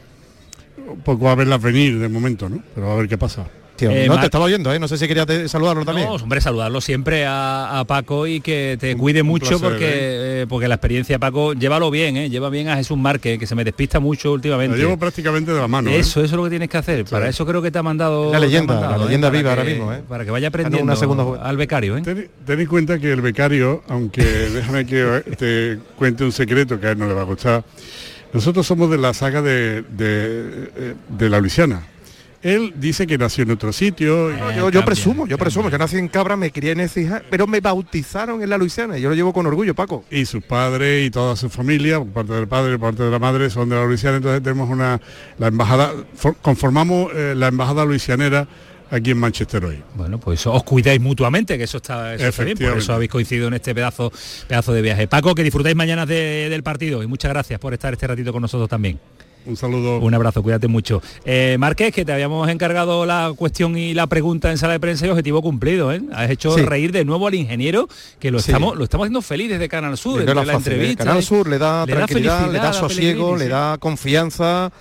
un 0.87 1.01
poco 1.01 1.29
a 1.29 1.35
verlas 1.35 1.61
venir 1.61 1.99
de 1.99 2.09
momento, 2.09 2.49
¿no? 2.49 2.63
Pero 2.75 2.93
a 2.93 2.95
ver 2.95 3.09
qué 3.09 3.19
pasa. 3.19 3.47
Eh, 3.81 4.07
no, 4.09 4.18
te 4.18 4.27
estaba 4.27 4.45
oyendo, 4.45 4.72
¿eh? 4.72 4.79
no 4.79 4.89
sé 4.89 4.97
si 4.97 5.07
querías 5.07 5.27
saludarlo 5.51 5.85
también. 5.85 6.09
No, 6.09 6.14
hombre, 6.14 6.41
saludarlo 6.41 6.81
siempre 6.81 7.24
a, 7.27 7.85
Paco 7.87 8.27
y 8.27 8.41
que 8.41 8.77
te 8.81 8.97
cuide 8.97 9.22
mucho 9.22 9.61
porque, 9.61 9.87
¿eh? 9.87 10.43
Eh, 10.43 10.47
porque 10.49 10.66
la 10.68 10.74
experiencia, 10.77 11.18
Paco, 11.18 11.53
llévalo 11.53 11.91
bien, 11.91 12.16
¿eh? 12.16 12.31
lleva 12.31 12.51
bien 12.51 12.68
a 12.68 12.77
Jesús 12.77 12.97
Márquez, 12.99 13.39
que 13.39 13.47
se 13.47 13.55
me 13.55 13.64
despista 13.64 14.01
mucho 14.01 14.33
últimamente. 14.33 14.77
Lo 14.77 14.83
llevo 14.83 14.99
prácticamente 14.99 15.53
de 15.53 15.61
la 15.61 15.68
mano. 15.68 15.91
Eso, 15.91 16.20
eso 16.20 16.24
es 16.24 16.33
lo 16.33 16.45
que 16.45 16.51
tienes 16.51 16.68
que 16.68 16.77
hacer. 16.79 17.05
Para 17.05 17.29
eso 17.29 17.47
creo 17.47 17.62
que 17.62 17.70
te 17.70 17.79
ha 17.79 17.83
mandado. 17.83 18.33
La 18.33 18.41
leyenda, 18.41 18.81
la 18.81 18.99
leyenda 18.99 19.31
viva 19.31 19.51
ahora 19.51 19.64
mismo. 19.64 19.93
Para 20.09 20.24
que 20.24 20.31
vaya 20.31 20.49
aprendiendo 20.49 20.83
una 20.83 20.97
segunda... 20.97 21.43
al 21.43 21.57
becario. 21.57 22.01
Ten, 22.03 22.29
en 22.47 22.66
cuenta 22.66 22.99
que 22.99 23.12
el 23.12 23.20
becario, 23.20 23.83
aunque 23.89 24.22
déjame 24.24 24.87
que 24.87 25.22
te 25.39 25.79
cuente 25.97 26.24
un 26.24 26.33
secreto 26.33 26.81
que 26.81 26.89
a 26.89 26.91
él 26.93 26.99
no 26.99 27.07
le 27.07 27.14
va 27.14 27.22
a 27.22 27.24
gustar, 27.24 27.64
nosotros 28.33 28.66
somos 28.66 28.91
de 28.91 28.99
la 28.99 29.14
saga 29.14 29.43
de, 29.43 29.83
de, 29.83 30.95
de 31.09 31.31
la 31.31 31.41
Luisiana 31.41 31.83
él 32.47 32.75
dice 32.77 33.09
que 33.09 33.19
nació 33.19 33.43
en 33.43 33.51
otro 33.51 33.73
sitio. 33.73 34.31
yo, 34.71 34.85
presumo, 34.85 35.27
yo 35.27 35.37
presumo 35.37 35.69
que 35.69 35.79
nací 35.79 35.97
en 35.97 36.07
Cabra, 36.07 36.37
me 36.37 36.53
crié 36.53 36.73
en 36.73 36.81
Ecija, 36.81 37.23
pero 37.29 37.49
me 37.49 37.61
bautizaron 37.61 38.41
en 38.41 38.49
la 38.49 38.57
Luisiana 38.57 38.97
y 38.97 39.01
yo 39.01 39.09
lo 39.09 39.17
llevo 39.17 39.33
con 39.33 39.47
orgullo, 39.47 39.75
Paco. 39.75 40.05
Y 40.13 40.27
sus 40.27 40.45
padres 40.45 41.07
y 41.07 41.11
toda 41.11 41.35
su 41.35 41.51
familia, 41.51 41.99
por 41.99 42.09
parte 42.09 42.33
del 42.35 42.47
padre 42.47 42.75
y 42.75 42.79
por 42.79 42.91
parte 42.91 43.03
de 43.03 43.11
la 43.11 43.19
madre, 43.19 43.51
son 43.51 43.69
de 43.69 43.75
la 43.75 43.85
Luisiana, 43.85 44.19
entonces 44.19 44.43
tenemos 44.45 44.71
una, 44.71 45.01
la 45.39 45.49
embajada, 45.49 45.93
conformamos 46.41 47.13
eh, 47.15 47.35
la 47.37 47.49
embajada 47.49 47.85
luisianera 47.85 48.47
aquí 48.91 49.11
en 49.11 49.19
Manchester 49.19 49.65
hoy. 49.65 49.83
Bueno, 49.97 50.21
pues 50.21 50.47
os 50.47 50.63
cuidáis 50.63 51.01
mutuamente, 51.01 51.59
que 51.59 51.65
eso 51.65 51.79
está, 51.79 52.15
eso 52.15 52.45
bien, 52.45 52.57
por 52.57 52.79
eso 52.79 52.93
habéis 52.93 53.11
coincidido 53.11 53.49
en 53.49 53.55
este 53.55 53.75
pedazo, 53.75 54.13
pedazo 54.47 54.73
de 54.73 54.83
viaje. 54.83 55.09
Paco, 55.09 55.35
que 55.35 55.43
disfrutáis 55.43 55.75
mañana 55.75 56.07
del 56.07 56.63
partido 56.63 57.03
y 57.03 57.09
muchas 57.09 57.33
gracias 57.33 57.59
por 57.59 57.75
estar 57.75 57.93
este 57.93 58.07
ratito 58.07 58.33
con 58.33 58.43
nosotros 58.43 58.69
también. 58.69 59.01
Un 59.47 59.57
saludo. 59.57 60.01
Un 60.01 60.15
abrazo, 60.15 60.43
cuídate 60.43 60.69
mucho. 60.69 61.01
Eh, 61.25 61.57
Márquez, 61.59 61.95
que 61.95 62.05
te 62.05 62.13
habíamos 62.13 62.49
encargado 62.49 63.07
la 63.07 63.33
cuestión 63.37 63.77
y 63.77 63.95
la 63.95 64.07
pregunta 64.07 64.51
en 64.51 64.59
sala 64.59 64.75
de 64.75 64.81
prensa 64.81 65.07
y 65.07 65.11
objetivo 65.11 65.41
cumplido. 65.41 65.93
¿eh? 65.93 66.03
Has 66.13 66.31
hecho 66.31 66.57
reír 66.57 66.93
de 66.93 67.05
nuevo 67.05 67.27
al 67.27 67.35
ingeniero, 67.35 67.89
que 68.19 68.31
lo 68.31 68.39
estamos 68.39 68.77
lo 68.77 68.85
estamos 68.85 69.05
haciendo 69.05 69.23
feliz 69.23 69.49
desde 69.51 69.69
Canal 69.69 69.97
Sur, 69.97 70.21
desde 70.21 70.35
la, 70.35 70.53
entrevista. 70.53 71.05
Canal 71.05 71.23
Sur 71.23 71.49
le 71.49 71.59
da 71.59 71.87
tranquilidad, 71.87 72.51
le 72.51 72.59
da 72.59 72.73
sosiego, 72.73 73.37
le 73.37 73.49
da 73.49 73.79
confianza. 73.79 74.73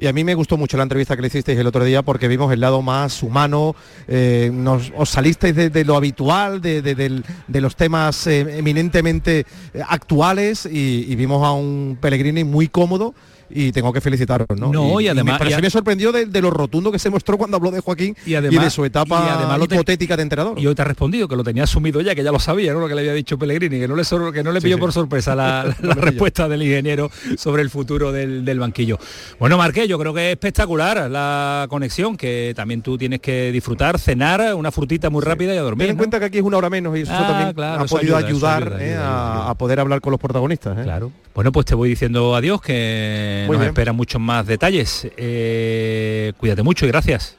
Y 0.00 0.06
a 0.06 0.12
mí 0.12 0.22
me 0.22 0.34
gustó 0.36 0.56
mucho 0.56 0.76
la 0.76 0.84
entrevista 0.84 1.16
que 1.16 1.22
le 1.22 1.28
hicisteis 1.28 1.58
el 1.58 1.66
otro 1.66 1.84
día 1.84 2.02
porque 2.02 2.28
vimos 2.28 2.52
el 2.52 2.60
lado 2.60 2.82
más 2.82 3.20
humano, 3.24 3.74
eh, 4.06 4.48
nos, 4.52 4.92
os 4.96 5.10
salisteis 5.10 5.56
de, 5.56 5.84
lo 5.84 5.96
habitual, 5.96 6.60
de, 6.60 7.22
los 7.48 7.74
temas 7.74 8.28
eh, 8.28 8.58
eminentemente 8.58 9.44
actuales 9.88 10.66
y, 10.66 11.04
y, 11.08 11.16
vimos 11.16 11.44
a 11.44 11.50
un 11.50 11.98
Pellegrini 12.00 12.44
muy 12.44 12.68
cómodo 12.68 13.12
y 13.50 13.72
tengo 13.72 13.92
que 13.92 14.00
felicitaros, 14.00 14.46
¿no? 14.56 14.72
No, 14.72 15.00
y, 15.00 15.08
además... 15.08 15.40
me, 15.40 15.60
me 15.60 15.70
sorprendió 15.70 16.12
de, 16.12 16.40
lo 16.40 16.50
rotundo 16.50 16.92
que 16.92 16.98
se 16.98 17.10
mostró 17.10 17.38
cuando 17.38 17.56
habló 17.56 17.70
de 17.70 17.80
Joaquín 17.80 18.16
y, 18.24 18.34
además, 18.34 18.64
de 18.64 18.70
su 18.70 18.84
etapa 18.84 19.34
además 19.34 19.60
hipotética 19.62 20.16
de 20.16 20.22
entrenador. 20.22 20.58
Y 20.58 20.66
hoy 20.66 20.74
te 20.74 20.82
ha 20.82 20.84
respondido 20.84 21.28
que 21.28 21.36
lo 21.36 21.44
tenía 21.44 21.64
asumido 21.64 22.00
ya, 22.00 22.14
que 22.14 22.22
ya 22.22 22.32
lo 22.32 22.38
sabía, 22.38 22.72
¿no? 22.72 22.80
Lo 22.80 22.88
que 22.88 22.94
le 22.94 23.00
había 23.00 23.14
dicho 23.14 23.38
Pellegrini, 23.38 23.78
que 23.78 23.88
no 23.88 23.96
le, 23.96 24.04
que 24.32 24.42
no 24.42 24.52
le 24.52 24.60
pilló 24.60 24.78
por 24.78 24.92
sorpresa 24.92 25.34
la, 25.34 25.64
respuesta 25.80 26.48
del 26.48 26.62
ingeniero 26.62 27.10
sobre 27.36 27.62
el 27.62 27.70
futuro 27.70 28.12
del, 28.12 28.58
banquillo. 28.58 28.98
Bueno, 29.38 29.56
Marqué, 29.56 29.86
yo 29.86 29.98
creo 29.98 30.12
que 30.12 30.28
es 30.28 30.32
espectacular 30.32 31.10
la 31.10 31.66
conexión, 31.68 32.16
que 32.16 32.52
también 32.56 32.82
tú 32.82 32.98
tienes 32.98 33.20
que 33.20 33.52
disfrutar, 33.52 33.98
cenar, 33.98 34.54
una 34.54 34.72
frutita 34.72 35.10
muy 35.10 35.22
rápida 35.22 35.54
y 35.54 35.58
a 35.58 35.62
dormir. 35.62 35.86
Ten 35.86 35.90
en 35.92 35.96
cuenta 35.96 36.18
que 36.18 36.26
aquí 36.26 36.38
es 36.38 36.44
una 36.44 36.56
hora 36.56 36.70
menos 36.70 36.96
y 36.96 37.02
eso 37.02 37.12
ah, 37.14 37.26
también 37.26 37.66
ha 37.66 37.84
podido 37.84 38.16
ayudar 38.16 38.76
eh, 38.80 38.96
a, 38.98 39.54
poder 39.56 39.80
hablar 39.80 40.00
con 40.00 40.10
los 40.10 40.20
protagonistas. 40.20 40.78
¿eh? 40.78 40.82
Claro. 40.82 41.12
Bueno, 41.34 41.52
pues 41.52 41.66
te 41.66 41.76
voy 41.76 41.88
diciendo 41.88 42.34
adiós, 42.34 42.60
que 42.60 43.37
nos 43.46 43.62
esperan 43.62 43.96
muchos 43.96 44.20
más 44.20 44.46
detalles. 44.46 45.06
Eh, 45.16 46.32
cuídate 46.38 46.62
mucho 46.62 46.86
y 46.86 46.88
gracias. 46.88 47.36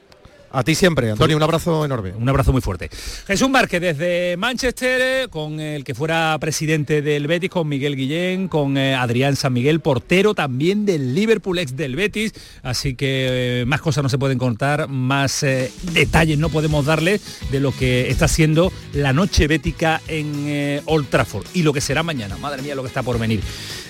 A 0.52 0.64
ti 0.64 0.74
siempre, 0.74 1.10
Antonio, 1.10 1.36
un 1.36 1.42
abrazo 1.42 1.84
enorme. 1.84 2.12
Un 2.12 2.28
abrazo 2.28 2.52
muy 2.52 2.60
fuerte. 2.60 2.90
Jesús 3.26 3.48
Márquez 3.48 3.80
desde 3.80 4.36
Manchester, 4.36 5.00
eh, 5.00 5.28
con 5.28 5.60
el 5.60 5.84
que 5.84 5.94
fuera 5.94 6.36
presidente 6.40 7.02
del 7.02 7.28
Betis, 7.28 7.50
con 7.50 7.68
Miguel 7.68 7.94
Guillén, 7.94 8.48
con 8.48 8.76
eh, 8.76 8.94
Adrián 8.94 9.36
San 9.36 9.52
Miguel, 9.52 9.80
portero 9.80 10.34
también 10.34 10.84
del 10.86 11.14
Liverpool 11.14 11.58
ex 11.58 11.76
del 11.76 11.94
Betis. 11.94 12.32
Así 12.62 12.94
que 12.94 13.60
eh, 13.60 13.64
más 13.64 13.80
cosas 13.80 14.02
no 14.02 14.08
se 14.08 14.18
pueden 14.18 14.38
contar, 14.38 14.88
más 14.88 15.44
detalles 15.92 16.38
no 16.38 16.48
podemos 16.48 16.84
darle 16.84 17.20
de 17.50 17.60
lo 17.60 17.70
que 17.72 18.10
está 18.10 18.26
siendo 18.26 18.72
la 18.92 19.12
noche 19.12 19.46
bética 19.46 20.00
en 20.08 20.82
Old 20.86 21.08
Trafford 21.08 21.46
y 21.54 21.62
lo 21.62 21.72
que 21.72 21.80
será 21.80 22.02
mañana. 22.02 22.36
Madre 22.38 22.62
mía, 22.62 22.74
lo 22.74 22.82
que 22.82 22.88
está 22.88 23.02
por 23.02 23.18
venir. 23.18 23.40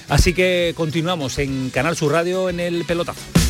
Así 0.09 0.35
que 0.35 0.75
continuamos 0.77 1.39
en 1.39 1.71
Canal 1.71 1.97
Sur 1.97 2.13
Radio 2.13 2.51
en 2.51 2.61
el 2.61 2.85
pelotazo. 2.85 3.50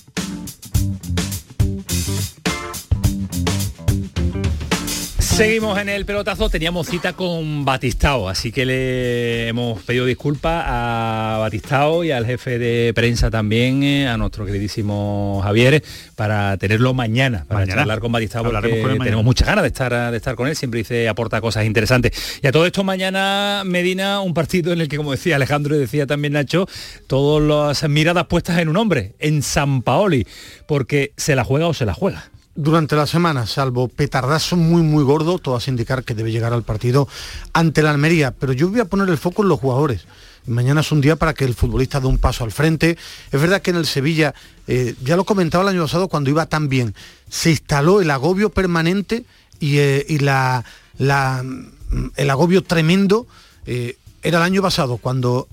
Seguimos 5.41 5.79
en 5.79 5.89
el 5.89 6.05
pelotazo, 6.05 6.51
teníamos 6.51 6.85
cita 6.85 7.13
con 7.13 7.65
Batistao, 7.65 8.29
así 8.29 8.51
que 8.51 8.63
le 8.63 9.47
hemos 9.47 9.81
pedido 9.81 10.05
disculpas 10.05 10.65
a 10.67 11.37
Batistao 11.39 12.03
y 12.03 12.11
al 12.11 12.27
jefe 12.27 12.59
de 12.59 12.93
prensa 12.93 13.31
también, 13.31 13.81
eh, 13.81 14.07
a 14.07 14.17
nuestro 14.17 14.45
queridísimo 14.45 15.41
Javier, 15.43 15.83
para 16.15 16.57
tenerlo 16.57 16.93
mañana, 16.93 17.45
para 17.47 17.81
hablar 17.81 17.99
con 17.99 18.11
Batistao, 18.11 18.43
porque 18.43 18.99
tenemos 19.03 19.25
muchas 19.25 19.47
ganas 19.47 19.63
de 19.63 19.69
estar, 19.69 20.11
de 20.11 20.17
estar 20.17 20.35
con 20.35 20.47
él, 20.47 20.55
siempre 20.55 20.77
dice, 20.77 21.09
aporta 21.09 21.41
cosas 21.41 21.65
interesantes. 21.65 22.39
Y 22.43 22.45
a 22.45 22.51
todo 22.51 22.67
esto 22.67 22.83
mañana 22.83 23.63
Medina, 23.65 24.21
un 24.21 24.35
partido 24.35 24.71
en 24.73 24.81
el 24.81 24.89
que, 24.89 24.97
como 24.97 25.09
decía 25.09 25.37
Alejandro 25.37 25.75
y 25.75 25.79
decía 25.79 26.05
también 26.05 26.33
Nacho, 26.33 26.67
todas 27.07 27.41
las 27.81 27.89
miradas 27.89 28.27
puestas 28.27 28.59
en 28.59 28.69
un 28.69 28.77
hombre, 28.77 29.15
en 29.17 29.41
San 29.41 29.81
Paoli, 29.81 30.27
porque 30.67 31.13
se 31.17 31.35
la 31.35 31.43
juega 31.43 31.65
o 31.65 31.73
se 31.73 31.87
la 31.87 31.95
juega 31.95 32.30
durante 32.55 32.95
la 32.95 33.07
semana, 33.07 33.47
salvo 33.47 33.87
petardazo 33.87 34.57
muy 34.57 34.81
muy 34.81 35.03
gordo, 35.03 35.39
todo 35.39 35.55
hace 35.55 35.71
indicar 35.71 36.03
que 36.03 36.13
debe 36.13 36.31
llegar 36.31 36.53
al 36.53 36.63
partido 36.63 37.07
ante 37.53 37.81
la 37.81 37.91
Almería. 37.91 38.31
Pero 38.31 38.53
yo 38.53 38.69
voy 38.69 38.79
a 38.81 38.85
poner 38.85 39.09
el 39.09 39.17
foco 39.17 39.43
en 39.43 39.49
los 39.49 39.59
jugadores. 39.59 40.05
Mañana 40.47 40.81
es 40.81 40.91
un 40.91 41.01
día 41.01 41.15
para 41.15 41.33
que 41.33 41.45
el 41.45 41.53
futbolista 41.53 41.99
dé 41.99 42.07
un 42.07 42.17
paso 42.17 42.43
al 42.43 42.51
frente. 42.51 42.97
Es 43.31 43.39
verdad 43.39 43.61
que 43.61 43.69
en 43.69 43.77
el 43.77 43.85
Sevilla, 43.85 44.33
eh, 44.67 44.95
ya 45.03 45.15
lo 45.15 45.23
comentaba 45.23 45.63
el 45.63 45.69
año 45.69 45.83
pasado 45.83 46.07
cuando 46.07 46.29
iba 46.29 46.45
tan 46.47 46.67
bien, 46.67 46.95
se 47.29 47.51
instaló 47.51 48.01
el 48.01 48.09
agobio 48.09 48.49
permanente 48.49 49.23
y, 49.59 49.77
eh, 49.77 50.05
la, 50.19 50.63
el 50.97 52.29
agobio 52.29 52.63
tremendo. 52.63 53.27
Eh, 53.65 53.97
era 54.23 54.39
el 54.39 54.43
año 54.43 54.61
pasado 54.61 54.97
cuando 54.97 55.47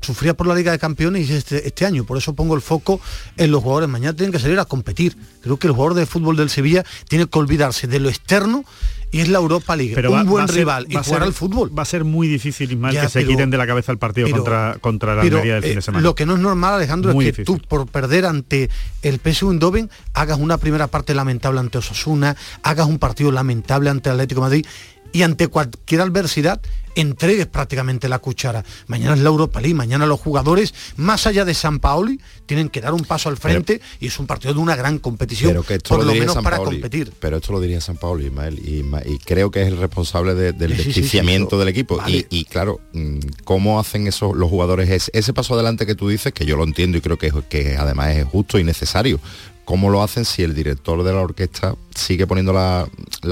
sufría 0.00 0.34
por 0.34 0.46
la 0.46 0.54
Liga 0.54 0.72
de 0.72 0.78
Campeones 0.78 1.30
este, 1.30 1.66
este 1.66 1.86
año. 1.86 2.04
Por 2.04 2.18
eso 2.18 2.34
pongo 2.34 2.54
el 2.54 2.60
foco 2.60 3.00
en 3.36 3.50
los 3.50 3.62
jugadores. 3.62 3.88
Mañana 3.88 4.14
tienen 4.14 4.32
que 4.32 4.38
salir 4.38 4.58
a 4.58 4.64
competir. 4.64 5.16
Creo 5.42 5.58
que 5.58 5.66
el 5.66 5.72
jugador 5.72 5.94
de 5.94 6.06
fútbol 6.06 6.36
del 6.36 6.50
Sevilla 6.50 6.84
tiene 7.08 7.26
que 7.26 7.38
olvidarse 7.38 7.86
de 7.86 8.00
lo 8.00 8.08
externo 8.08 8.64
y 9.10 9.20
es 9.20 9.28
la 9.28 9.38
Europa 9.38 9.74
League. 9.76 9.94
Pero 9.94 10.12
un 10.12 10.26
buen 10.26 10.48
rival 10.48 10.86
y 10.88 10.96
jugar 10.96 11.22
al 11.22 11.32
fútbol. 11.32 11.76
Va 11.76 11.82
a 11.82 11.86
ser 11.86 12.04
muy 12.04 12.28
difícil, 12.28 12.72
Ismael, 12.72 13.00
que 13.00 13.08
se 13.08 13.26
quiten 13.26 13.50
de 13.50 13.56
la 13.56 13.66
cabeza 13.66 13.92
el 13.92 13.98
partido 13.98 14.30
contra, 14.30 14.76
contra 14.80 15.14
la 15.14 15.22
Almería 15.22 15.54
del 15.54 15.62
fin 15.62 15.72
de 15.74 15.78
eh, 15.78 15.82
semana. 15.82 16.02
Lo 16.02 16.14
que 16.14 16.26
no 16.26 16.34
es 16.34 16.40
normal, 16.40 16.74
Alejandro, 16.74 17.18
es 17.20 17.34
que 17.34 17.44
tú 17.44 17.58
por 17.58 17.86
perder 17.86 18.26
ante 18.26 18.68
el 19.02 19.18
PSV 19.18 19.50
Eindhoven 19.50 19.90
hagas 20.14 20.38
una 20.38 20.58
primera 20.58 20.88
parte 20.88 21.14
lamentable 21.14 21.60
ante 21.60 21.78
Osasuna, 21.78 22.36
hagas 22.62 22.86
un 22.86 22.98
partido 22.98 23.32
lamentable 23.32 23.90
ante 23.90 24.10
Atlético 24.10 24.40
Madrid 24.40 24.66
y 25.12 25.22
ante 25.22 25.48
cualquier 25.48 26.00
adversidad 26.00 26.60
entregues 27.00 27.46
prácticamente 27.46 28.08
la 28.08 28.18
cuchara. 28.18 28.64
Mañana 28.88 29.14
es 29.14 29.20
la 29.20 29.28
Europa 29.28 29.60
League, 29.60 29.74
mañana 29.74 30.04
los 30.04 30.20
jugadores, 30.20 30.74
más 30.96 31.26
allá 31.26 31.44
de 31.44 31.54
San 31.54 31.78
Paoli, 31.78 32.20
tienen 32.46 32.68
que 32.68 32.80
dar 32.80 32.92
un 32.92 33.04
paso 33.04 33.28
al 33.28 33.36
frente 33.36 33.80
y 34.00 34.08
es 34.08 34.18
un 34.18 34.26
partido 34.26 34.54
de 34.54 34.60
una 34.60 34.74
gran 34.74 34.98
competición, 34.98 35.50
pero 35.50 35.62
que 35.62 35.78
por 35.78 36.04
lo, 36.04 36.12
menos 36.12 36.36
para 36.38 36.58
competir. 36.58 37.12
Pero 37.20 37.36
esto 37.36 37.52
lo 37.52 37.60
diría 37.60 37.80
San 37.80 37.96
Paoli, 37.96 38.26
Ismael, 38.26 38.58
y, 38.58 39.18
creo 39.24 39.50
que 39.50 39.62
es 39.62 39.68
el 39.68 39.76
responsable 39.76 40.34
del 40.34 40.76
desquiciamiento 40.76 41.58
del 41.58 41.68
equipo. 41.68 42.00
Y, 42.06 42.44
claro, 42.44 42.80
mm, 42.92 43.18
¿cómo 43.44 43.78
hacen 43.78 44.06
eso 44.06 44.34
los 44.34 44.50
jugadores 44.50 44.90
ese, 44.90 45.10
ese 45.14 45.32
paso 45.32 45.54
adelante 45.54 45.86
que 45.86 45.94
tú 45.94 46.08
dices, 46.08 46.32
que 46.32 46.46
yo 46.46 46.56
lo 46.56 46.64
entiendo 46.64 46.98
y 46.98 47.00
creo 47.00 47.18
que, 47.18 47.32
que 47.48 47.76
además 47.76 48.16
es 48.16 48.24
justo 48.24 48.58
y 48.58 48.64
necesario? 48.64 49.20
cómo 49.68 49.90
lo 49.90 50.02
hacen 50.02 50.24
si 50.24 50.42
el 50.42 50.54
director 50.54 51.04
de 51.04 51.12
la 51.12 51.20
orquesta 51.20 51.74
sigue 51.98 52.26
poniendo 52.26 52.52
la, 52.52 52.88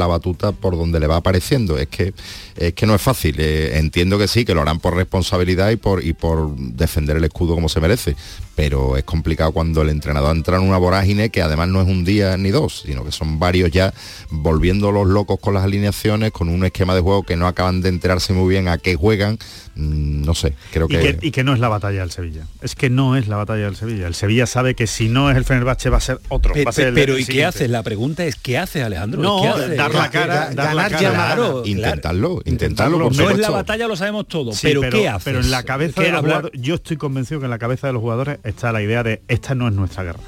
batuta 0.06 0.52
por 0.52 0.76
donde 0.76 1.00
le 1.00 1.06
va 1.06 1.16
apareciendo. 1.16 1.78
Es 1.78 1.88
que, 1.88 2.12
es 2.56 2.74
que 2.74 2.86
no 2.86 2.94
es 2.94 3.02
fácil. 3.02 3.36
Eh, 3.38 3.78
entiendo 3.78 4.18
que 4.18 4.28
sí, 4.28 4.44
que 4.44 4.54
lo 4.54 4.62
harán 4.62 4.80
por 4.80 4.94
responsabilidad 4.94 5.70
y 5.70 5.76
por, 5.76 6.04
y 6.04 6.12
por 6.12 6.54
defender 6.56 7.16
el 7.16 7.24
escudo 7.24 7.54
como 7.54 7.68
se 7.68 7.80
merece. 7.80 8.16
Pero 8.54 8.96
es 8.96 9.04
complicado 9.04 9.52
cuando 9.52 9.82
el 9.82 9.90
entrenador 9.90 10.34
entra 10.34 10.56
en 10.56 10.62
una 10.62 10.78
vorágine 10.78 11.30
que 11.30 11.42
además 11.42 11.68
no 11.68 11.82
es 11.82 11.88
un 11.88 12.04
día 12.04 12.36
ni 12.36 12.50
dos, 12.50 12.84
sino 12.86 13.04
que 13.04 13.12
son 13.12 13.38
varios 13.38 13.70
ya 13.70 13.92
volviendo 14.30 14.92
los 14.92 15.06
locos 15.06 15.38
con 15.40 15.54
las 15.54 15.64
alineaciones, 15.64 16.32
con 16.32 16.48
un 16.48 16.64
esquema 16.64 16.94
de 16.94 17.00
juego 17.00 17.22
que 17.22 17.36
no 17.36 17.46
acaban 17.46 17.82
de 17.82 17.90
enterarse 17.90 18.32
muy 18.32 18.48
bien 18.48 18.68
a 18.68 18.78
qué 18.78 18.94
juegan. 18.94 19.38
Mm, 19.74 20.22
no 20.22 20.34
sé, 20.34 20.54
creo 20.72 20.88
que... 20.88 21.18
Y, 21.20 21.30
que... 21.32 21.44
no 21.44 21.52
es 21.52 21.60
la 21.60 21.68
batalla 21.68 22.00
del 22.00 22.10
Sevilla. 22.10 22.46
Es 22.62 22.74
que 22.74 22.88
no 22.88 23.16
es 23.16 23.28
la 23.28 23.36
batalla 23.36 23.66
del 23.66 23.76
Sevilla. 23.76 24.06
El 24.06 24.14
Sevilla 24.14 24.46
sabe 24.46 24.74
que 24.74 24.86
si 24.86 25.08
no 25.08 25.30
es 25.30 25.36
el 25.36 25.44
Fenerbahce 25.44 25.90
va 25.90 25.98
a 25.98 26.00
ser 26.00 26.20
otro. 26.28 26.54
Pero, 26.54 27.18
¿y 27.18 27.24
qué 27.24 27.44
hace? 27.44 27.68
La 27.68 27.82
pregunta 27.82 28.24
es 28.24 28.36
¿qué 28.36 28.55
hace 28.58 28.82
Alejandro? 28.82 29.22
No, 29.22 29.42
dar 29.42 29.94
la 29.94 30.10
cara, 30.10 30.50
ganar 30.52 30.90
ya 30.92 31.10
claro, 31.10 31.62
intentarlo, 31.64 32.40
intentarlo. 32.44 33.10
no 33.10 33.30
es 33.30 33.38
la 33.38 33.50
batalla, 33.50 33.86
lo 33.86 33.96
sabemos 33.96 34.26
todo, 34.28 34.52
pero, 34.62 34.82
¿qué 34.82 35.08
hace? 35.08 35.24
Pero 35.24 35.40
en 35.40 35.50
la 35.50 35.62
cabeza 35.62 36.02
de 36.02 36.12
los 36.12 36.20
jugadores, 36.22 36.60
yo 36.60 36.76
estoy 36.76 36.96
convencido 36.96 37.40
que 37.40 37.46
en 37.46 37.50
la 37.50 37.58
cabeza 37.58 37.86
de 37.86 37.92
los 37.92 38.02
jugadores 38.02 38.38
está 38.44 38.72
la 38.72 38.82
idea 38.82 39.02
de 39.02 39.22
esta 39.28 39.54
no 39.54 39.68
es 39.68 39.74
nuestra 39.74 40.04
guerra. 40.04 40.20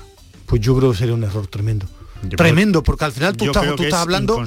Pues 0.47 0.61
yo 0.61 0.76
creo 0.76 0.93
que 0.93 0.99
sería 0.99 1.14
un 1.14 1.24
error 1.24 1.47
tremendo. 1.47 1.87
tremendo, 2.37 2.83
porque 2.83 3.05
al 3.05 3.12
final 3.12 3.37
tú 3.37 3.47
estás, 3.47 3.76
tú 3.76 3.83
estás 3.83 4.01
hablando 4.01 4.43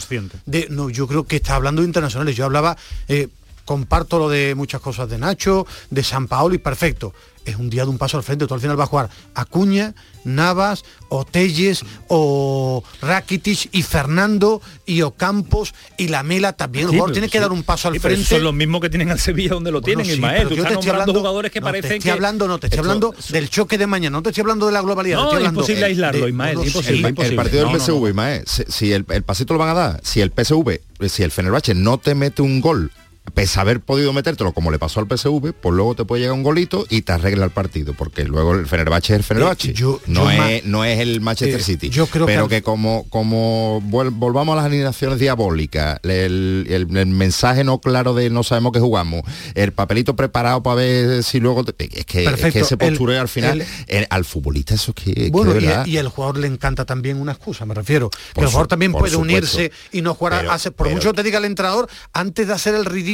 de 0.46 0.68
no, 0.70 0.90
yo 0.90 1.08
creo 1.08 1.26
que 1.26 1.38
estás 1.38 1.52
hablando 1.52 1.82
de 1.82 1.88
internacionales. 1.88 2.36
Yo 2.36 2.46
hablaba 2.46 2.76
eh, 3.08 3.28
comparto 3.66 4.18
lo 4.20 4.30
de 4.30 4.56
muchas 4.56 4.82
cosas 4.82 5.10
de 5.10 5.18
Nacho, 5.18 5.66
de 5.90 6.04
San 6.04 6.28
Paolo 6.28 6.56
y 6.56 6.58
perfecto 6.58 7.14
es 7.46 7.56
un 7.56 7.70
día 7.70 7.84
de 7.84 7.90
un 7.90 7.98
paso 7.98 8.18
al 8.18 8.24
frente. 8.24 8.48
Tú 8.48 8.54
al 8.54 8.62
final 8.62 8.76
vas 8.76 8.88
a 8.88 8.90
jugar 8.90 9.10
Acuña, 9.36 9.94
Navas, 10.24 10.84
o 11.10 11.26
Telles, 11.26 11.84
o 12.08 12.84
Rakitic 13.02 13.70
y 13.72 13.82
Fernando 13.82 14.62
y 14.86 15.02
Ocampos 15.02 15.74
y 15.98 16.08
la 16.08 16.24
Mela 16.24 16.54
también. 16.54 16.86
El 16.86 16.92
jugador 16.92 17.12
tiene 17.14 17.30
que 17.30 17.40
dar 17.40 17.52
un 17.52 17.64
paso 17.64 17.88
al 17.88 18.00
frente. 18.00 18.26
Son 18.26 18.44
los 18.44 18.54
mismos 18.54 18.82
que 18.82 18.90
tienen 18.90 19.10
al 19.10 19.20
Sevilla 19.20 19.52
donde 19.52 19.72
lo 19.72 19.82
tienen, 19.82 20.06
Ismael. 20.06 20.48
Tú 20.48 20.56
estás 20.56 20.74
nombrando 20.74 21.14
jugadores 21.14 21.52
que 21.52 21.60
no, 21.60 21.66
parecen 21.66 21.90
te 21.90 21.98
estoy 21.98 22.12
hablando, 22.12 22.48
no, 22.48 22.60
te 22.60 22.68
estoy 22.68 22.80
hablando 22.80 23.14
del 23.30 23.50
choque 23.50 23.78
de 23.78 23.88
mañana, 23.88 24.18
no 24.18 24.24
te 24.24 24.30
estoy 24.30 24.42
hablando 24.42 24.68
de 24.68 24.72
la 24.72 24.82
globalidad. 24.82 25.18
No, 25.18 25.38
es 25.38 25.46
imposible 25.46 25.86
aislarlo, 25.86 26.28
Ismael. 26.28 26.60
El, 26.62 27.36
partido 27.36 27.68
del 27.68 27.80
PSV, 27.80 28.08
Ismael, 28.08 28.44
si 28.46 28.94
el, 28.94 29.06
el 29.10 29.24
pasito 29.24 29.54
lo 29.54 29.60
van 29.60 29.70
a 29.70 29.74
dar, 29.74 30.02
si 30.04 30.22
el 30.22 30.32
PSV, 30.32 30.80
si 31.10 31.24
el 31.24 31.32
Fenerbahce 31.32 31.74
no 31.74 31.98
te 31.98 32.16
mete 32.16 32.42
un 32.42 32.62
gol 32.62 32.92
pese 33.34 33.60
a 33.60 33.62
haber 33.62 33.80
podido 33.80 34.12
metértelo 34.14 34.52
como 34.52 34.72
le 34.72 34.80
pasó 34.80 35.00
al 35.00 35.08
PSV, 35.08 35.54
pues 35.54 35.76
luego 35.76 35.96
te 35.96 36.06
puede 36.06 36.22
llegar 36.22 36.36
un 36.36 36.44
golito 36.44 36.86
y 36.90 37.04
te 37.04 37.14
arregla 37.14 37.46
el 37.46 37.52
partido, 37.52 37.94
porque 37.94 38.24
luego 38.26 38.56
el 38.56 38.66
Fenerbahce 38.66 39.14
es 39.14 39.20
el 39.20 39.24
Fenerbahce. 39.24 39.70
Eh, 39.70 39.76
no, 40.08 40.30
es, 40.30 40.66
no 40.66 40.84
es 40.84 41.00
el 41.00 41.22
Manchester 41.22 41.60
eh, 41.60 41.64
City. 41.64 41.90
Yo 41.90 42.08
creo 42.08 42.26
pero 42.26 42.48
que, 42.48 42.62
como, 42.62 43.06
como 43.10 43.80
volvamos 43.82 44.54
a 44.54 44.56
las 44.58 44.66
alineaciones 44.66 45.20
diabólicas, 45.20 46.00
el, 46.04 46.88
mensaje 46.90 47.64
no 47.64 47.80
claro 47.80 48.14
de 48.14 48.30
no 48.30 48.44
sabemos 48.44 48.74
qué 48.74 48.80
jugamos, 48.80 49.22
el 49.54 49.72
papelito 49.72 50.16
preparado 50.16 50.64
para 50.64 50.76
ver 50.76 51.24
si 51.24 51.40
luego... 51.40 51.64
es, 51.78 52.06
que, 52.06 52.26
es, 52.26 52.54
que, 52.54 52.60
ese 52.60 52.78
postureo 52.78 53.22
al 53.22 53.30
final, 53.30 53.64
al 54.10 54.26
futbolista 54.26 54.74
eso 54.74 54.94
es 54.96 55.04
que... 55.04 55.30
Bueno, 55.30 55.54
y, 55.86 55.98
el 55.98 56.08
jugador 56.10 56.40
le 56.40 56.48
encanta 56.48 56.86
también 56.86 57.18
una 57.18 57.34
excusa, 57.34 57.66
me 57.66 57.76
refiero. 57.76 58.10
Que 58.34 58.42
el 58.42 58.48
jugador 58.48 58.68
también 58.68 58.92
puede 58.92 59.16
unirse 59.16 59.72
y 59.92 60.02
no 60.02 60.16
jugar... 60.16 60.48
a, 60.48 60.58
por 60.72 60.90
mucho 60.90 61.12
que 61.12 61.18
te 61.18 61.24
diga 61.24 61.38
el 61.38 61.46
entrenador, 61.46 61.88
antes 62.14 62.48
de 62.48 62.54
hacer 62.54 62.76
el 62.76 62.86
ridículo 62.86 63.11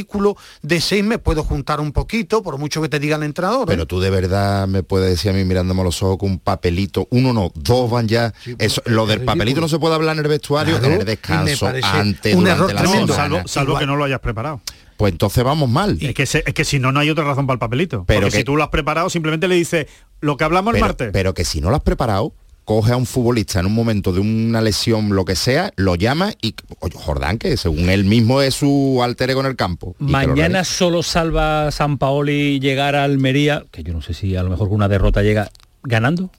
de 0.62 0.80
seis 0.80 1.04
me 1.04 1.18
puedo 1.18 1.42
juntar 1.42 1.80
un 1.80 1.92
poquito, 1.92 2.42
por 2.42 2.58
mucho 2.58 2.82
que 2.82 2.88
te 2.88 2.98
diga 2.98 3.16
el 3.16 3.22
entrenador. 3.22 3.66
Pero 3.66 3.82
¿eh? 3.82 3.86
tú 3.86 4.00
de 4.00 4.10
verdad 4.10 4.68
me 4.68 4.82
puedes 4.82 5.10
decir 5.10 5.30
a 5.30 5.34
mí 5.34 5.44
mirándome 5.44 5.82
los 5.82 6.02
ojos 6.02 6.18
con 6.18 6.30
un 6.30 6.38
papelito, 6.38 7.08
uno 7.10 7.32
no, 7.32 7.52
dos 7.54 7.90
van 7.90 8.08
ya. 8.08 8.32
Eso, 8.58 8.82
lo 8.86 9.06
del 9.06 9.22
papelito 9.22 9.60
no 9.60 9.68
se 9.68 9.78
puede 9.78 9.94
hablar 9.94 10.16
en 10.16 10.24
el 10.24 10.28
vestuario, 10.28 10.76
en 10.76 10.92
el 10.92 11.04
descanso, 11.04 11.68
antes, 11.82 12.34
un 12.34 12.46
error 12.46 12.72
tremendo. 12.72 13.14
Salvo, 13.46 13.78
que 13.78 13.86
no 13.86 13.96
lo 13.96 14.04
hayas 14.04 14.20
preparado 14.20 14.60
pues 14.96 15.12
entonces 15.12 15.44
vamos 15.44 15.70
mal. 15.70 15.96
Es 16.00 16.12
que, 16.12 16.24
es 16.24 16.54
que 16.54 16.64
si 16.64 16.80
no, 16.80 16.90
no 16.90 16.98
hay 16.98 17.08
otra 17.08 17.22
razón 17.22 17.46
para 17.46 17.54
el 17.54 17.60
papelito. 17.60 18.02
Pero 18.04 18.26
que, 18.26 18.38
si 18.38 18.42
tú 18.42 18.56
lo 18.56 18.64
has 18.64 18.70
preparado, 18.70 19.08
simplemente 19.08 19.46
le 19.46 19.54
dices 19.54 19.86
lo 20.20 20.36
que 20.36 20.42
hablamos 20.42 20.74
el 20.74 20.80
martes. 20.80 21.10
Pero 21.12 21.34
que 21.34 21.44
si 21.44 21.60
no 21.60 21.70
lo 21.70 21.76
has 21.76 21.82
preparado, 21.82 22.34
coge 22.68 22.92
a 22.92 22.98
un 22.98 23.06
futbolista 23.06 23.60
en 23.60 23.64
un 23.64 23.74
momento 23.74 24.12
de 24.12 24.20
una 24.20 24.60
lesión, 24.60 25.16
lo 25.16 25.24
que 25.24 25.36
sea, 25.36 25.72
lo 25.76 25.94
llama 25.94 26.34
y 26.42 26.54
Jordán, 26.92 27.38
que 27.38 27.56
según 27.56 27.88
él 27.88 28.04
mismo 28.04 28.42
es 28.42 28.56
su 28.56 29.00
alter 29.02 29.30
ego 29.30 29.40
en 29.40 29.46
el 29.46 29.56
campo. 29.56 29.96
Mañana 29.98 30.64
solo 30.64 31.02
salva 31.02 31.70
San 31.70 31.96
Paoli 31.96 32.60
llegar 32.60 32.94
a 32.94 33.04
Almería, 33.04 33.64
que 33.70 33.82
yo 33.82 33.94
no 33.94 34.02
sé 34.02 34.12
si 34.12 34.36
a 34.36 34.42
lo 34.42 34.50
mejor 34.50 34.68
con 34.68 34.76
una 34.76 34.88
derrota 34.88 35.22
llega 35.22 35.48
ganando. 35.82 36.30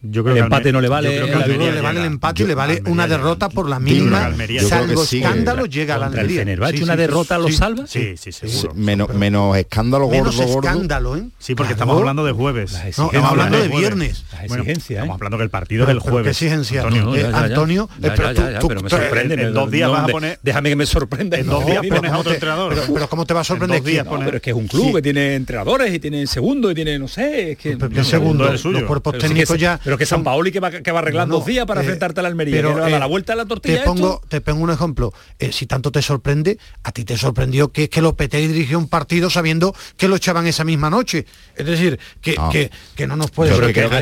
Yo 0.00 0.22
creo 0.22 0.36
el 0.36 0.44
empate 0.44 0.70
no 0.70 0.80
le 0.80 0.88
vale. 0.88 1.12
Yo 1.16 1.26
creo 1.26 1.44
que 1.44 1.58
le 1.58 1.80
vale 1.80 2.00
el 2.00 2.06
empate 2.06 2.44
y 2.44 2.46
le 2.46 2.54
vale 2.54 2.82
una 2.86 3.08
derrota 3.08 3.48
por 3.48 3.68
la 3.68 3.80
mínima. 3.80 4.32
Salvo 4.60 5.02
escándalo 5.02 5.66
llega 5.66 5.96
a 5.96 5.98
la 5.98 6.06
Almería. 6.06 6.42
El 6.42 6.82
una 6.82 6.96
derrota 6.96 7.36
lo 7.36 7.48
salva? 7.50 7.86
Sí, 7.86 8.16
sí, 8.16 8.30
seguro. 8.30 8.74
Menos, 8.74 9.12
menos 9.14 9.56
escándalo 9.56 10.06
gordo, 10.06 10.30
menos 10.30 10.38
escándalo, 10.38 11.16
¿eh? 11.16 11.24
Sí, 11.38 11.56
porque 11.56 11.72
estamos 11.72 11.98
hablando 11.98 12.24
de 12.24 12.32
jueves. 12.32 12.72
No, 12.96 13.06
estamos 13.06 13.30
hablando 13.30 13.58
de 13.58 13.68
viernes. 13.68 14.24
Bueno, 14.46 14.64
estamos 14.66 15.14
hablando 15.14 15.36
que 15.36 15.42
el 15.42 15.50
partido 15.50 15.84
del 15.84 15.98
jueves. 15.98 16.38
¿Qué 16.38 16.46
exigencia? 16.46 16.86
Antonio, 17.34 17.88
pero 18.00 18.82
me 18.82 18.90
sorprende. 18.90 19.34
En 19.34 19.52
dos 19.52 19.70
días 19.70 19.90
vas 19.90 20.04
a 20.04 20.06
poner... 20.06 20.38
Déjame 20.42 20.68
que 20.70 20.76
me 20.76 20.86
sorprenda. 20.86 21.38
En 21.38 21.46
dos 21.48 21.66
días 21.66 21.84
pones 21.84 22.12
a 22.12 22.18
otro 22.18 22.32
entrenador. 22.32 22.74
Pero 22.94 23.08
¿cómo 23.08 23.26
te 23.26 23.34
va 23.34 23.40
a 23.40 23.44
sorprender? 23.44 23.82
Pero 23.82 24.36
es 24.36 24.42
que 24.42 24.50
es 24.50 24.56
un 24.56 24.68
club 24.68 24.94
que 24.94 25.02
tiene 25.02 25.34
entrenadores 25.34 25.92
y 25.92 25.98
tiene 25.98 26.24
segundo 26.28 26.70
y 26.70 26.74
tiene, 26.76 26.98
no 27.00 27.08
sé... 27.08 27.58
El 27.64 28.04
segundo, 28.04 28.48
los 28.48 28.82
cuerpos 28.84 29.18
técnicos 29.18 29.58
ya... 29.58 29.80
Pero 29.88 29.96
que 29.96 30.04
San 30.04 30.22
Paoli 30.22 30.52
que 30.52 30.60
va 30.60 30.70
que 30.70 30.92
va 30.92 30.98
arreglando 30.98 31.38
dos 31.38 31.46
días 31.46 31.64
para 31.64 31.80
eh, 31.80 31.84
enfrentarte 31.84 32.20
a 32.20 32.22
la 32.22 32.28
Almería. 32.28 32.56
Pero, 32.56 32.84
a 32.84 32.90
la 32.90 33.06
eh, 33.06 33.08
vuelta 33.08 33.32
a 33.32 33.36
la 33.36 33.46
tortilla. 33.46 33.78
Te 33.78 33.84
pongo, 33.86 34.20
te 34.28 34.42
pongo 34.42 34.62
un 34.62 34.68
ejemplo. 34.68 35.14
Eh, 35.38 35.50
si 35.50 35.64
tanto 35.64 35.90
te 35.90 36.02
sorprende, 36.02 36.58
a 36.82 36.92
ti 36.92 37.06
te 37.06 37.16
sorprendió 37.16 37.72
que 37.72 37.84
es 37.84 37.88
que 37.88 38.02
Lopetegui 38.02 38.48
dirigió 38.48 38.78
un 38.78 38.88
partido 38.88 39.30
sabiendo 39.30 39.74
que 39.96 40.06
lo 40.06 40.16
echaban 40.16 40.46
esa 40.46 40.62
misma 40.62 40.90
noche. 40.90 41.24
Es 41.56 41.64
decir, 41.64 41.98
que 42.20 42.34
no, 42.36 42.50
que, 42.50 43.06
no 43.06 43.16
nos 43.16 43.30
puede 43.30 43.48
yo, 43.48 43.56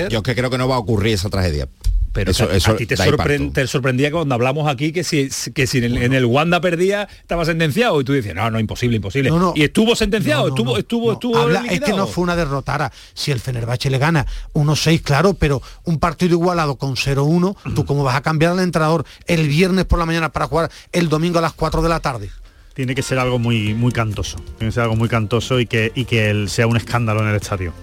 yo 0.08 0.22
que 0.24 0.34
creo 0.34 0.50
que 0.50 0.58
no 0.58 0.66
va 0.66 0.74
a 0.74 0.78
ocurrir 0.78 1.14
esa 1.14 1.30
tragedia. 1.30 1.68
Pero 2.16 2.30
eso, 2.30 2.44
a 2.70 2.76
ti 2.76 2.86
te, 2.86 3.66
sorprendía 3.66 4.10
cuando 4.10 4.34
hablamos 4.34 4.66
aquí 4.68 4.90
que 4.90 5.04
si, 5.04 5.28
que 5.52 5.66
si 5.66 5.84
en, 5.84 6.14
el, 6.14 6.24
Wanda 6.24 6.62
perdía 6.62 7.06
estaba 7.20 7.44
sentenciado 7.44 8.00
y 8.00 8.04
tú 8.04 8.14
dices, 8.14 8.34
no, 8.34 8.50
no, 8.50 8.58
imposible, 8.58 8.96
imposible. 8.96 9.30
y 9.54 9.64
estuvo 9.64 9.94
sentenciado, 9.94 10.48
estuvo, 10.48 10.78
estuvo, 10.78 11.12
estuvo. 11.12 11.50
es 11.50 11.80
que 11.82 11.92
no 11.92 12.06
fue 12.06 12.24
una 12.24 12.34
derrotara. 12.34 12.90
Si 13.12 13.32
el 13.32 13.38
Fenerbahce 13.38 13.90
le 13.90 13.98
gana 13.98 14.26
1-6, 14.54 15.02
claro, 15.02 15.34
pero 15.34 15.60
un 15.84 15.98
partido 15.98 16.32
igualado 16.32 16.76
con 16.76 16.96
0-1, 16.96 17.54
¿tú 17.74 17.84
cómo 17.84 18.02
vas 18.02 18.16
a 18.16 18.22
cambiar 18.22 18.52
al 18.52 18.60
entrenador 18.60 19.04
el 19.26 19.46
viernes 19.46 19.84
por 19.84 19.98
la 19.98 20.06
mañana 20.06 20.32
para 20.32 20.46
jugar 20.46 20.70
el 20.92 21.10
domingo 21.10 21.38
a 21.38 21.42
las 21.42 21.52
4 21.52 21.82
de 21.82 21.88
la 21.90 22.00
tarde? 22.00 22.30
Tiene 22.72 22.94
que 22.94 23.02
ser 23.02 23.18
algo 23.18 23.38
muy, 23.38 23.74
muy 23.74 23.92
cantoso. 23.92 24.38
Tiene 24.56 24.70
que 24.70 24.72
ser 24.72 24.84
algo 24.84 24.96
muy 24.96 25.10
cantoso 25.10 25.60
y 25.60 25.66
que, 25.66 25.92
y 25.94 26.06
que 26.06 26.30
él 26.30 26.48
sea 26.48 26.66
un 26.66 26.78
escándalo 26.78 27.20
en 27.20 27.28
el 27.28 27.36
estadio 27.36 27.74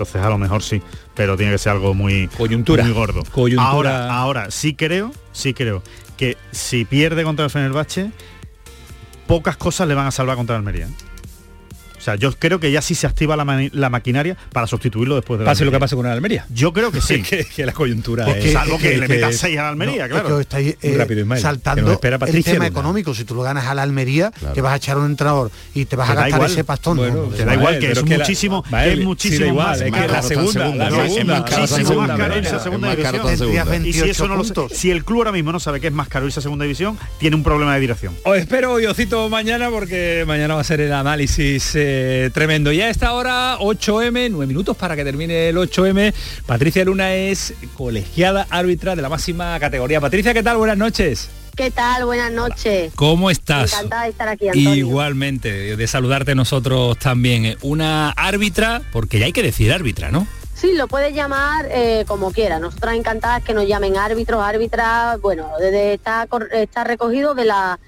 entonces 0.00 0.22
a 0.22 0.30
lo 0.30 0.38
mejor 0.38 0.62
sí, 0.62 0.80
pero 1.20 1.36
tiene 1.36 1.52
que 1.52 1.58
ser 1.58 1.72
algo 1.72 1.92
muy, 1.92 2.28
Coyuntura. 2.28 2.82
muy 2.82 2.94
gordo. 2.94 3.24
Coyuntura. 3.30 3.68
Ahora, 3.68 4.10
ahora 4.10 4.50
sí 4.50 4.72
creo, 4.72 5.12
sí 5.32 5.52
creo 5.52 5.82
que 6.16 6.38
si 6.50 6.86
pierde 6.86 7.24
contra 7.24 7.44
el 7.44 7.50
Fenerbahce, 7.50 8.10
pocas 9.26 9.58
cosas 9.58 9.86
le 9.86 9.92
van 9.92 10.06
a 10.06 10.12
salvar 10.12 10.36
contra 10.36 10.56
el 10.56 10.60
Almería. 10.60 10.88
O 12.00 12.02
sea, 12.02 12.14
yo 12.14 12.32
creo 12.32 12.58
que 12.58 12.72
ya 12.72 12.80
sí 12.80 12.94
se 12.94 13.06
activa 13.06 13.36
la, 13.36 13.90
maquinaria 13.90 14.36
para 14.52 14.66
sustituirlo 14.66 15.16
después 15.16 15.38
de 15.38 15.44
la 15.44 15.50
Pase 15.50 15.64
lo 15.64 15.70
que 15.70 15.78
pase 15.78 15.96
con 15.96 16.06
el 16.06 16.12
Almería. 16.12 16.46
Yo 16.48 16.72
creo 16.72 16.90
que 16.90 17.00
sí. 17.00 17.22
que, 17.22 17.66
la 17.66 17.72
coyuntura 17.72 18.28
es... 18.30 18.52
Salvo 18.52 18.78
que, 18.78 18.96
le 18.96 19.06
metas 19.06 19.36
6 19.36 19.58
a 19.58 19.62
la 19.62 19.68
Almería, 19.68 20.08
claro. 20.08 20.36
Que 20.36 20.42
estáis 20.42 20.76
eh, 20.80 20.94
rápido, 20.96 21.26
saltando 21.36 21.92
espera 21.92 22.18
el 22.26 22.44
tema 22.44 22.66
económico. 22.66 23.14
Si 23.14 23.24
tú 23.24 23.34
lo 23.34 23.42
ganas 23.42 23.66
a 23.66 23.74
la 23.74 23.82
Almería, 23.82 24.32
que 24.54 24.60
vas 24.60 24.72
a 24.72 24.76
echar 24.76 24.96
un 24.98 25.06
entrenador 25.06 25.50
y 25.74 25.84
te 25.84 25.96
vas 25.96 26.10
a 26.10 26.14
gastar 26.14 26.42
ese 26.44 26.64
pastón. 26.64 26.96
Bueno, 26.96 27.24
te 27.36 27.44
da 27.44 27.54
igual, 27.54 27.78
que 27.78 27.92
es 27.92 28.04
muchísimo, 28.04 28.64
es 28.72 28.98
muchísimo 29.00 29.54
más, 29.54 29.80
es 29.80 29.92
que 29.92 30.08
la 30.08 30.22
segunda, 30.22 30.74
la 30.74 30.90
segunda, 30.90 31.38
es 31.38 31.70
muchísimo 31.70 32.06
más 32.06 32.10
caro 32.10 32.56
segunda 32.56 32.94
división. 32.94 33.86
Y 33.86 33.92
si 33.92 34.08
eso 34.08 34.28
no 34.28 34.40
si 34.70 34.90
el 34.90 35.04
club 35.04 35.18
ahora 35.18 35.32
mismo 35.32 35.52
no 35.52 35.60
sabe 35.60 35.80
que 35.80 35.88
es 35.88 35.92
más 35.92 36.08
caro 36.08 36.26
esa 36.26 36.40
segunda 36.40 36.64
división, 36.64 36.98
tiene 37.18 37.36
un 37.36 37.42
problema 37.42 37.74
de 37.74 37.80
dirección. 37.80 38.14
Os 38.24 38.36
espero, 38.36 38.76
Diosito, 38.76 39.28
mañana 39.28 39.70
porque 39.70 40.24
mañana 40.26 40.54
va 40.54 40.60
a 40.60 40.64
ser 40.64 40.80
el 40.80 40.92
análisis 40.92 41.74
eh, 41.92 42.30
tremendo 42.32 42.70
ya 42.70 42.86
a 42.86 42.88
esta 42.88 43.14
hora, 43.14 43.58
8M, 43.58 44.30
9 44.30 44.46
minutos 44.46 44.76
para 44.76 44.94
que 44.94 45.02
termine 45.02 45.48
el 45.48 45.56
8M. 45.56 46.14
Patricia 46.46 46.84
Luna 46.84 47.14
es 47.14 47.52
colegiada 47.76 48.46
árbitra 48.48 48.94
de 48.94 49.02
la 49.02 49.08
máxima 49.08 49.58
categoría. 49.58 50.00
Patricia, 50.00 50.32
¿qué 50.32 50.42
tal? 50.44 50.58
Buenas 50.58 50.78
noches. 50.78 51.30
¿Qué 51.56 51.72
tal? 51.72 52.04
Buenas 52.04 52.30
noches. 52.30 52.92
¿Cómo 52.94 53.28
estás? 53.28 53.72
Encantada 53.72 54.04
de 54.04 54.10
estar 54.10 54.28
aquí, 54.28 54.46
Antonio. 54.48 54.74
Igualmente, 54.74 55.76
de 55.76 55.86
saludarte 55.88 56.36
nosotros 56.36 56.96
también. 56.98 57.56
Una 57.62 58.10
árbitra, 58.10 58.82
porque 58.92 59.18
ya 59.18 59.26
hay 59.26 59.32
que 59.32 59.42
decir 59.42 59.72
árbitra, 59.72 60.12
¿no? 60.12 60.28
Sí, 60.54 60.74
lo 60.74 60.86
puedes 60.86 61.12
llamar 61.12 61.66
eh, 61.70 62.04
como 62.06 62.30
quiera. 62.30 62.60
Nosotras 62.60 62.94
encantadas 62.94 63.42
que 63.42 63.52
nos 63.52 63.66
llamen 63.66 63.96
árbitros, 63.96 64.40
árbitras. 64.42 65.20
Bueno, 65.20 65.48
desde 65.58 65.94
está, 65.94 66.28
está 66.52 66.84
recogido 66.84 67.34
de 67.34 67.46
la 67.46 67.80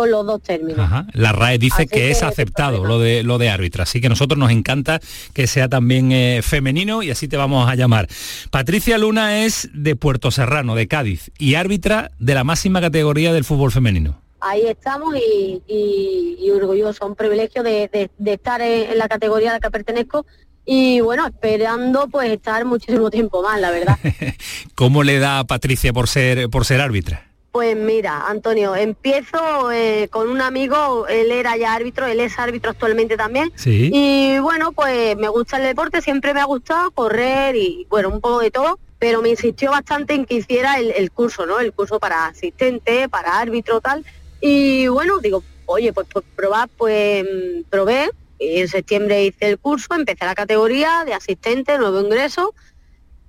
con 0.00 0.10
los 0.10 0.24
dos 0.24 0.42
términos. 0.42 0.88
La 1.12 1.32
RAE 1.32 1.58
dice 1.58 1.86
que, 1.86 2.10
es 2.10 2.22
aceptado 2.22 2.86
lo 2.86 2.98
de 2.98 3.22
lo 3.22 3.36
de 3.36 3.50
árbitra, 3.50 3.82
así 3.82 4.00
que 4.00 4.06
a 4.06 4.08
nosotros 4.08 4.38
nos 4.38 4.50
encanta 4.50 4.98
que 5.34 5.46
sea 5.46 5.68
también 5.68 6.10
eh, 6.10 6.40
femenino 6.42 7.02
y 7.02 7.10
así 7.10 7.28
te 7.28 7.36
vamos 7.36 7.68
a 7.68 7.74
llamar. 7.74 8.08
Patricia 8.50 8.96
Luna 8.96 9.44
es 9.44 9.68
de 9.74 9.96
Puerto 9.96 10.30
Serrano, 10.30 10.74
de 10.74 10.88
Cádiz, 10.88 11.30
y 11.38 11.56
árbitra 11.56 12.12
de 12.18 12.32
la 12.32 12.44
máxima 12.44 12.80
categoría 12.80 13.34
del 13.34 13.44
fútbol 13.44 13.72
femenino. 13.72 14.22
Ahí 14.40 14.62
estamos 14.66 15.14
y, 15.16 15.60
y, 15.68 16.50
orgulloso, 16.50 17.06
un 17.06 17.14
privilegio 17.14 17.62
de, 17.62 18.10
estar 18.24 18.62
en, 18.62 18.96
la 18.96 19.06
categoría 19.06 19.50
a 19.50 19.52
la 19.52 19.60
que 19.60 19.70
pertenezco 19.70 20.24
y 20.64 21.02
bueno, 21.02 21.26
esperando 21.26 22.08
pues 22.08 22.30
estar 22.30 22.64
muchísimo 22.64 23.10
tiempo 23.10 23.42
más, 23.42 23.60
la 23.60 23.70
verdad. 23.70 23.98
¿Cómo 24.74 25.02
le 25.02 25.18
da 25.18 25.40
a 25.40 25.44
Patricia 25.44 25.92
por 25.92 26.08
ser 26.08 26.48
por 26.48 26.64
ser 26.64 26.80
árbitra? 26.80 27.29
Pues 27.52 27.76
mira, 27.76 28.28
Antonio, 28.28 28.76
empiezo 28.76 29.72
eh, 29.72 30.08
con 30.08 30.28
un 30.28 30.40
amigo, 30.40 31.08
él 31.08 31.32
era 31.32 31.56
ya 31.56 31.74
árbitro, 31.74 32.06
él 32.06 32.20
es 32.20 32.38
árbitro 32.38 32.70
actualmente 32.70 33.16
también. 33.16 33.52
Sí. 33.56 33.90
Y 33.92 34.38
bueno, 34.38 34.70
pues 34.70 35.16
me 35.16 35.28
gusta 35.28 35.56
el 35.56 35.64
deporte, 35.64 36.00
siempre 36.00 36.32
me 36.32 36.40
ha 36.40 36.44
gustado 36.44 36.92
correr 36.92 37.56
y 37.56 37.88
bueno, 37.90 38.08
un 38.08 38.20
poco 38.20 38.38
de 38.38 38.52
todo, 38.52 38.78
pero 39.00 39.20
me 39.20 39.30
insistió 39.30 39.72
bastante 39.72 40.14
en 40.14 40.26
que 40.26 40.34
hiciera 40.34 40.78
el, 40.78 41.10
curso, 41.10 41.44
¿no? 41.44 41.58
El 41.58 41.72
curso 41.72 41.98
para 41.98 42.26
asistente, 42.26 43.08
para 43.08 43.40
árbitro, 43.40 43.80
tal. 43.80 44.04
Y 44.40 44.86
bueno, 44.86 45.18
digo, 45.18 45.42
oye, 45.66 45.92
pues, 45.92 46.06
pues 46.12 46.24
probar, 46.36 46.68
pues 46.76 47.24
mm, 47.24 47.62
probé, 47.68 48.10
en 48.38 48.68
septiembre 48.68 49.24
hice 49.24 49.48
el 49.48 49.58
curso, 49.58 49.92
empecé 49.94 50.24
la 50.24 50.34
categoría 50.34 51.04
de 51.04 51.14
asistente, 51.14 51.78
nuevo 51.78 52.00
ingreso, 52.00 52.54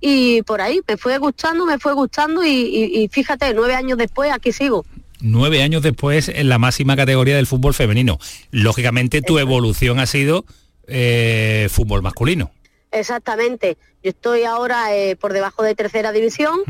y 0.04 0.42
por 0.42 0.60
ahí 0.60 0.80
me 0.86 0.96
fue 0.96 1.16
gustando, 1.18 1.64
me 1.64 1.78
fue 1.78 1.94
gustando 1.94 2.44
y, 2.44 3.08
fíjate, 3.10 3.54
nueve 3.54 3.76
años 3.76 3.96
después 3.96 4.30
aquí 4.32 4.52
sigo 4.52 4.84
nueve 5.24 5.62
años 5.62 5.82
después 5.82 6.28
en 6.28 6.48
la 6.48 6.58
máxima 6.58 6.96
categoría 6.96 7.36
del 7.36 7.46
fútbol 7.46 7.74
femenino. 7.74 8.18
Lógicamente 8.50 9.22
tu 9.22 9.38
evolución 9.38 10.00
ha 10.00 10.06
sido 10.06 10.44
eh, 10.88 11.68
fútbol 11.70 12.02
masculino. 12.02 12.50
Exactamente. 12.90 13.78
Yo 14.02 14.10
estoy 14.10 14.42
ahora 14.42 14.92
eh, 14.96 15.14
por 15.14 15.32
debajo 15.32 15.62
de 15.62 15.76
tercera 15.76 16.10
división 16.10 16.62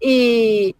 y, 0.00 0.74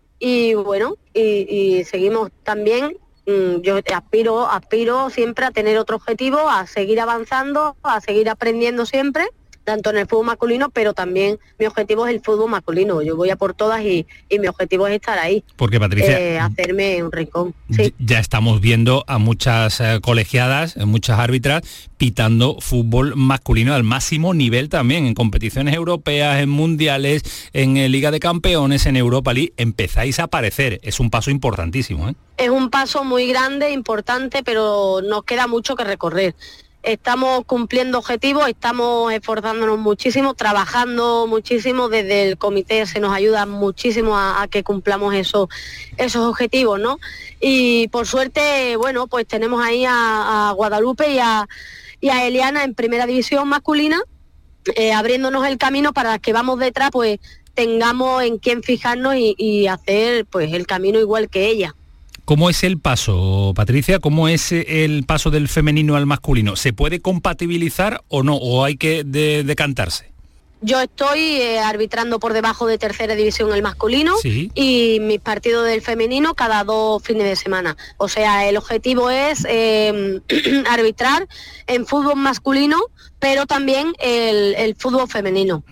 bueno, 0.54 0.96
y, 1.14 1.84
seguimos 1.84 2.32
también. 2.42 2.96
Mm, 3.24 3.60
yo 3.62 3.78
aspiro, 3.94 4.50
aspiro 4.50 5.08
siempre 5.08 5.44
a 5.44 5.52
tener 5.52 5.78
otro 5.78 5.94
objetivo, 5.94 6.50
a 6.50 6.66
seguir 6.66 6.98
avanzando, 6.98 7.76
a 7.84 8.00
seguir 8.00 8.28
aprendiendo 8.28 8.84
siempre 8.84 9.28
tanto 9.64 9.90
en 9.90 9.98
el 9.98 10.06
fútbol 10.06 10.26
masculino, 10.26 10.70
pero 10.70 10.94
también 10.94 11.38
mi 11.58 11.66
objetivo 11.66 12.06
es 12.06 12.14
el 12.14 12.20
fútbol 12.20 12.50
masculino. 12.50 13.02
Yo 13.02 13.16
voy 13.16 13.30
a 13.30 13.36
por 13.36 13.54
todas 13.54 13.82
y, 13.82 14.06
mi 14.38 14.48
objetivo 14.48 14.86
es 14.86 14.94
estar 14.94 15.18
ahí. 15.18 15.44
Porque 15.56 15.78
Patricia, 15.78 16.18
eh, 16.18 16.38
hacerme 16.38 17.02
un 17.02 17.12
rincón. 17.12 17.54
Ya 17.98 18.18
estamos 18.18 18.60
viendo 18.60 19.04
a 19.06 19.18
muchas 19.18 19.80
eh, 19.80 20.00
colegiadas, 20.02 20.76
eh, 20.76 20.84
muchas 20.84 21.18
árbitras 21.18 21.62
pitando 21.96 22.56
fútbol 22.60 23.14
masculino 23.14 23.74
al 23.74 23.84
máximo 23.84 24.34
nivel 24.34 24.68
también 24.68 25.06
en 25.06 25.14
competiciones 25.14 25.74
europeas, 25.74 26.40
en 26.40 26.48
mundiales, 26.48 27.22
en 27.52 27.74
Liga 27.92 28.10
de 28.10 28.18
Campeones, 28.18 28.86
en 28.86 28.96
Europa 28.96 29.32
League. 29.32 29.52
Empezáis 29.56 30.18
a 30.18 30.24
aparecer. 30.24 30.80
Es 30.82 30.98
un 30.98 31.10
paso 31.10 31.30
importantísimo. 31.30 32.10
Es 32.36 32.48
un 32.48 32.70
paso 32.70 33.04
muy 33.04 33.28
grande, 33.28 33.70
importante, 33.70 34.42
pero 34.42 35.00
nos 35.02 35.22
queda 35.22 35.46
mucho 35.46 35.76
que 35.76 35.84
recorrer 35.84 36.34
estamos 36.82 37.44
cumpliendo 37.44 37.98
objetivos, 37.98 38.48
estamos 38.48 39.12
esforzándonos 39.12 39.78
muchísimo, 39.78 40.34
trabajando 40.34 41.26
muchísimo, 41.26 41.88
desde 41.88 42.28
el 42.28 42.38
comité 42.38 42.86
se 42.86 43.00
nos 43.00 43.12
ayuda 43.12 43.46
muchísimo 43.46 44.18
a, 44.18 44.46
que 44.50 44.64
cumplamos 44.64 45.14
esos, 45.14 45.48
esos 45.96 46.26
objetivos, 46.26 46.80
¿no? 46.80 46.98
Y 47.40 47.88
por 47.88 48.06
suerte, 48.06 48.76
bueno, 48.76 49.06
pues 49.06 49.26
tenemos 49.26 49.64
ahí 49.64 49.84
a, 49.88 50.52
Guadalupe 50.56 51.12
y 51.12 51.18
a, 51.18 51.46
Eliana 52.00 52.64
en 52.64 52.74
primera 52.74 53.06
división 53.06 53.48
masculina, 53.48 54.02
eh, 54.74 54.92
abriéndonos 54.92 55.46
el 55.46 55.58
camino 55.58 55.92
para 55.92 56.18
que 56.18 56.32
vamos 56.32 56.58
detrás, 56.58 56.90
pues 56.90 57.18
tengamos 57.54 58.22
en 58.22 58.38
quién 58.38 58.62
fijarnos 58.62 59.14
y, 59.16 59.34
y 59.36 59.66
hacer 59.66 60.26
pues 60.26 60.52
el 60.52 60.66
camino 60.66 60.98
igual 60.98 61.28
que 61.28 61.46
ella. 61.46 61.74
¿Cómo 62.32 62.48
es 62.48 62.64
el 62.64 62.78
paso, 62.78 63.52
Patricia? 63.54 63.98
¿Cómo 63.98 64.26
es 64.26 64.52
el 64.52 65.04
paso 65.04 65.30
del 65.30 65.48
femenino 65.48 65.96
al 65.96 66.06
masculino? 66.06 66.56
¿Se 66.56 66.72
puede 66.72 67.00
compatibilizar 67.00 68.02
o 68.08 68.22
no? 68.22 68.36
¿O 68.36 68.64
hay 68.64 68.78
que 68.78 69.04
decantarse? 69.04 70.10
Yo 70.62 70.80
estoy 70.80 71.20
eh, 71.20 71.58
arbitrando 71.58 72.18
por 72.20 72.32
debajo 72.32 72.66
de 72.66 72.78
tercera 72.78 73.14
división 73.16 73.52
el 73.52 73.60
masculino 73.60 74.14
y 74.24 74.96
mis 75.02 75.20
partidos 75.20 75.66
del 75.66 75.82
femenino 75.82 76.32
cada 76.32 76.64
dos 76.64 77.02
fines 77.02 77.24
de 77.24 77.36
semana. 77.36 77.76
O 77.98 78.08
sea, 78.08 78.48
el 78.48 78.56
objetivo 78.56 79.10
es 79.10 79.46
em, 79.46 80.22
arbitrar 80.70 81.28
en 81.66 81.84
fútbol 81.84 82.16
masculino, 82.16 82.78
pero 83.18 83.44
también 83.44 83.92
el, 83.98 84.74
fútbol 84.78 85.06
femenino. 85.06 85.64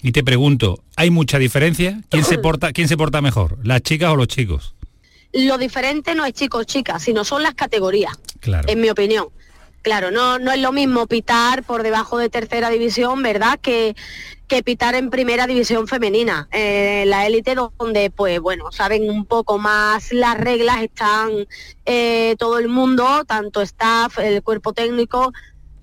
Y 0.00 0.12
te 0.12 0.22
pregunto, 0.22 0.78
¿hay 0.94 1.10
mucha 1.10 1.40
diferencia? 1.40 2.02
¿Quién 2.08 2.22
se 2.22 2.38
porta, 2.38 2.72
quién 2.72 2.86
se 2.86 2.96
porta 2.96 3.20
mejor, 3.20 3.58
las 3.64 3.82
chicas 3.82 4.12
o 4.12 4.16
los 4.16 4.28
chicos? 4.28 4.76
Lo 5.34 5.58
diferente 5.58 6.14
no 6.14 6.24
es 6.24 6.32
chicos 6.32 6.66
chicas, 6.66 7.02
sino 7.02 7.24
son 7.24 7.42
las 7.42 7.54
categorías, 7.54 8.14
en 8.66 8.80
mi 8.80 8.90
opinión. 8.90 9.28
Claro, 9.82 10.10
no, 10.10 10.38
no 10.38 10.50
es 10.50 10.60
lo 10.60 10.72
mismo 10.72 11.06
pitar 11.06 11.62
por 11.62 11.82
debajo 11.82 12.16
de 12.16 12.30
tercera 12.30 12.70
división, 12.70 13.22
¿verdad? 13.22 13.58
Que, 13.60 13.94
que 14.48 14.62
pitar 14.62 14.94
en 14.94 15.10
primera 15.10 15.46
división 15.46 15.88
femenina. 15.88 16.48
Eh, 16.52 17.04
la 17.06 17.26
élite 17.26 17.54
donde, 17.54 18.10
pues 18.10 18.40
bueno, 18.40 18.72
saben 18.72 19.10
un 19.10 19.26
poco 19.26 19.58
más 19.58 20.10
las 20.12 20.38
reglas, 20.38 20.82
están 20.82 21.46
eh, 21.84 22.34
todo 22.38 22.58
el 22.58 22.68
mundo, 22.68 23.24
tanto 23.26 23.60
staff, 23.60 24.18
el 24.20 24.42
cuerpo 24.42 24.72
técnico, 24.72 25.34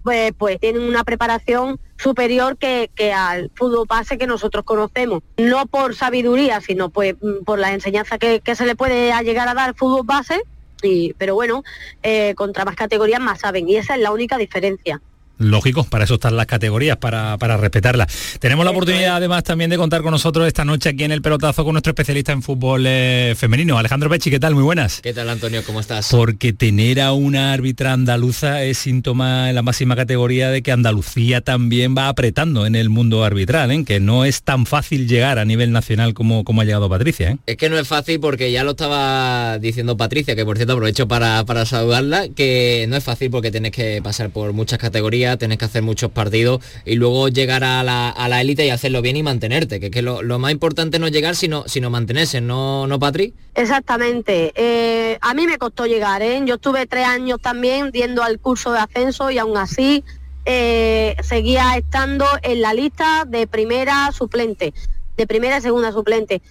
pues, 0.04 0.34
pues 0.38 0.60
tienen 0.60 0.84
una 0.84 1.04
preparación 1.04 1.80
superior 1.98 2.58
que, 2.58 2.90
al 3.14 3.52
fútbol 3.56 3.86
base 3.88 4.18
que 4.18 4.28
nosotros 4.28 4.64
conocemos. 4.64 5.22
No 5.38 5.66
por 5.68 5.96
sabiduría, 5.96 6.62
sino 6.62 6.90
pues 6.90 7.16
mm, 7.22 7.44
por 7.46 7.60
la 7.60 7.74
enseñanza 7.74 8.18
que, 8.18 8.42
se 8.56 8.66
le 8.66 8.76
puede 8.76 9.12
llegar 9.24 9.48
a 9.48 9.54
dar 9.54 9.76
fútbol 9.76 10.06
base, 10.06 10.42
y, 10.82 11.14
pero 11.14 11.36
bueno, 11.36 11.64
eh, 12.02 12.34
contra 12.36 12.66
más 12.66 12.76
categorías 12.76 13.22
más 13.22 13.40
saben, 13.40 13.70
y 13.70 13.76
esa 13.76 13.96
es 13.96 14.02
la 14.02 14.12
única 14.12 14.38
diferencia. 14.38 15.02
Lógico, 15.42 15.84
para 15.84 16.04
eso 16.04 16.16
están 16.16 16.36
las 16.36 16.46
categorías, 16.46 16.98
para, 16.98 17.38
para 17.38 17.58
respetarlas. 17.58 18.38
Tenemos 18.40 18.64
la 18.64 18.72
oportunidad 18.72 19.16
además 19.16 19.44
también 19.44 19.70
de 19.70 19.78
contar 19.78 20.02
con 20.04 20.12
nosotros 20.12 20.48
esta 20.48 20.66
noche 20.66 20.90
aquí 20.90 21.04
en 21.04 21.12
el 21.12 21.22
pelotazo 21.22 21.64
con 21.64 21.74
nuestro 21.74 21.92
especialista 21.92 22.32
en 22.32 22.44
fútbol 22.44 22.86
eh, 22.86 23.34
femenino, 23.36 23.78
Alejandro 23.78 24.10
Pechi, 24.10 24.30
¿qué 24.30 24.40
tal? 24.40 24.54
Muy 24.54 24.64
buenas. 24.64 25.02
¿Qué 25.02 25.14
tal 25.14 25.30
Antonio? 25.30 25.64
¿Cómo 25.66 25.80
estás? 25.80 26.10
Porque 26.12 26.54
tener 26.54 27.02
a 27.02 27.14
una 27.14 27.54
árbitra 27.54 27.94
andaluza 27.94 28.64
es 28.64 28.78
síntoma 28.78 29.50
en 29.50 29.56
la 29.56 29.64
máxima 29.64 29.96
categoría 29.96 30.50
de 30.50 30.62
que 30.62 30.72
Andalucía 30.72 31.42
también 31.42 31.96
va 31.98 32.08
apretando 32.08 32.66
en 32.66 32.76
el 32.76 32.90
mundo 32.90 33.24
arbitral, 33.24 33.72
¿eh? 33.72 33.84
que 33.84 34.00
no 34.00 34.26
es 34.26 34.44
tan 34.44 34.66
fácil 34.66 35.08
llegar 35.08 35.40
a 35.40 35.46
nivel 35.46 35.72
nacional 35.72 36.14
como, 36.14 36.44
como 36.44 36.62
ha 36.62 36.66
llegado 36.66 36.88
Patricia. 36.88 37.32
¿eh? 37.32 37.38
Es 37.48 37.58
que 37.58 37.70
no 37.70 37.80
es 37.80 37.88
fácil 37.88 38.20
porque 38.20 38.52
ya 38.52 38.64
lo 38.64 38.72
estaba 38.72 39.58
diciendo 39.60 39.98
Patricia, 39.98 40.36
que 40.36 40.46
por 40.46 40.58
cierto 40.58 40.74
aprovecho 40.74 41.08
para, 41.08 41.44
para 41.46 41.66
saludarla, 41.66 42.28
que 42.30 42.86
no 42.90 42.96
es 42.96 43.04
fácil 43.04 43.32
porque 43.32 43.52
tienes 43.52 43.72
que 43.72 44.02
pasar 44.04 44.30
por 44.30 44.54
muchas 44.54 44.80
categorías 44.80 45.31
tenés 45.38 45.58
que 45.58 45.66
hacer 45.66 45.82
muchos 45.82 46.12
partidos 46.12 46.64
y 46.86 46.96
luego 46.96 47.30
llegar 47.30 47.64
a 47.64 47.84
la 47.84 48.42
élite 48.42 48.66
y 48.66 48.70
hacerlo 48.70 49.02
bien 49.02 49.18
y 49.18 49.24
mantenerte, 49.24 49.80
que, 49.80 49.92
que 49.92 50.02
lo, 50.02 50.22
más 50.40 50.52
importante 50.52 51.00
no 51.00 51.08
es 51.08 51.12
llegar, 51.12 51.36
sino, 51.36 51.64
sino 51.68 51.90
mantenerse, 51.90 52.42
¿no, 52.42 52.88
no 52.88 53.00
Patri? 53.00 53.34
Exactamente. 53.56 54.52
Eh, 54.56 55.18
a 55.22 55.34
mí 55.34 55.48
me 55.48 55.58
costó 55.58 55.86
llegar, 55.86 56.22
¿eh? 56.22 56.42
Yo 56.46 56.56
estuve 56.56 56.86
tres 56.88 57.06
años 57.06 57.40
también 57.42 57.92
yendo 57.92 58.24
al 58.24 58.40
curso 58.40 58.72
de 58.72 58.80
ascenso 58.80 59.30
y 59.32 59.38
aún 59.38 59.58
así 59.58 60.04
eh, 60.46 61.16
seguía 61.22 61.76
estando 61.76 62.26
en 62.44 62.62
la 62.62 62.74
lista 62.74 63.26
de 63.28 63.48
primera 63.48 64.12
suplente, 64.12 64.74
de 65.18 65.28
primera 65.28 65.58
y 65.58 65.62
segunda 65.62 65.92
suplente. 65.92 66.42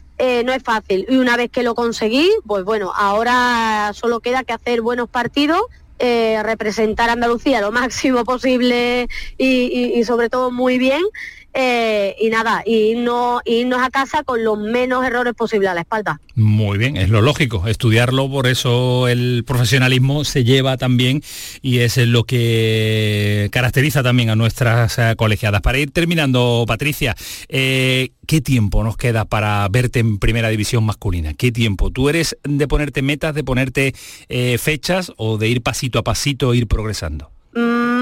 no 0.44 0.52
es 0.52 0.62
fácil. 0.62 1.06
Y 1.08 1.16
una 1.16 1.36
vez 1.36 1.50
que 1.50 1.62
lo 1.62 1.74
conseguí, 1.74 2.30
pues 2.46 2.64
bueno, 2.64 2.92
ahora 2.94 3.92
solo 3.94 4.20
queda 4.20 4.44
que 4.44 4.52
hacer 4.52 4.82
buenos 4.82 5.08
partidos 5.08 5.62
eh, 6.00 6.42
representar 6.42 7.10
a 7.10 7.12
Andalucía 7.12 7.60
lo 7.60 7.72
máximo 7.72 8.24
posible 8.24 9.08
y, 9.38 10.02
sobre 10.04 10.30
todo 10.30 10.50
muy 10.50 10.78
bien. 10.78 11.02
Eh, 11.52 12.14
y 12.20 12.28
nada, 12.28 12.62
y 12.64 12.94
no, 12.94 13.40
irnos 13.44 13.82
a 13.82 13.90
casa 13.90 14.22
con 14.22 14.44
los 14.44 14.58
menos 14.58 15.04
errores 15.04 15.34
posibles 15.34 15.68
a 15.68 15.74
la 15.74 15.80
espalda. 15.80 16.20
Muy 16.36 16.78
bien, 16.78 16.96
es 16.96 17.08
lo 17.08 17.22
lógico, 17.22 17.66
estudiarlo, 17.66 18.30
por 18.30 18.46
eso 18.46 19.08
el 19.08 19.42
profesionalismo 19.44 20.24
se 20.24 20.44
lleva 20.44 20.76
también 20.76 21.22
y 21.60 21.78
es 21.78 21.96
lo 21.96 22.24
que 22.24 23.48
caracteriza 23.50 24.02
también 24.02 24.30
a 24.30 24.36
nuestras 24.36 24.96
eh, 24.98 25.14
colegiadas. 25.16 25.60
Para 25.60 25.78
ir 25.78 25.90
terminando, 25.90 26.64
Patricia, 26.68 27.16
eh, 27.48 28.10
¿qué 28.26 28.40
tiempo 28.40 28.84
nos 28.84 28.96
queda 28.96 29.24
para 29.24 29.66
verte 29.68 29.98
en 29.98 30.18
primera 30.18 30.50
división 30.50 30.84
masculina? 30.84 31.34
¿Qué 31.34 31.50
tiempo? 31.50 31.90
¿Tú 31.90 32.08
eres 32.08 32.36
de 32.44 32.68
ponerte 32.68 33.02
metas, 33.02 33.34
de 33.34 33.42
ponerte 33.42 33.94
fechas 34.58 35.12
o 35.16 35.36
de 35.36 35.48
ir 35.48 35.62
pasito 35.62 35.98
a 35.98 36.04
pasito, 36.04 36.54
ir 36.54 36.68
progresando? 36.68 37.30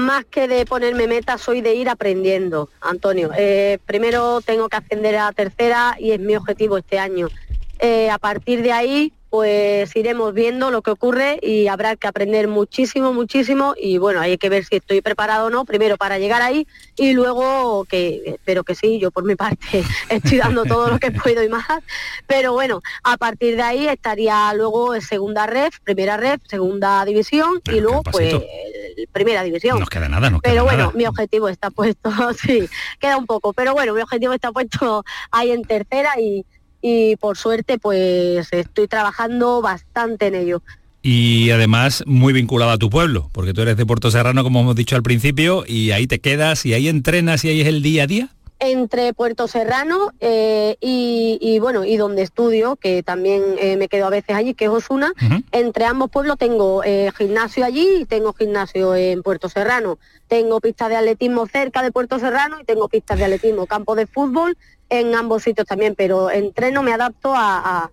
Más 0.09 0.25
que 0.25 0.47
de 0.47 0.65
ponerme 0.65 1.05
metas, 1.05 1.39
soy 1.39 1.61
de 1.61 1.75
ir 1.75 1.87
aprendiendo, 1.87 2.71
Antonio. 2.81 3.29
Eh, 3.37 3.77
primero 3.85 4.41
tengo 4.41 4.67
que 4.67 4.77
ascender 4.77 5.15
a 5.17 5.31
tercera 5.33 5.97
y 5.99 6.13
es 6.13 6.19
mi 6.19 6.35
objetivo 6.35 6.79
este 6.79 6.97
año. 6.97 7.27
Eh, 7.77 8.09
a 8.09 8.17
partir 8.17 8.63
de 8.63 8.71
ahí, 8.71 9.13
pues 9.29 9.95
iremos 9.95 10.33
viendo 10.33 10.71
lo 10.71 10.81
que 10.81 10.91
ocurre 10.91 11.39
y 11.41 11.67
habrá 11.67 11.95
que 11.95 12.07
aprender 12.07 12.47
muchísimo, 12.47 13.13
muchísimo 13.13 13.75
y 13.77 13.97
bueno, 13.97 14.21
hay 14.21 14.37
que 14.37 14.49
ver 14.49 14.65
si 14.65 14.77
estoy 14.77 15.01
preparado 15.01 15.47
o 15.47 15.49
no, 15.49 15.65
primero 15.65 15.97
para 15.97 16.17
llegar 16.17 16.41
ahí 16.41 16.67
y 16.95 17.13
luego 17.13 17.85
que 17.85 18.21
espero 18.25 18.63
que 18.63 18.75
sí, 18.75 18.99
yo 18.99 19.11
por 19.11 19.23
mi 19.25 19.35
parte 19.35 19.83
estoy 20.09 20.37
dando 20.37 20.65
todo 20.65 20.89
lo 20.89 20.99
que 20.99 21.11
puedo 21.11 21.43
y 21.43 21.49
más, 21.49 21.65
pero 22.25 22.53
bueno, 22.53 22.81
a 23.03 23.17
partir 23.17 23.55
de 23.55 23.61
ahí 23.61 23.87
estaría 23.87 24.51
luego 24.53 24.95
en 24.95 25.01
segunda 25.01 25.45
red, 25.45 25.69
primera 25.83 26.17
red, 26.17 26.39
segunda 26.47 27.05
división 27.05 27.61
y 27.71 27.79
luego 27.79 28.03
pues 28.03 28.35
primera 29.11 29.43
división. 29.43 29.75
No 29.75 29.81
nos 29.81 29.89
queda 29.89 30.09
nada, 30.09 30.29
no 30.29 30.39
Pero 30.39 30.63
bueno, 30.63 30.85
nada. 30.85 30.91
mi 30.95 31.05
objetivo 31.05 31.49
está 31.49 31.69
puesto, 31.69 32.11
sí, 32.33 32.67
queda 32.99 33.17
un 33.17 33.25
poco, 33.25 33.53
pero 33.53 33.73
bueno, 33.73 33.93
mi 33.93 34.01
objetivo 34.01 34.33
está 34.33 34.51
puesto 34.51 35.03
ahí 35.31 35.51
en 35.51 35.63
tercera 35.63 36.19
y 36.19 36.45
y 36.81 37.15
por 37.17 37.37
suerte 37.37 37.77
pues 37.77 38.51
estoy 38.51 38.87
trabajando 38.87 39.61
bastante 39.61 40.27
en 40.27 40.35
ello. 40.35 40.61
Y 41.01 41.49
además 41.51 42.03
muy 42.05 42.33
vinculado 42.33 42.71
a 42.71 42.77
tu 42.77 42.89
pueblo, 42.89 43.29
porque 43.31 43.53
tú 43.53 43.61
eres 43.61 43.77
de 43.77 43.85
Puerto 43.85 44.11
Serrano, 44.11 44.43
como 44.43 44.59
hemos 44.59 44.75
dicho 44.75 44.97
al 44.97 45.03
principio, 45.03 45.63
y 45.65 45.91
ahí 45.91 46.07
te 46.07 46.19
quedas 46.19 46.65
y 46.65 46.73
ahí 46.73 46.89
entrenas 46.89 47.45
y 47.45 47.49
ahí 47.49 47.61
es 47.61 47.67
el 47.67 47.81
día 47.81 48.03
a 48.03 48.07
día. 48.07 48.29
Entre 48.61 49.13
Puerto 49.13 49.47
Serrano 49.47 50.11
eh, 50.19 50.75
y, 50.81 51.57
bueno, 51.59 51.85
y 51.85 51.95
donde 51.95 52.23
estudio, 52.23 52.75
que 52.75 53.03
también 53.03 53.41
eh, 53.57 53.77
me 53.77 53.87
quedo 53.87 54.07
a 54.07 54.09
veces 54.09 54.35
allí, 54.35 54.53
que 54.53 54.65
es 54.65 54.71
Osuna, 54.71 55.13
entre 55.53 55.85
ambos 55.85 56.09
pueblos 56.09 56.37
tengo 56.37 56.83
eh, 56.83 57.09
gimnasio 57.17 57.63
allí 57.63 57.87
y 58.01 58.05
tengo 58.05 58.33
gimnasio 58.33 58.97
en 58.97 59.23
Puerto 59.23 59.47
Serrano. 59.47 59.97
Tengo 60.27 60.59
pistas 60.59 60.89
de 60.89 60.97
atletismo 60.97 61.47
cerca 61.47 61.81
de 61.81 61.93
Puerto 61.93 62.19
Serrano 62.19 62.57
y 62.59 62.65
tengo 62.65 62.89
pistas 62.89 63.17
de 63.17 63.23
atletismo, 63.23 63.65
campo 63.65 63.95
de 63.95 64.07
fútbol 64.07 64.57
en 64.89 65.15
ambos 65.15 65.43
sitios 65.43 65.67
también, 65.67 65.95
pero 65.95 66.31
entreno, 66.31 66.83
me 66.83 66.93
adapto 66.93 67.33
a, 67.35 67.83
a 67.83 67.91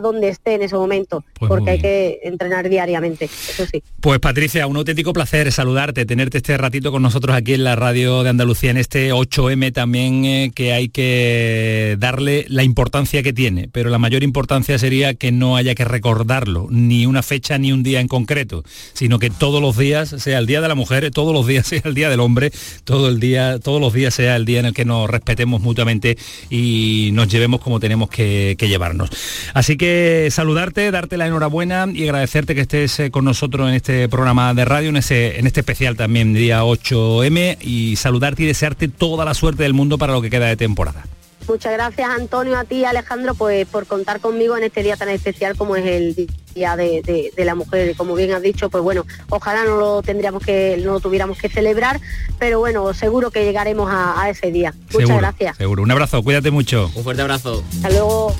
donde 0.00 0.28
esté 0.28 0.54
en 0.54 0.62
ese 0.62 0.76
momento, 0.76 1.24
pues 1.38 1.48
porque 1.48 1.70
hay 1.70 1.80
que 1.80 2.20
entrenar 2.24 2.68
diariamente, 2.68 3.26
eso 3.26 3.66
sí. 3.66 3.82
Pues 4.00 4.18
Patricia, 4.18 4.66
un 4.66 4.76
auténtico 4.76 5.12
placer 5.12 5.50
saludarte, 5.52 6.06
tenerte 6.06 6.38
este 6.38 6.56
ratito 6.56 6.90
con 6.90 7.02
nosotros 7.02 7.36
aquí 7.36 7.54
en 7.54 7.64
la 7.64 7.76
radio 7.76 8.22
de 8.22 8.30
Andalucía, 8.30 8.70
en 8.70 8.78
este 8.78 9.12
8M 9.12 9.72
también 9.72 10.24
eh, 10.24 10.52
que 10.54 10.72
hay 10.72 10.88
que 10.88 11.96
darle 11.98 12.46
la 12.48 12.62
importancia 12.62 13.22
que 13.22 13.32
tiene, 13.32 13.68
pero 13.70 13.90
la 13.90 13.98
mayor 13.98 14.22
importancia 14.22 14.78
sería 14.78 15.14
que 15.14 15.32
no 15.32 15.56
haya 15.56 15.74
que 15.74 15.84
recordarlo, 15.84 16.66
ni 16.70 17.06
una 17.06 17.22
fecha 17.22 17.58
ni 17.58 17.72
un 17.72 17.82
día 17.82 18.00
en 18.00 18.08
concreto, 18.08 18.64
sino 18.92 19.18
que 19.18 19.30
todos 19.30 19.60
los 19.60 19.76
días 19.76 20.08
sea 20.18 20.38
el 20.38 20.46
Día 20.46 20.60
de 20.60 20.68
la 20.68 20.74
Mujer, 20.74 21.10
todos 21.10 21.32
los 21.32 21.46
días 21.46 21.66
sea 21.68 21.82
el 21.84 21.94
Día 21.94 22.10
del 22.10 22.20
Hombre, 22.20 22.52
todo 22.84 23.08
el 23.08 23.20
día, 23.20 23.58
todos 23.58 23.80
los 23.80 23.92
días 23.92 24.14
sea 24.14 24.36
el 24.36 24.44
día 24.44 24.60
en 24.60 24.66
el 24.66 24.74
que 24.74 24.84
nos 24.84 25.08
respetemos 25.08 25.60
mutuamente 25.60 26.16
y 26.50 27.10
nos 27.12 27.28
llevemos 27.28 27.60
como 27.60 27.80
tenemos 27.80 28.08
que, 28.08 28.56
que 28.58 28.68
llevarnos. 28.68 29.10
Así 29.52 29.73
que 29.76 30.28
saludarte, 30.30 30.90
darte 30.90 31.16
la 31.16 31.26
enhorabuena 31.26 31.86
y 31.92 32.04
agradecerte 32.04 32.54
que 32.54 32.62
estés 32.62 33.00
eh, 33.00 33.10
con 33.10 33.24
nosotros 33.24 33.68
en 33.68 33.74
este 33.74 34.08
programa 34.08 34.54
de 34.54 34.64
radio, 34.64 34.88
en, 34.88 34.96
ese, 34.96 35.38
en 35.38 35.46
este 35.46 35.60
especial 35.60 35.96
también 35.96 36.34
día 36.34 36.62
8M 36.62 37.58
y 37.60 37.96
saludarte 37.96 38.42
y 38.42 38.46
desearte 38.46 38.88
toda 38.88 39.24
la 39.24 39.34
suerte 39.34 39.62
del 39.62 39.74
mundo 39.74 39.98
para 39.98 40.12
lo 40.12 40.22
que 40.22 40.30
queda 40.30 40.46
de 40.46 40.56
temporada. 40.56 41.04
Muchas 41.46 41.72
gracias 41.74 42.08
Antonio, 42.08 42.58
a 42.58 42.64
ti 42.64 42.84
Alejandro, 42.84 43.34
pues 43.34 43.66
por 43.66 43.86
contar 43.86 44.20
conmigo 44.20 44.56
en 44.56 44.64
este 44.64 44.82
día 44.82 44.96
tan 44.96 45.10
especial 45.10 45.56
como 45.56 45.76
es 45.76 45.84
el 45.84 46.28
Día 46.54 46.76
de, 46.76 47.32
la 47.36 47.54
Mujer. 47.54 47.90
Y 47.90 47.94
como 47.94 48.14
bien 48.14 48.32
has 48.32 48.40
dicho, 48.40 48.70
pues 48.70 48.82
bueno, 48.82 49.04
ojalá 49.28 49.64
no 49.64 49.76
lo 49.76 50.02
tendríamos 50.02 50.42
que, 50.42 50.80
no 50.82 50.92
lo 50.92 51.00
tuviéramos 51.00 51.36
que 51.38 51.48
celebrar, 51.48 52.00
pero 52.38 52.60
bueno, 52.60 52.94
seguro 52.94 53.30
que 53.30 53.44
llegaremos 53.44 53.90
a, 53.90 54.30
ese 54.30 54.50
día. 54.50 54.72
Muchas 54.92 55.18
gracias. 55.18 55.56
Seguro. 55.56 55.82
Un 55.82 55.90
abrazo, 55.90 56.22
cuídate 56.22 56.50
mucho. 56.50 56.90
Un 56.94 57.04
fuerte 57.04 57.22
abrazo. 57.22 57.64
Hasta 57.74 57.90
luego. 57.90 58.34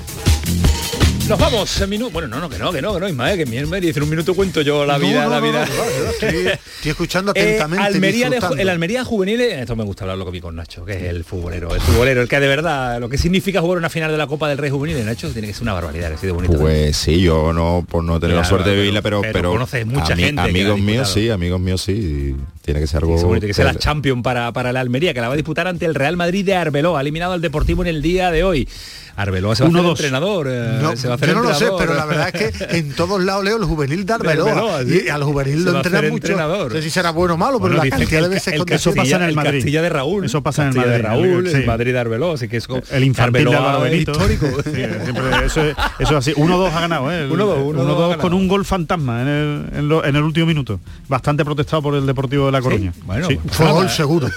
Nos 1.27 1.39
vamos, 1.39 1.81
en 1.81 1.89
minuto. 1.89 2.11
Bueno, 2.11 2.27
no, 2.27 2.39
no, 2.39 2.47
que 2.47 2.59
no, 2.59 2.71
que 2.71 2.83
no, 2.83 2.93
que 2.93 2.99
no, 2.99 3.09
Ismael, 3.09 3.37
que 3.37 3.47
mi 3.47 3.59
me 3.65 3.81
dice 3.81 3.99
un 3.99 4.09
minuto 4.09 4.35
cuento 4.35 4.61
yo 4.61 4.85
la 4.85 4.99
vida, 4.99 5.27
la 5.27 5.39
vida. 5.39 5.67
estoy, 6.11 6.51
escuchando 6.83 7.31
eh, 7.35 7.55
atentamente. 7.55 7.83
Almería 7.83 8.27
el 8.27 8.69
Almería 8.69 9.03
juvenil, 9.03 9.41
esto 9.41 9.75
me 9.75 9.83
gusta 9.83 10.03
hablarlo 10.03 10.25
conmigo 10.25 10.49
con 10.49 10.55
Nacho, 10.55 10.85
que 10.85 10.93
es 10.93 11.03
el 11.03 11.23
futbolero, 11.23 11.73
el 11.73 11.81
futbolero, 11.81 12.21
el 12.21 12.27
que 12.27 12.39
de 12.39 12.47
verdad, 12.47 12.99
lo 12.99 13.09
que 13.09 13.17
significa 13.17 13.59
jugar 13.59 13.79
una 13.79 13.89
final 13.89 14.11
de 14.11 14.19
la 14.19 14.27
Copa 14.27 14.47
del 14.47 14.59
Rey 14.59 14.69
Juvenil, 14.69 15.03
Nacho, 15.03 15.31
tiene 15.31 15.47
que 15.47 15.53
ser 15.55 15.63
una 15.63 15.73
barbaridad, 15.73 16.13
ha 16.13 16.17
sido 16.17 16.35
bonito. 16.35 16.59
Pues 16.59 16.95
sí, 16.95 17.19
yo 17.19 17.51
no, 17.53 17.83
por 17.89 18.03
no 18.03 18.19
tener 18.19 18.35
la 18.35 18.45
suerte 18.45 18.69
de 18.69 18.75
vivirla, 18.75 19.01
pero, 19.01 19.21
pero, 19.21 19.51
conoces 19.51 19.83
mucha 19.87 20.15
gente. 20.15 20.41
Amigos 20.41 20.79
míos 20.79 21.11
sí, 21.11 21.31
amigos 21.31 21.59
míos 21.59 21.81
sí, 21.81 22.35
tiene 22.61 22.79
que 22.79 22.85
ser 22.85 22.99
algo. 22.99 23.17
tiene 23.17 23.47
que 23.47 23.53
ser 23.55 23.65
la 23.65 23.73
Champions 23.73 24.21
para, 24.21 24.51
para 24.53 24.71
la 24.71 24.79
Almería, 24.79 25.13
que 25.15 25.21
la 25.21 25.27
va 25.27 25.33
a 25.33 25.37
disputar 25.37 25.67
ante 25.67 25.85
el 25.85 25.95
Real 25.95 26.17
Madrid 26.17 26.45
de 26.45 26.53
Arbeloa, 26.53 26.99
ha 26.99 27.01
eliminado 27.01 27.33
al 27.33 27.41
Deportivo 27.41 27.81
en 27.81 27.87
el 27.87 28.03
día 28.03 28.29
de 28.29 28.43
hoy. 28.43 28.67
Arbeloa 29.15 29.55
se 29.55 29.63
va 29.63 29.69
a 29.69 29.71
hacer 29.71 29.85
entrenador. 29.85 30.47
Eh, 30.49 30.79
no, 30.81 30.95
se 30.95 31.07
va 31.07 31.13
a 31.13 31.15
hacer 31.15 31.29
yo 31.29 31.35
no 31.35 31.43
lo 31.43 31.53
sé, 31.53 31.67
pero 31.77 31.93
la 31.93 32.05
verdad 32.05 32.31
es 32.33 32.51
que 32.51 32.77
en 32.77 32.93
todos 32.93 33.23
lados 33.23 33.43
leo 33.43 33.57
el 33.57 33.63
juvenil 33.63 34.05
de 34.05 34.13
Arbeloa. 34.13 34.83
y 34.83 35.07
al 35.09 35.23
juvenil 35.23 35.63
lo 35.63 35.77
entrenan 35.77 36.09
mucho. 36.09 36.35
No 36.35 36.69
sé 36.69 36.81
si 36.81 36.89
será 36.89 37.11
bueno 37.11 37.35
o 37.35 37.37
malo, 37.37 37.59
pero 37.59 37.75
la 37.75 37.87
cantidad 37.89 38.21
de 38.21 38.29
veces 38.29 38.53
el, 38.53 38.63
eso 38.67 38.93
pasa 38.93 39.15
en 39.17 39.23
el 39.23 39.35
Madrid. 39.35 39.59
Castilla 39.59 39.81
de 39.81 39.89
Raúl. 39.89 40.25
Eso 40.25 40.41
pasa 40.43 40.63
en 40.63 40.69
el 40.69 40.75
Madrid. 40.75 40.91
de 40.91 40.97
Raúl, 40.99 41.47
el 41.47 41.65
Madrid 41.65 41.93
de 41.93 41.99
Arbeloa, 41.99 42.35
así 42.35 42.47
que 42.47 42.57
es 42.57 42.67
el 42.91 43.03
infantil 43.03 43.45
de 43.45 43.55
Álvaro 43.55 43.93
histórico. 43.93 44.47
eso, 45.45 45.61
es, 45.63 46.11
así. 46.11 46.33
1-2 46.33 46.71
ha 46.71 46.81
ganado, 46.81 47.11
¿eh? 47.11 47.27
1-2 47.29 48.17
con 48.17 48.33
un 48.33 48.47
gol 48.47 48.65
fantasma 48.65 49.21
en 49.21 49.27
el, 49.27 49.91
en, 50.03 50.15
el 50.15 50.23
último 50.23 50.45
minuto. 50.45 50.79
Bastante 51.07 51.45
protestado 51.45 51.81
por 51.81 51.95
el 51.95 52.05
Deportivo 52.05 52.47
de 52.47 52.51
La 52.51 52.61
Coruña. 52.61 52.93
Bueno, 53.05 53.27
fue 53.49 53.71
gol 53.71 53.89
seguro. 53.89 54.29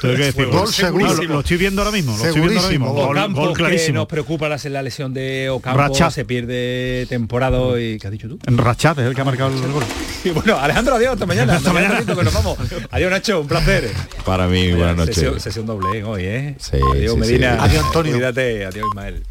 Gol 0.51 0.69
seguro. 0.69 1.23
Lo 1.25 1.41
estoy 1.41 1.57
viendo 1.57 1.83
ahora 1.83 1.93
mismo. 1.93 2.17
Lo 2.17 2.25
estoy 2.25 2.41
viendo 2.41 2.61
ahora 2.61 3.29
mismo. 3.29 3.43
Gol 3.43 3.53
clarísimo. 3.55 3.99
Nos 3.99 4.07
preocupa 4.07 4.49
la 4.49 4.59
lesión 4.69 5.15
de 5.15 5.51
Ocampo 5.51 6.11
se 6.11 6.25
pierde 6.25 7.07
temporada 7.09 7.81
y 7.81 7.99
¿qué 7.99 8.07
has 8.07 8.13
dicho 8.13 8.29
tú? 8.29 8.39
En 8.47 8.59
Rachat 8.59 8.99
es 8.99 9.07
el 9.07 9.15
que 9.15 9.21
ha 9.21 9.25
marcado 9.25 9.51
el 9.51 9.73
gol. 9.73 9.85
y 10.25 10.31
bueno, 10.31 10.59
Alejandro, 10.59 10.97
adiós, 10.97 11.13
hasta 11.15 11.27
mañana. 11.27 11.57
hasta 11.57 11.73
mañana 11.73 12.05
que 12.05 12.15
nos 12.15 12.35
vamos. 12.35 12.59
Adiós 12.91 13.11
Nacho, 13.11 13.41
un 13.41 13.49
placer. 13.49 13.91
Para 14.25 14.47
mí, 14.47 14.73
buenas 14.73 14.97
noches. 14.97 15.43
Sesión, 15.43 15.67
doble 15.67 16.05
hoy, 16.05 16.25
¿eh? 16.25 16.55
Sí, 16.59 16.79
adiós 16.95 17.15
sí, 17.15 17.21
Medina. 17.21 17.63
Adiós 17.63 17.85
Antonio. 17.85 18.13
Cuídate, 18.13 18.65
adiós 18.65 18.87
Ismael. 18.91 19.23